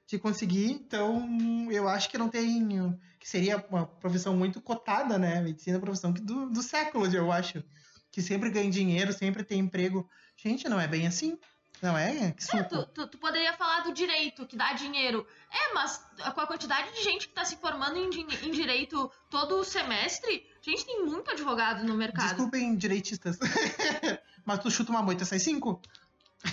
de 0.07 0.17
conseguir. 0.17 0.71
Então, 0.71 1.69
eu 1.69 1.89
acho 1.89 2.09
que 2.09 2.17
não 2.17 2.29
tem. 2.29 2.97
Que 3.19 3.29
seria 3.29 3.57
uma 3.69 3.85
profissão 3.85 4.37
muito 4.37 4.61
cotada, 4.61 5.19
né? 5.19 5.41
Medicina 5.41 5.75
é 5.75 5.79
uma 5.79 5.87
profissão 5.87 6.13
do, 6.13 6.49
do 6.49 6.63
século, 6.63 7.13
eu 7.13 7.33
acho. 7.33 7.65
Que 8.13 8.23
sempre 8.23 8.49
ganha 8.49 8.71
dinheiro, 8.71 9.13
sempre 9.13 9.43
tem 9.43 9.59
emprego. 9.59 10.09
Gente, 10.37 10.69
não 10.69 10.79
é 10.79 10.87
bem 10.87 11.09
assim. 11.09 11.37
Não 11.83 11.99
é? 11.99 12.31
Que 12.31 12.57
é, 12.57 12.63
tu, 12.63 12.87
tu, 12.87 13.09
tu, 13.09 13.19
poderia 13.19 13.53
falar 13.55 13.81
do 13.81 13.93
direito, 13.93 14.47
que 14.47 14.57
dá 14.57 14.73
dinheiro. 14.73 15.27
É, 15.51 15.75
mas 15.75 16.01
com 16.33 16.41
a 16.41 16.47
quantidade 16.47 16.93
de 16.93 17.03
gente 17.03 17.27
que 17.27 17.33
está 17.33 17.45
se 17.45 17.57
formando 17.57 17.99
em, 17.99 18.09
em 18.47 18.53
direito 18.53 19.11
todo 19.29 19.65
semestre, 19.65 20.47
a 20.65 20.71
gente 20.71 20.87
tem 20.87 21.05
muito 21.05 21.29
advogado 21.33 21.85
no 21.85 21.95
mercado. 21.95 22.29
Desculpem, 22.29 22.77
direitistas. 22.77 23.37
mas 24.47 24.61
tu 24.61 24.71
chuta 24.71 24.93
uma 24.93 25.03
moita, 25.03 25.25
sai 25.25 25.41
cinco? 25.41 25.83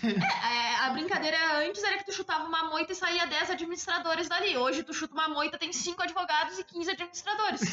É, 0.03 0.07
é, 0.07 0.75
a 0.77 0.89
brincadeira 0.89 1.37
antes 1.59 1.83
era 1.83 1.99
que 1.99 2.05
tu 2.05 2.11
chutava 2.11 2.45
uma 2.45 2.67
moita 2.67 2.91
e 2.91 2.95
saía 2.95 3.27
10 3.27 3.51
administradores 3.51 4.27
dali. 4.27 4.57
Hoje 4.57 4.81
tu 4.81 4.93
chuta 4.93 5.13
uma 5.13 5.27
moita, 5.27 5.59
tem 5.59 5.71
5 5.71 6.01
advogados 6.01 6.57
e 6.57 6.63
15 6.63 6.91
administradores. 6.91 7.61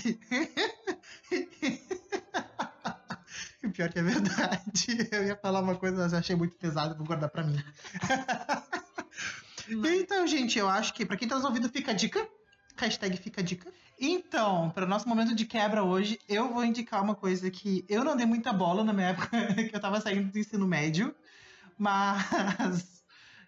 O 3.63 3.66
pior 3.77 3.93
que 3.93 3.99
é 3.99 4.03
verdade. 4.03 4.87
Eu 5.13 5.25
ia 5.27 5.37
falar 5.37 5.61
uma 5.61 5.77
coisa, 5.77 5.97
mas 5.99 6.13
eu 6.13 6.19
achei 6.19 6.35
muito 6.35 6.57
pesado, 6.57 6.97
vou 6.97 7.07
guardar 7.07 7.29
pra 7.29 7.45
mim. 7.45 7.63
então, 9.69 10.27
gente, 10.27 10.59
eu 10.59 10.69
acho 10.69 10.95
que 10.95 11.05
pra 11.05 11.17
quem 11.17 11.29
tá 11.29 11.37
nos 11.37 11.45
ouvindo, 11.45 11.69
fica 11.69 11.91
a 11.91 11.95
dica. 11.95 12.27
Hashtag 12.77 13.17
fica 13.19 13.41
a 13.41 13.45
dica. 13.45 13.71
Então, 13.99 14.71
para 14.71 14.85
o 14.85 14.89
nosso 14.89 15.09
momento 15.09 15.35
de 15.35 15.47
quebra 15.47 15.83
hoje, 15.83 16.19
eu 16.29 16.53
vou 16.53 16.65
indicar 16.65 17.03
uma 17.03 17.15
coisa 17.15 17.51
que 17.51 17.85
eu 17.89 18.05
não 18.05 18.17
dei 18.17 18.27
muita 18.27 18.53
bola 18.53 18.83
na 18.83 18.93
minha 18.93 19.09
época 19.13 19.55
que 19.55 19.75
eu 19.75 19.81
tava 19.81 20.01
saindo 20.01 20.31
do 20.31 20.39
ensino 20.39 20.67
médio, 20.67 21.15
mas 21.79 22.97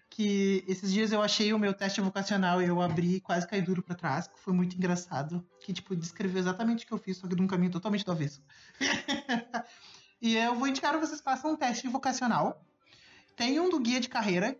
que 0.09 0.65
esses 0.67 0.91
dias 0.91 1.11
eu 1.11 1.21
achei 1.21 1.53
o 1.53 1.59
meu 1.59 1.73
teste 1.73 2.01
vocacional 2.01 2.61
e 2.61 2.65
eu 2.65 2.81
abri 2.81 3.15
e 3.15 3.21
quase 3.21 3.47
caí 3.47 3.61
duro 3.61 3.81
para 3.81 3.95
trás, 3.95 4.27
que 4.27 4.39
foi 4.39 4.53
muito 4.53 4.75
engraçado, 4.75 5.47
que 5.61 5.71
tipo 5.71 5.95
descreveu 5.95 6.39
exatamente 6.39 6.83
o 6.83 6.87
que 6.87 6.93
eu 6.93 6.97
fiz, 6.97 7.17
só 7.17 7.27
que 7.27 7.35
de 7.35 7.41
um 7.41 7.47
caminho 7.47 7.71
totalmente 7.71 8.03
do 8.03 8.11
avesso. 8.11 8.41
E 10.21 10.35
eu 10.35 10.55
vou 10.55 10.67
indicar 10.67 10.93
que 10.93 10.99
vocês 10.99 11.21
façam 11.21 11.51
um 11.51 11.55
teste 11.55 11.87
vocacional. 11.87 12.61
Tem 13.35 13.59
um 13.59 13.69
do 13.69 13.79
guia 13.79 13.99
de 13.99 14.09
carreira, 14.09 14.57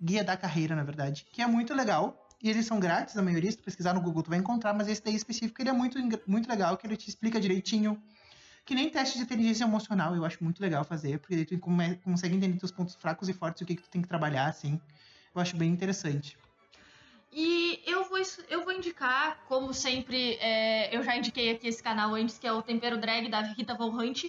guia 0.00 0.22
da 0.22 0.36
carreira, 0.36 0.76
na 0.76 0.84
verdade, 0.84 1.26
que 1.32 1.42
é 1.42 1.46
muito 1.46 1.74
legal. 1.74 2.28
E 2.42 2.48
eles 2.48 2.64
são 2.64 2.80
grátis, 2.80 3.16
a 3.16 3.22
maioria, 3.22 3.50
se 3.50 3.58
tu 3.58 3.64
pesquisar 3.64 3.92
no 3.92 4.00
Google 4.00 4.22
tu 4.22 4.30
vai 4.30 4.38
encontrar, 4.38 4.72
mas 4.72 4.88
esse 4.88 5.02
daí 5.02 5.14
específico 5.14 5.60
ele 5.60 5.68
é 5.68 5.72
muito, 5.72 5.98
muito 6.26 6.48
legal, 6.48 6.76
que 6.76 6.86
ele 6.86 6.96
te 6.96 7.08
explica 7.08 7.40
direitinho. 7.40 8.00
Que 8.64 8.74
nem 8.74 8.88
teste 8.88 9.18
de 9.18 9.24
inteligência 9.24 9.64
emocional, 9.64 10.14
eu 10.14 10.24
acho 10.24 10.42
muito 10.42 10.60
legal 10.60 10.84
fazer, 10.84 11.18
porque 11.18 11.34
daí 11.34 11.44
tu 11.44 11.58
consegue 11.58 12.36
entender 12.36 12.58
teus 12.58 12.70
pontos 12.70 12.94
fracos 12.94 13.28
e 13.28 13.32
fortes 13.32 13.60
o 13.62 13.66
que, 13.66 13.74
que 13.74 13.82
tu 13.82 13.90
tem 13.90 14.00
que 14.00 14.08
trabalhar, 14.08 14.46
assim. 14.46 14.80
Eu 15.34 15.40
acho 15.40 15.56
bem 15.56 15.70
interessante. 15.70 16.38
E 17.32 17.82
eu 17.86 18.04
vou, 18.04 18.18
eu 18.48 18.64
vou 18.64 18.72
indicar, 18.72 19.42
como 19.46 19.74
sempre, 19.74 20.34
é, 20.36 20.94
eu 20.96 21.02
já 21.02 21.16
indiquei 21.16 21.50
aqui 21.50 21.68
esse 21.68 21.82
canal 21.82 22.14
antes, 22.14 22.38
que 22.38 22.46
é 22.46 22.52
o 22.52 22.62
Tempero 22.62 22.98
Drag 22.98 23.28
da 23.28 23.40
Rita 23.40 23.74
Von 23.74 23.90
Hunt 23.90 24.24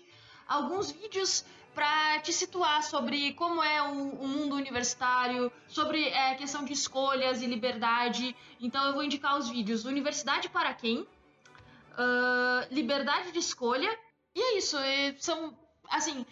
alguns 0.52 0.92
vídeos 0.92 1.46
para 1.74 2.20
te 2.20 2.34
situar 2.34 2.84
sobre 2.84 3.34
como 3.34 3.64
é 3.64 3.82
o, 3.82 3.92
o 3.92 4.28
mundo 4.28 4.56
universitário, 4.56 5.52
sobre 5.68 6.14
a 6.14 6.32
é, 6.32 6.36
questão 6.36 6.66
de 6.66 6.74
escolhas 6.74 7.42
e 7.42 7.46
liberdade. 7.46 8.36
Então 8.60 8.86
eu 8.86 8.94
vou 8.94 9.04
indicar 9.04 9.38
os 9.38 9.50
vídeos 9.50 9.86
Universidade 9.86 10.50
para 10.50 10.74
quem, 10.74 11.00
uh, 11.00 12.68
Liberdade 12.70 13.32
de 13.32 13.40
Escolha, 13.40 13.90
e 14.36 14.42
é 14.42 14.58
isso. 14.58 14.78
E 14.78 15.16
são, 15.20 15.58
assim, 15.90 16.26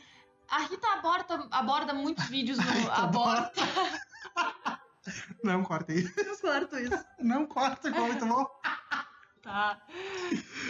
a 0.50 0.60
Rita 0.60 0.88
aborda, 0.94 1.48
aborda 1.52 1.94
muitos 1.94 2.26
vídeos 2.28 2.58
no... 2.58 2.92
aborta... 2.92 3.62
Não 5.42 5.64
corta 5.64 5.94
isso. 5.94 6.14
Eu 6.20 6.38
corto 6.38 6.78
isso. 6.78 7.06
Não 7.20 7.46
corta, 7.48 7.90
ficou 7.90 8.06
muito 8.06 8.26
bom. 8.28 8.46
Tá. 9.50 9.82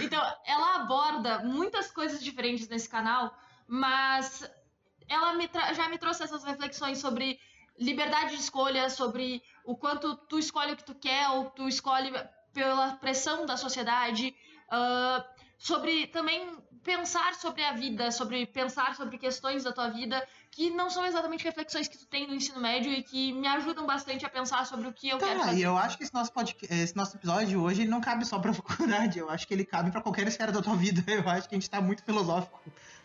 Então, 0.01 0.23
ela 0.45 0.75
aborda 0.75 1.39
muitas 1.39 1.91
coisas 1.91 2.23
diferentes 2.23 2.65
nesse 2.69 2.87
canal, 2.87 3.37
mas 3.67 4.49
ela 5.09 5.33
me 5.33 5.49
já 5.73 5.89
me 5.89 5.97
trouxe 5.97 6.23
essas 6.23 6.45
reflexões 6.45 6.97
sobre 6.97 7.37
liberdade 7.77 8.37
de 8.37 8.41
escolha, 8.41 8.89
sobre 8.89 9.43
o 9.65 9.75
quanto 9.75 10.15
tu 10.15 10.39
escolhe 10.39 10.71
o 10.71 10.77
que 10.77 10.85
tu 10.85 10.95
quer 10.95 11.27
ou 11.27 11.49
tu 11.49 11.67
escolhe 11.67 12.09
pela 12.53 12.93
pressão 12.93 13.45
da 13.45 13.57
sociedade, 13.57 14.33
uh, 14.71 15.25
sobre 15.57 16.07
também 16.07 16.49
pensar 16.83 17.35
sobre 17.35 17.63
a 17.63 17.73
vida, 17.73 18.11
sobre 18.11 18.45
pensar 18.45 18.95
sobre 18.95 19.17
questões 19.17 19.63
da 19.63 19.71
tua 19.71 19.89
vida 19.89 20.25
que 20.51 20.69
não 20.69 20.89
são 20.89 21.05
exatamente 21.05 21.43
reflexões 21.43 21.87
que 21.87 21.97
tu 21.97 22.05
tem 22.05 22.27
no 22.27 22.33
ensino 22.33 22.59
médio 22.59 22.91
e 22.91 23.03
que 23.03 23.31
me 23.33 23.47
ajudam 23.47 23.85
bastante 23.85 24.25
a 24.25 24.29
pensar 24.29 24.65
sobre 24.65 24.87
o 24.87 24.93
que 24.93 25.07
eu 25.07 25.17
tá, 25.17 25.27
quero 25.27 25.39
fazer. 25.41 25.57
E 25.57 25.61
eu 25.61 25.77
acho 25.77 25.97
que 25.97 26.03
esse 26.03 26.13
nosso, 26.13 26.33
podcast, 26.33 26.73
esse 26.73 26.95
nosso 26.95 27.15
episódio 27.17 27.47
de 27.47 27.57
hoje 27.57 27.81
ele 27.81 27.89
não 27.89 28.01
cabe 28.01 28.25
só 28.25 28.39
pra 28.39 28.51
faculdade, 28.53 29.19
eu 29.19 29.29
acho 29.29 29.47
que 29.47 29.53
ele 29.53 29.63
cabe 29.63 29.91
para 29.91 30.01
qualquer 30.01 30.27
esfera 30.27 30.51
da 30.51 30.61
tua 30.61 30.75
vida. 30.75 31.03
Eu 31.09 31.27
acho 31.29 31.47
que 31.47 31.55
a 31.55 31.57
gente 31.59 31.69
tá 31.69 31.81
muito 31.81 32.03
filosófico 32.03 32.59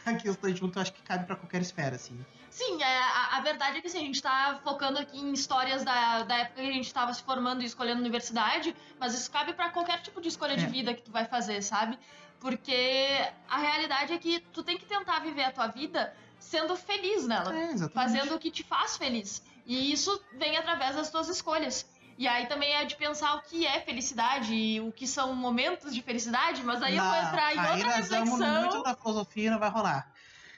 aqui, 0.11 0.29
os 0.29 0.37
dois 0.37 0.59
juntos, 0.59 0.77
eu 0.77 0.83
acho 0.83 0.93
que 0.93 1.03
cabe 1.03 1.27
para 1.27 1.37
qualquer 1.37 1.63
esfera, 1.63 1.97
assim. 1.97 2.25
Sim, 2.51 2.81
é, 2.81 2.99
a, 2.99 3.39
a, 3.39 3.41
verdade 3.41 3.79
é 3.79 3.81
que 3.81 3.89
assim, 3.89 3.99
a 3.99 4.03
gente 4.03 4.23
tá 4.23 4.61
focando 4.63 4.99
aqui 4.99 5.19
em 5.19 5.33
histórias 5.33 5.83
da, 5.83 6.23
da 6.23 6.37
época 6.37 6.63
que 6.63 6.69
a 6.69 6.73
gente 6.73 6.95
tava 6.95 7.13
se 7.13 7.21
formando 7.23 7.63
e 7.63 7.67
escolhendo 7.67 8.01
universidade, 8.01 8.77
mas 8.99 9.13
isso 9.13 9.29
cabe 9.29 9.53
para 9.55 9.71
qualquer 9.71 10.01
tipo 10.03 10.21
de 10.21 10.29
escolha 10.29 10.53
é. 10.53 10.57
de 10.57 10.67
vida 10.67 10.95
que 10.95 11.03
tu 11.03 11.11
vai 11.11 11.25
fazer, 11.25 11.61
sabe? 11.63 11.99
Porque 12.39 13.09
a 13.49 13.59
realidade 13.59 14.13
é 14.13 14.19
que 14.19 14.39
tu 14.53 14.63
tem 14.63 14.79
que 14.79 14.87
tentar 14.87 15.19
viver 15.19 15.45
a 15.45 15.51
tua 15.51 15.67
vida 15.67 16.15
sendo 16.39 16.77
feliz 16.77 17.27
nela. 17.27 17.53
É, 17.57 17.89
fazendo 17.89 18.37
o 18.37 18.39
que 18.39 18.51
te 18.51 18.63
faz 18.63 18.97
feliz. 18.97 19.43
E 19.67 19.93
isso 19.93 20.23
vem 20.35 20.57
através 20.57 20.95
das 20.95 21.11
tuas 21.11 21.29
escolhas. 21.29 21.87
E 22.17 22.29
aí 22.29 22.47
também 22.47 22.75
é 22.75 22.85
de 22.85 22.97
pensar 22.97 23.35
o 23.37 23.43
que 23.43 23.67
é 23.67 23.81
felicidade 23.81 24.55
e 24.55 24.81
o 24.81 24.93
que 24.93 25.07
são 25.07 25.35
momentos 25.35 25.95
de 25.95 26.03
felicidade, 26.03 26.63
mas 26.63 26.83
aí 26.83 26.97
não, 26.97 27.05
eu 27.05 27.11
vou 27.11 27.29
entrar 27.29 27.55
em 27.55 27.59
aí 27.59 27.71
outra 27.73 27.87
nós 27.87 27.97
reflexão. 27.97 28.39
Vamos 28.39 28.61
muito 28.61 28.83
da 28.83 28.95
filosofia 28.97 29.51
não 29.51 29.59
vai 29.59 29.71
rolar. 29.71 30.13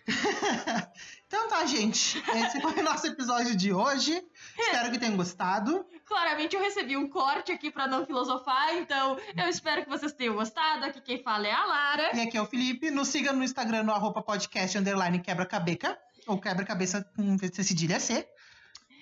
então 1.26 1.48
tá, 1.48 1.64
gente. 1.66 2.22
Esse 2.36 2.60
foi 2.60 2.80
o 2.80 2.82
nosso 2.82 3.06
episódio 3.06 3.56
de 3.56 3.72
hoje. 3.72 4.22
Espero 4.56 4.90
que 4.90 4.98
tenham 4.98 5.16
gostado. 5.16 5.84
Claramente 6.04 6.54
eu 6.54 6.62
recebi 6.62 6.96
um 6.96 7.08
corte 7.08 7.50
aqui 7.50 7.70
para 7.70 7.86
não 7.88 8.06
filosofar, 8.06 8.74
então 8.76 9.18
eu 9.36 9.48
espero 9.48 9.82
que 9.82 9.88
vocês 9.88 10.12
tenham 10.12 10.34
gostado. 10.34 10.84
Aqui 10.84 11.00
quem 11.00 11.22
fala 11.22 11.46
é 11.46 11.52
a 11.52 11.64
Lara. 11.64 12.16
E 12.16 12.20
aqui 12.20 12.36
é 12.36 12.42
o 12.42 12.46
Felipe. 12.46 12.90
Nos 12.90 13.08
siga 13.08 13.32
no 13.32 13.42
Instagram 13.42 13.82
no 13.82 13.92
arroba 13.92 14.22
podcast 14.22 14.78
underline 14.78 15.18
quebra-cabeca. 15.20 15.98
Ou 16.26 16.40
quebra-cabeça 16.40 17.04
com 17.14 17.36
cedilha 17.38 18.00
C. 18.00 18.28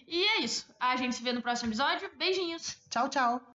E 0.06 0.24
é 0.24 0.40
isso. 0.40 0.66
A 0.78 0.96
gente 0.96 1.16
se 1.16 1.22
vê 1.22 1.32
no 1.32 1.42
próximo 1.42 1.70
episódio. 1.70 2.10
Beijinhos. 2.16 2.76
Tchau, 2.90 3.08
tchau. 3.08 3.40